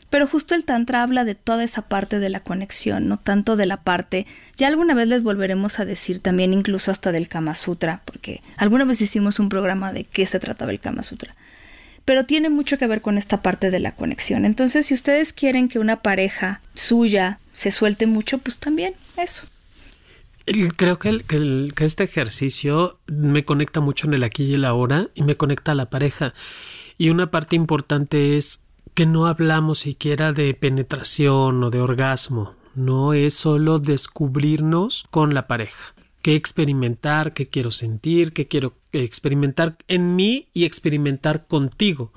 Pero 0.09 0.27
justo 0.27 0.55
el 0.55 0.65
Tantra 0.65 1.03
habla 1.03 1.23
de 1.23 1.35
toda 1.35 1.63
esa 1.63 1.83
parte 1.83 2.19
de 2.19 2.29
la 2.29 2.39
conexión, 2.39 3.07
no 3.07 3.17
tanto 3.17 3.55
de 3.55 3.67
la 3.67 3.83
parte. 3.83 4.25
Ya 4.57 4.67
alguna 4.67 4.95
vez 4.95 5.07
les 5.07 5.21
volveremos 5.21 5.79
a 5.79 5.85
decir 5.85 6.19
también, 6.19 6.53
incluso 6.53 6.91
hasta 6.91 7.11
del 7.11 7.27
Kama 7.27 7.53
Sutra, 7.55 8.01
porque 8.05 8.41
alguna 8.57 8.85
vez 8.85 9.01
hicimos 9.01 9.39
un 9.39 9.49
programa 9.49 9.93
de 9.93 10.05
qué 10.05 10.25
se 10.25 10.39
trataba 10.39 10.71
el 10.71 10.79
Kama 10.79 11.03
Sutra. 11.03 11.35
Pero 12.05 12.25
tiene 12.25 12.49
mucho 12.49 12.79
que 12.79 12.87
ver 12.87 13.01
con 13.01 13.19
esta 13.19 13.43
parte 13.43 13.69
de 13.69 13.79
la 13.79 13.93
conexión. 13.93 14.45
Entonces, 14.45 14.87
si 14.87 14.95
ustedes 14.95 15.31
quieren 15.31 15.67
que 15.69 15.77
una 15.77 16.01
pareja 16.01 16.61
suya 16.73 17.39
se 17.53 17.69
suelte 17.69 18.07
mucho, 18.07 18.39
pues 18.39 18.57
también 18.57 18.95
eso. 19.15 19.43
Creo 20.75 20.97
que, 20.97 21.23
que 21.23 21.85
este 21.85 22.05
ejercicio 22.05 22.97
me 23.05 23.45
conecta 23.45 23.79
mucho 23.81 24.07
en 24.07 24.15
el 24.15 24.23
aquí 24.23 24.45
y 24.45 24.53
el 24.55 24.65
ahora 24.65 25.05
y 25.13 25.21
me 25.21 25.37
conecta 25.37 25.73
a 25.73 25.75
la 25.75 25.91
pareja. 25.91 26.33
Y 26.97 27.11
una 27.11 27.29
parte 27.29 27.55
importante 27.55 28.37
es 28.37 28.65
que 28.99 29.05
no 29.05 29.27
hablamos 29.27 29.79
siquiera 29.79 30.33
de 30.33 30.53
penetración 30.53 31.63
o 31.63 31.69
de 31.69 31.79
orgasmo. 31.79 32.55
No 32.75 33.13
es 33.13 33.33
solo 33.33 33.79
descubrirnos 33.79 35.05
con 35.09 35.33
la 35.33 35.47
pareja. 35.47 35.95
Qué 36.21 36.35
experimentar, 36.35 37.31
qué 37.31 37.47
quiero 37.47 37.71
sentir, 37.71 38.33
qué 38.33 38.49
quiero 38.49 38.73
experimentar 38.91 39.77
en 39.87 40.17
mí 40.17 40.49
y 40.53 40.65
experimentar 40.65 41.47
contigo. 41.47 42.11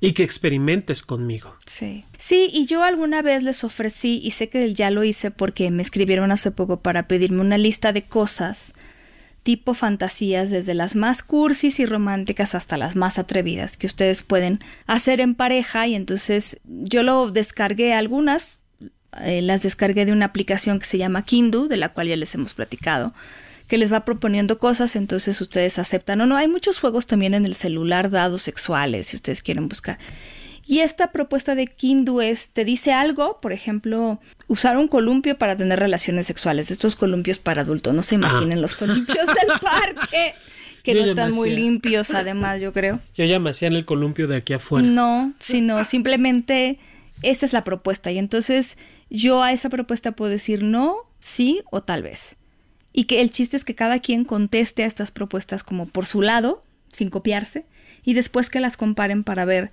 Y 0.00 0.14
que 0.14 0.24
experimentes 0.24 1.02
conmigo. 1.02 1.54
Sí. 1.64 2.04
Sí, 2.18 2.50
y 2.52 2.66
yo 2.66 2.82
alguna 2.82 3.22
vez 3.22 3.44
les 3.44 3.62
ofrecí, 3.62 4.20
y 4.20 4.32
sé 4.32 4.48
que 4.48 4.74
ya 4.74 4.90
lo 4.90 5.04
hice 5.04 5.30
porque 5.30 5.70
me 5.70 5.82
escribieron 5.82 6.32
hace 6.32 6.50
poco 6.50 6.80
para 6.80 7.06
pedirme 7.06 7.40
una 7.40 7.56
lista 7.56 7.92
de 7.92 8.02
cosas 8.02 8.74
tipo 9.46 9.74
fantasías, 9.74 10.50
desde 10.50 10.74
las 10.74 10.96
más 10.96 11.22
cursis 11.22 11.78
y 11.78 11.86
románticas 11.86 12.56
hasta 12.56 12.76
las 12.76 12.96
más 12.96 13.16
atrevidas 13.16 13.76
que 13.76 13.86
ustedes 13.86 14.24
pueden 14.24 14.58
hacer 14.88 15.20
en 15.20 15.36
pareja. 15.36 15.86
Y 15.86 15.94
entonces 15.94 16.58
yo 16.64 17.04
lo 17.04 17.30
descargué 17.30 17.94
algunas, 17.94 18.58
eh, 19.22 19.42
las 19.42 19.62
descargué 19.62 20.04
de 20.04 20.10
una 20.10 20.24
aplicación 20.24 20.80
que 20.80 20.86
se 20.86 20.98
llama 20.98 21.22
Kindu, 21.22 21.68
de 21.68 21.76
la 21.76 21.90
cual 21.90 22.08
ya 22.08 22.16
les 22.16 22.34
hemos 22.34 22.54
platicado, 22.54 23.14
que 23.68 23.78
les 23.78 23.92
va 23.92 24.04
proponiendo 24.04 24.58
cosas, 24.58 24.96
entonces 24.96 25.40
ustedes 25.40 25.78
aceptan 25.78 26.20
o 26.22 26.26
no. 26.26 26.36
Hay 26.36 26.48
muchos 26.48 26.80
juegos 26.80 27.06
también 27.06 27.32
en 27.32 27.46
el 27.46 27.54
celular 27.54 28.10
dados 28.10 28.42
sexuales, 28.42 29.06
si 29.06 29.16
ustedes 29.16 29.42
quieren 29.42 29.68
buscar. 29.68 29.98
Y 30.68 30.80
esta 30.80 31.12
propuesta 31.12 31.54
de 31.54 31.68
Kindu 31.68 32.20
es, 32.20 32.48
te 32.48 32.64
dice 32.64 32.92
algo, 32.92 33.40
por 33.40 33.52
ejemplo, 33.52 34.20
usar 34.48 34.76
un 34.76 34.88
columpio 34.88 35.38
para 35.38 35.56
tener 35.56 35.78
relaciones 35.78 36.26
sexuales. 36.26 36.72
Estos 36.72 36.96
columpios 36.96 37.38
para 37.38 37.62
adultos, 37.62 37.94
no 37.94 38.02
se 38.02 38.16
imaginen 38.16 38.60
los 38.60 38.74
columpios 38.74 39.26
del 39.26 39.60
parque, 39.60 40.34
que 40.82 40.94
Yo 40.94 41.02
no 41.02 41.06
están 41.06 41.34
muy 41.34 41.50
limpios, 41.50 42.10
además, 42.10 42.60
yo 42.60 42.72
creo. 42.72 43.00
Yo 43.14 43.24
ya 43.24 43.38
me 43.38 43.50
hacía 43.50 43.68
en 43.68 43.74
el 43.74 43.84
columpio 43.84 44.26
de 44.26 44.38
aquí 44.38 44.54
afuera. 44.54 44.86
No, 44.86 45.32
sino 45.38 45.84
simplemente 45.84 46.80
esta 47.22 47.46
es 47.46 47.52
la 47.52 47.62
propuesta. 47.62 48.10
Y 48.10 48.18
entonces 48.18 48.76
yo 49.08 49.44
a 49.44 49.52
esa 49.52 49.68
propuesta 49.68 50.12
puedo 50.12 50.32
decir 50.32 50.64
no, 50.64 50.96
sí 51.20 51.62
o 51.70 51.82
tal 51.82 52.02
vez. 52.02 52.38
Y 52.92 53.04
que 53.04 53.20
el 53.20 53.30
chiste 53.30 53.56
es 53.56 53.64
que 53.64 53.76
cada 53.76 54.00
quien 54.00 54.24
conteste 54.24 54.82
a 54.82 54.86
estas 54.86 55.12
propuestas 55.12 55.62
como 55.62 55.86
por 55.86 56.06
su 56.06 56.22
lado, 56.22 56.64
sin 56.90 57.08
copiarse, 57.08 57.66
y 58.04 58.14
después 58.14 58.50
que 58.50 58.58
las 58.58 58.76
comparen 58.76 59.22
para 59.22 59.44
ver 59.44 59.70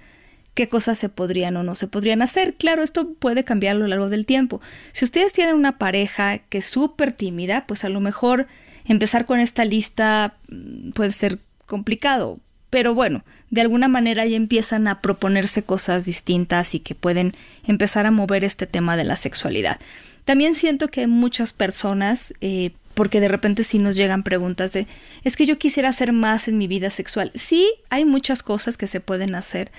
qué 0.54 0.70
cosas 0.70 0.98
se 0.98 1.10
podrían 1.10 1.58
o 1.58 1.64
no 1.64 1.76
se 1.76 1.88
podrían 1.88 2.22
hacer. 2.22 2.56
Claro, 2.56 2.84
esto 2.84 3.14
puede 3.14 3.44
cambiar 3.44 3.76
a 3.76 3.80
lo 3.80 3.88
largo 3.88 4.10
del 4.10 4.26
tiempo. 4.26 4.62
Si 4.92 5.06
ustedes 5.06 5.34
tienen 5.34 5.56
una 5.56 5.78
pareja 5.78 6.38
que 6.38 6.60
es 6.60 6.66
súper 6.66 7.12
tímida, 7.12 7.66
pues 7.68 7.84
a 7.84 7.90
lo 7.90 8.00
mejor 8.00 8.48
empezar 8.86 9.26
con 9.26 9.40
esta 9.40 9.66
lista 9.66 10.36
mm, 10.50 10.92
puede 10.92 11.12
ser 11.12 11.40
complicado. 11.66 12.40
Pero 12.70 12.96
bueno, 12.96 13.24
de 13.52 13.62
alguna 13.62 13.88
manera 13.88 14.26
ya 14.26 14.36
empiezan 14.36 14.88
a 14.88 15.00
proponerse 15.00 15.62
cosas 15.62 16.06
distintas 16.06 16.74
y 16.74 16.80
que 16.80 16.96
pueden 16.96 17.34
empezar 17.66 18.08
a 18.08 18.12
mover 18.12 18.44
este 18.44 18.66
tema 18.66 18.98
de 18.98 19.04
la 19.04 19.16
sexualidad. 19.16 19.80
También 20.26 20.56
siento 20.56 20.88
que 20.88 21.06
muchas 21.06 21.54
personas, 21.54 22.34
eh, 22.42 22.72
porque 22.96 23.20
de 23.20 23.28
repente 23.28 23.64
sí 23.64 23.78
nos 23.78 23.96
llegan 23.96 24.24
preguntas 24.24 24.74
de, 24.74 24.88
es 25.24 25.36
que 25.36 25.46
yo 25.46 25.60
quisiera 25.60 25.90
hacer 25.90 26.14
más 26.14 26.48
en 26.48 26.58
mi 26.58 26.68
vida 26.68 26.90
sexual. 26.90 27.32
Sí, 27.36 27.72
hay 27.90 28.06
muchas 28.06 28.42
cosas 28.42 28.78
que 28.78 28.88
se 28.88 29.00
pueden 29.00 29.36
hacer, 29.36 29.72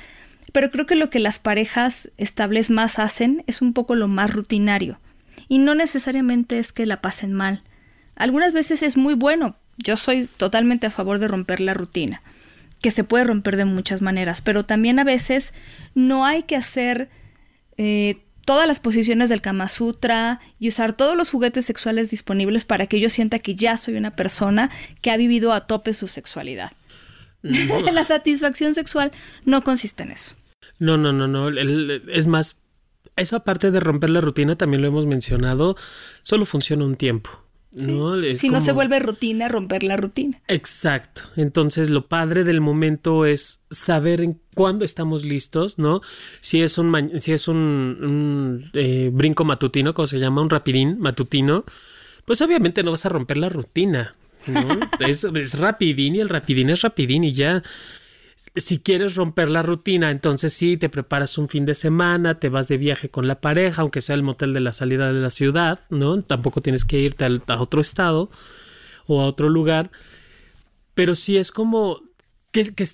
pero 0.55 0.71
creo 0.71 0.87
que 0.87 0.95
lo 0.95 1.11
que 1.11 1.19
las 1.19 1.41
parejas 1.41 2.13
estables 2.17 2.71
más 2.71 3.01
hacen 3.01 3.43
es 3.49 3.61
un 3.61 3.73
poco 3.73 3.97
lo 3.97 4.07
más 4.07 4.33
rutinario. 4.33 5.01
Y 5.49 5.59
no 5.59 5.75
necesariamente 5.75 6.61
es 6.61 6.73
que 6.73 6.87
la 6.87 7.01
pasen 7.01 7.33
mal. 7.33 7.65
Algunas 8.15 8.53
veces 8.53 8.85
es 8.85 8.97
muy 8.97 9.15
bueno. 9.15 9.57
Yo 9.79 9.97
soy 9.97 10.29
totalmente 10.37 10.87
a 10.87 10.91
favor 10.91 11.19
de 11.19 11.27
romper 11.27 11.59
la 11.59 11.75
rutina, 11.75 12.23
que 12.81 12.93
se 12.93 13.03
puede 13.03 13.25
romper 13.25 13.57
de 13.57 13.65
muchas 13.65 14.01
maneras, 14.01 14.43
pero 14.43 14.65
también 14.65 15.01
a 15.01 15.05
veces 15.05 15.55
no 15.97 16.25
hay 16.25 16.45
que 16.45 16.55
hacer 16.55 17.09
eh, 17.77 18.23
todas 18.45 18.69
las 18.69 18.79
posiciones 18.79 19.31
del 19.31 19.41
Kama 19.41 19.69
Sutra 19.69 20.39
y 20.61 20.69
usar 20.69 20.93
todos 20.93 21.17
los 21.17 21.33
juguetes 21.33 21.67
sexuales 21.67 22.13
disponibles 22.13 22.65
para 22.65 22.87
que 22.87 23.01
yo 23.01 23.11
sienta 23.11 23.41
que 23.41 23.57
ya 23.57 23.77
soy 23.77 23.97
una 23.97 24.15
persona 24.15 24.71
que 25.03 25.11
ha 25.11 25.17
vivido 25.17 25.53
a 25.53 25.67
tope 25.67 25.95
su 25.95 26.07
sexualidad. 26.07 26.71
la 27.43 28.05
satisfacción 28.05 28.73
sexual 28.73 29.11
no 29.45 29.65
consiste 29.65 30.05
en 30.05 30.13
eso. 30.13 30.37
No, 30.79 30.97
no, 30.97 31.13
no, 31.13 31.29
no. 31.29 31.49
es 31.49 32.27
más, 32.27 32.61
esa 33.17 33.45
parte 33.45 33.71
de 33.71 33.81
romper 33.81 34.11
la 34.11 34.21
rutina 34.21 34.57
también 34.57 34.83
lo 34.83 34.89
hemos 34.89 35.07
mencionado, 35.07 35.77
solo 36.23 36.47
funciona 36.47 36.85
un 36.85 36.97
tiempo. 36.97 37.31
¿no? 37.77 38.23
si 38.37 38.49
no 38.51 38.61
se 38.61 38.73
vuelve 38.73 38.99
rutina, 38.99 39.49
romper 39.49 39.83
la 39.83 39.97
rutina. 39.97 40.41
Exacto. 40.49 41.23
Entonces, 41.37 41.91
lo 41.91 42.07
padre 42.07 42.45
del 42.45 42.61
momento 42.61 43.27
es 43.27 43.63
saber 43.71 44.21
en 44.21 44.41
cuándo 44.55 44.85
estamos 44.85 45.25
listos, 45.25 45.79
¿no? 45.79 46.01
Si 46.41 46.63
es 46.63 46.79
un, 46.79 47.21
si 47.21 47.33
es 47.33 47.49
un, 47.49 48.71
eh, 48.75 49.11
brinco 49.13 49.45
matutino, 49.45 49.95
como 49.95 50.07
se 50.07 50.19
llama, 50.19 50.43
un 50.43 50.51
rapidín 50.51 50.99
matutino, 51.01 51.65
pues 52.25 52.41
obviamente 52.43 52.83
no 52.83 52.93
vas 52.93 53.07
a 53.07 53.11
romper 53.11 53.37
la 53.39 53.49
rutina, 53.49 54.15
¿no? 54.47 54.61
es, 55.01 55.25
es 55.25 55.59
rapidín 55.59 56.17
y 56.17 56.21
el 56.21 56.29
rapidín 56.29 56.71
es 56.71 56.83
rapidín 56.83 57.25
y 57.25 57.33
ya 57.33 57.63
si 58.57 58.79
quieres 58.79 59.17
romper 59.17 59.51
la 59.51 59.63
rutina, 59.63 60.11
entonces 60.11 60.53
sí, 60.53 60.77
te 60.77 60.89
preparas 60.89 61.39
un 61.39 61.49
fin 61.49 61.67
de 61.67 61.75
semana, 61.75 62.39
te 62.39 62.49
vas 62.49 62.69
de 62.69 62.77
viaje 62.77 63.09
con 63.09 63.27
la 63.27 63.41
pareja, 63.41 63.83
aunque 63.83 64.01
sea 64.01 64.15
el 64.15 64.23
motel 64.23 64.53
de 64.53 64.61
la 64.61 64.73
salida 64.73 65.13
de 65.13 65.21
la 65.21 65.31
ciudad, 65.31 65.81
¿no? 65.91 66.23
Tampoco 66.23 66.63
tienes 66.63 66.85
que 66.85 67.01
irte 67.01 67.25
a 67.25 67.61
otro 67.61 67.81
estado 67.81 68.31
o 69.07 69.21
a 69.21 69.27
otro 69.27 69.49
lugar. 69.49 69.91
Pero 70.95 71.17
sí 71.17 71.37
es 71.37 71.51
como 71.51 72.01
que, 72.53 72.73
que, 72.75 72.87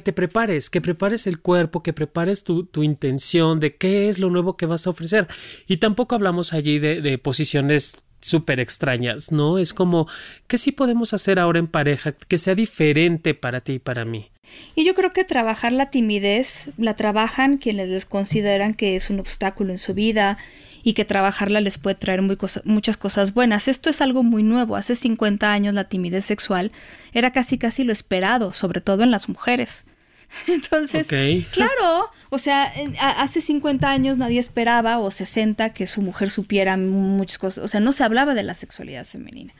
te 0.00 0.12
prepares, 0.12 0.68
que 0.68 0.82
prepares 0.82 1.26
el 1.26 1.40
cuerpo, 1.40 1.82
que 1.82 1.94
prepares 1.94 2.44
tu, 2.44 2.68
intención 2.74 3.58
de 3.58 3.76
qué 3.76 4.10
es 4.10 4.18
lo 4.18 4.28
nuevo 4.28 4.58
que 4.58 4.66
vas 4.66 4.86
a 4.86 4.90
ofrecer. 4.90 5.28
Y 5.66 5.78
tampoco 5.78 6.14
hablamos 6.14 6.52
allí 6.52 6.78
de 6.78 7.16
posiciones 7.16 7.96
súper 8.20 8.60
extrañas, 8.60 9.32
¿no? 9.32 9.58
Es 9.58 9.72
como, 9.72 10.08
¿qué 10.46 10.58
sí 10.58 10.72
podemos 10.72 11.14
hacer 11.14 11.38
ahora 11.38 11.58
en 11.58 11.66
pareja 11.66 12.12
que 12.12 12.38
sea 12.38 12.54
diferente 12.54 13.34
para 13.34 13.60
ti 13.60 13.74
y 13.74 13.78
para 13.78 14.04
mí? 14.04 14.30
Y 14.74 14.84
yo 14.84 14.94
creo 14.94 15.10
que 15.10 15.24
trabajar 15.24 15.72
la 15.72 15.90
timidez 15.90 16.70
la 16.76 16.94
trabajan 16.94 17.58
quienes 17.58 17.88
les 17.88 18.06
consideran 18.06 18.74
que 18.74 18.96
es 18.96 19.10
un 19.10 19.20
obstáculo 19.20 19.72
en 19.72 19.78
su 19.78 19.94
vida 19.94 20.38
y 20.82 20.94
que 20.94 21.04
trabajarla 21.04 21.60
les 21.60 21.78
puede 21.78 21.96
traer 21.96 22.22
muchas 22.64 22.96
cosas 22.96 23.34
buenas. 23.34 23.68
Esto 23.68 23.90
es 23.90 24.00
algo 24.00 24.22
muy 24.22 24.42
nuevo. 24.42 24.76
Hace 24.76 24.96
50 24.96 25.52
años 25.52 25.74
la 25.74 25.84
timidez 25.84 26.24
sexual 26.24 26.72
era 27.12 27.32
casi 27.32 27.58
casi 27.58 27.84
lo 27.84 27.92
esperado, 27.92 28.52
sobre 28.52 28.80
todo 28.80 29.02
en 29.02 29.10
las 29.10 29.28
mujeres. 29.28 29.84
Entonces, 30.46 31.06
claro, 31.06 32.10
o 32.30 32.38
sea, 32.38 32.72
hace 33.18 33.40
50 33.40 33.88
años 33.90 34.16
nadie 34.18 34.40
esperaba 34.40 34.98
o 34.98 35.10
60 35.10 35.72
que 35.72 35.86
su 35.86 36.02
mujer 36.02 36.30
supiera 36.30 36.76
muchas 36.76 37.38
cosas, 37.38 37.64
o 37.64 37.68
sea, 37.68 37.80
no 37.80 37.92
se 37.92 38.04
hablaba 38.04 38.34
de 38.34 38.42
la 38.42 38.54
sexualidad 38.54 39.04
femenina 39.04 39.52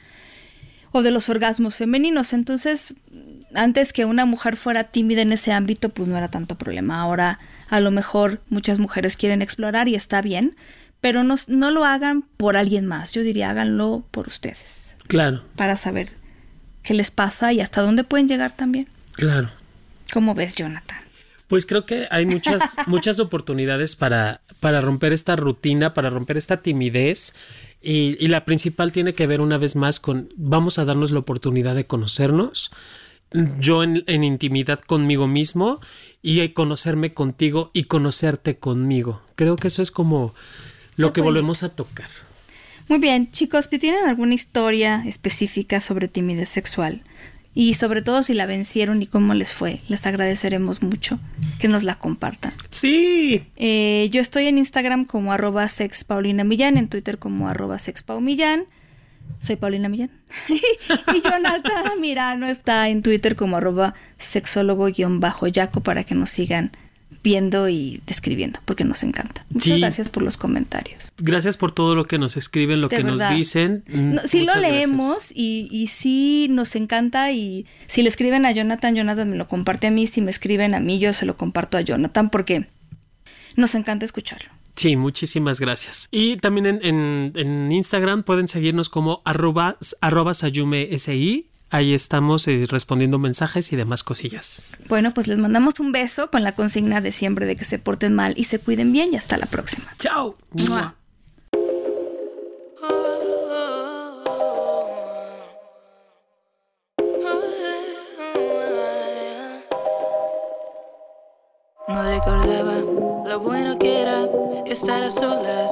o 0.92 1.02
de 1.02 1.10
los 1.10 1.28
orgasmos 1.28 1.76
femeninos, 1.76 2.32
entonces 2.32 2.94
antes 3.54 3.92
que 3.92 4.04
una 4.04 4.26
mujer 4.26 4.56
fuera 4.56 4.84
tímida 4.84 5.22
en 5.22 5.32
ese 5.32 5.52
ámbito, 5.52 5.88
pues 5.88 6.08
no 6.08 6.16
era 6.16 6.28
tanto 6.28 6.56
problema. 6.56 7.00
Ahora 7.00 7.38
a 7.68 7.80
lo 7.80 7.90
mejor 7.90 8.40
muchas 8.48 8.78
mujeres 8.78 9.16
quieren 9.16 9.42
explorar 9.42 9.88
y 9.88 9.94
está 9.94 10.20
bien, 10.22 10.56
pero 11.00 11.22
no, 11.22 11.36
no 11.48 11.70
lo 11.70 11.84
hagan 11.84 12.22
por 12.36 12.56
alguien 12.56 12.86
más, 12.86 13.12
yo 13.12 13.22
diría 13.22 13.50
háganlo 13.50 14.04
por 14.10 14.26
ustedes. 14.26 14.94
Claro. 15.06 15.42
Para 15.56 15.76
saber 15.76 16.10
qué 16.82 16.94
les 16.94 17.10
pasa 17.10 17.52
y 17.52 17.60
hasta 17.60 17.82
dónde 17.82 18.04
pueden 18.04 18.28
llegar 18.28 18.52
también. 18.52 18.88
Claro. 19.12 19.50
¿Cómo 20.12 20.34
ves, 20.34 20.56
Jonathan? 20.56 20.98
Pues 21.48 21.66
creo 21.66 21.84
que 21.84 22.06
hay 22.11 22.26
muchas, 22.26 22.76
muchas 22.86 23.18
oportunidades 23.18 23.96
para, 23.96 24.40
para 24.61 24.80
romper 24.80 25.12
esta 25.12 25.36
rutina, 25.36 25.94
para 25.94 26.11
romper 26.11 26.36
esta 26.36 26.62
timidez. 26.62 27.34
Y, 27.82 28.16
y, 28.24 28.28
la 28.28 28.44
principal 28.44 28.92
tiene 28.92 29.14
que 29.14 29.26
ver 29.26 29.40
una 29.40 29.56
vez 29.56 29.74
más 29.74 30.00
con 30.00 30.28
vamos 30.36 30.78
a 30.78 30.84
darnos 30.84 31.11
la 31.12 31.20
oportunidad 31.20 31.74
de 31.74 31.86
conocernos, 31.86 32.70
yo 33.58 33.82
en, 33.82 34.04
en 34.06 34.22
intimidad 34.22 34.80
conmigo 34.80 35.26
mismo 35.26 35.80
y 36.20 36.46
conocerme 36.50 37.14
contigo 37.14 37.70
y 37.72 37.84
conocerte 37.84 38.58
conmigo. 38.58 39.22
Creo 39.34 39.56
que 39.56 39.68
eso 39.68 39.80
es 39.80 39.90
como 39.90 40.34
lo 40.96 41.12
que 41.12 41.20
volvemos 41.20 41.62
a 41.62 41.70
tocar. 41.70 42.11
Muy 42.88 42.98
bien, 42.98 43.30
chicos, 43.30 43.68
¿tienen 43.70 44.04
alguna 44.06 44.34
historia 44.34 45.04
específica 45.06 45.80
sobre 45.80 46.08
timidez 46.08 46.48
sexual? 46.48 47.02
Y 47.53 47.74
sobre 47.74 48.03
todo 48.03 48.22
si 48.22 48.34
la 48.34 48.46
vencieron 48.46 49.03
y 49.03 49.07
cómo 49.07 49.34
les 49.34 49.53
fue, 49.53 49.80
les 49.88 50.07
agradeceremos 50.07 50.82
mucho 50.82 51.18
que 51.59 51.68
nos 51.68 51.82
la 51.82 51.96
compartan. 51.96 52.53
Sí. 52.70 53.44
Eh, 53.57 54.09
yo 54.12 54.20
estoy 54.20 54.46
en 54.46 54.59
Instagram 54.59 55.05
como 55.05 55.32
arroba 55.32 55.66
sexpaulinamillán, 55.66 56.76
en 56.76 56.88
Twitter 56.88 57.18
como 57.18 57.48
arroba 57.48 57.78
sexpaumillán. 57.78 58.64
Soy 59.40 59.57
Paulina 59.57 59.88
Millán. 59.88 60.11
y 60.48 61.20
Jonathan 61.22 62.01
Mirano 62.01 62.46
está 62.46 62.88
en 62.88 63.03
Twitter 63.03 63.36
como 63.36 63.57
arroba 63.57 63.94
sexólogo-yaco 64.18 65.80
para 65.80 66.05
que 66.05 66.14
nos 66.14 66.30
sigan 66.30 66.72
viendo 67.22 67.68
y 67.68 68.00
describiendo, 68.06 68.61
porque 68.64 68.84
nos 68.84 69.02
encanta. 69.02 69.44
Muchas 69.50 69.78
gracias 69.78 70.08
por 70.08 70.22
los 70.22 70.36
comentarios. 70.36 71.12
Gracias 71.18 71.56
por 71.56 71.72
todo 71.72 71.94
lo 71.94 72.06
que 72.06 72.18
nos 72.18 72.36
escriben, 72.36 72.80
lo 72.80 72.88
que 72.88 73.04
nos 73.04 73.20
dicen. 73.30 73.84
Mm, 73.88 74.16
sí 74.24 74.44
lo 74.44 74.54
leemos 74.54 75.32
y, 75.34 75.68
y 75.70 75.88
sí 75.88 76.48
nos 76.50 76.76
encanta 76.76 77.30
y 77.32 77.66
si 77.86 78.02
le 78.02 78.08
escriben 78.08 78.46
a 78.46 78.52
Jonathan, 78.52 78.94
Jonathan 78.94 79.28
me 79.28 79.36
lo 79.36 79.48
comparte 79.48 79.88
a 79.88 79.90
mí, 79.90 80.06
si 80.06 80.20
me 80.20 80.30
escriben 80.30 80.74
a 80.74 80.80
mí, 80.80 80.98
yo 80.98 81.12
se 81.12 81.26
lo 81.26 81.36
comparto 81.36 81.76
a 81.76 81.82
Jonathan 81.82 82.30
porque 82.30 82.66
nos 83.56 83.74
encanta 83.74 84.04
escucharlo. 84.06 84.50
Sí, 84.76 84.96
muchísimas 84.96 85.61
gracias. 85.61 86.08
Y 86.11 86.38
también 86.38 86.66
en, 86.66 87.32
en, 87.34 87.70
Instagram 87.70 88.22
pueden 88.22 88.48
seguirnos 88.48 88.88
como 88.88 89.20
arroba, 89.26 89.76
arroba 90.00 90.32
sayumesi. 90.32 91.49
Ahí 91.72 91.94
estamos 91.94 92.48
eh, 92.48 92.66
respondiendo 92.68 93.20
mensajes 93.20 93.72
y 93.72 93.76
demás 93.76 94.02
cosillas. 94.02 94.76
Bueno, 94.88 95.14
pues 95.14 95.28
les 95.28 95.38
mandamos 95.38 95.78
un 95.78 95.92
beso 95.92 96.28
con 96.28 96.42
la 96.42 96.56
consigna 96.56 97.00
de 97.00 97.12
siempre 97.12 97.46
de 97.46 97.54
que 97.54 97.64
se 97.64 97.78
porten 97.78 98.12
mal 98.12 98.34
y 98.36 98.44
se 98.44 98.58
cuiden 98.58 98.92
bien 98.92 99.10
y 99.12 99.16
hasta 99.16 99.38
la 99.38 99.46
próxima. 99.46 99.86
Chao. 99.98 100.36
No 111.88 112.08
recordaba 112.08 112.80
lo 113.26 113.40
bueno 113.40 113.78
que 113.78 114.02
era 114.02 114.26
estar 114.66 115.04
a 115.04 115.10
solas, 115.10 115.69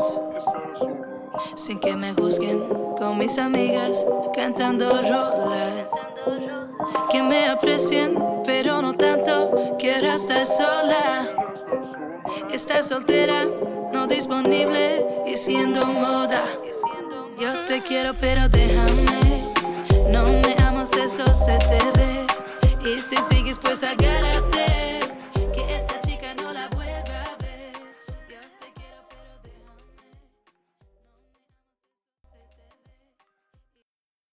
sin 1.59 1.81
que 1.81 1.97
me 1.97 2.15
juzguen 2.15 2.63
con 2.97 3.19
mis 3.19 3.37
amigas 3.37 4.07
cantando 4.35 4.89
rolas. 5.03 5.89
Que 7.11 7.23
me 7.23 7.49
aprecien, 7.49 8.17
pero 8.45 8.81
no 8.81 8.95
tanto, 8.95 9.77
quiero 9.79 10.13
estar 10.13 10.47
sola. 10.47 11.29
Estar 12.53 12.85
soltera, 12.85 13.45
no 13.93 14.07
disponible 14.07 15.05
y 15.27 15.37
siendo 15.37 15.85
moda. 15.87 16.45
Yo 17.41 17.53
te 17.67 17.83
quiero, 17.83 18.15
pero 18.15 18.49
déjame. 18.49 19.43
No 20.11 20.25
me 20.25 20.55
amas, 20.65 20.93
eso 20.93 21.25
se 21.35 21.59
te 21.59 21.99
ve. 21.99 22.27
Y 22.89 23.01
si 23.01 23.17
sigues, 23.17 23.59
pues 23.59 23.83
agárrate. 23.83 24.88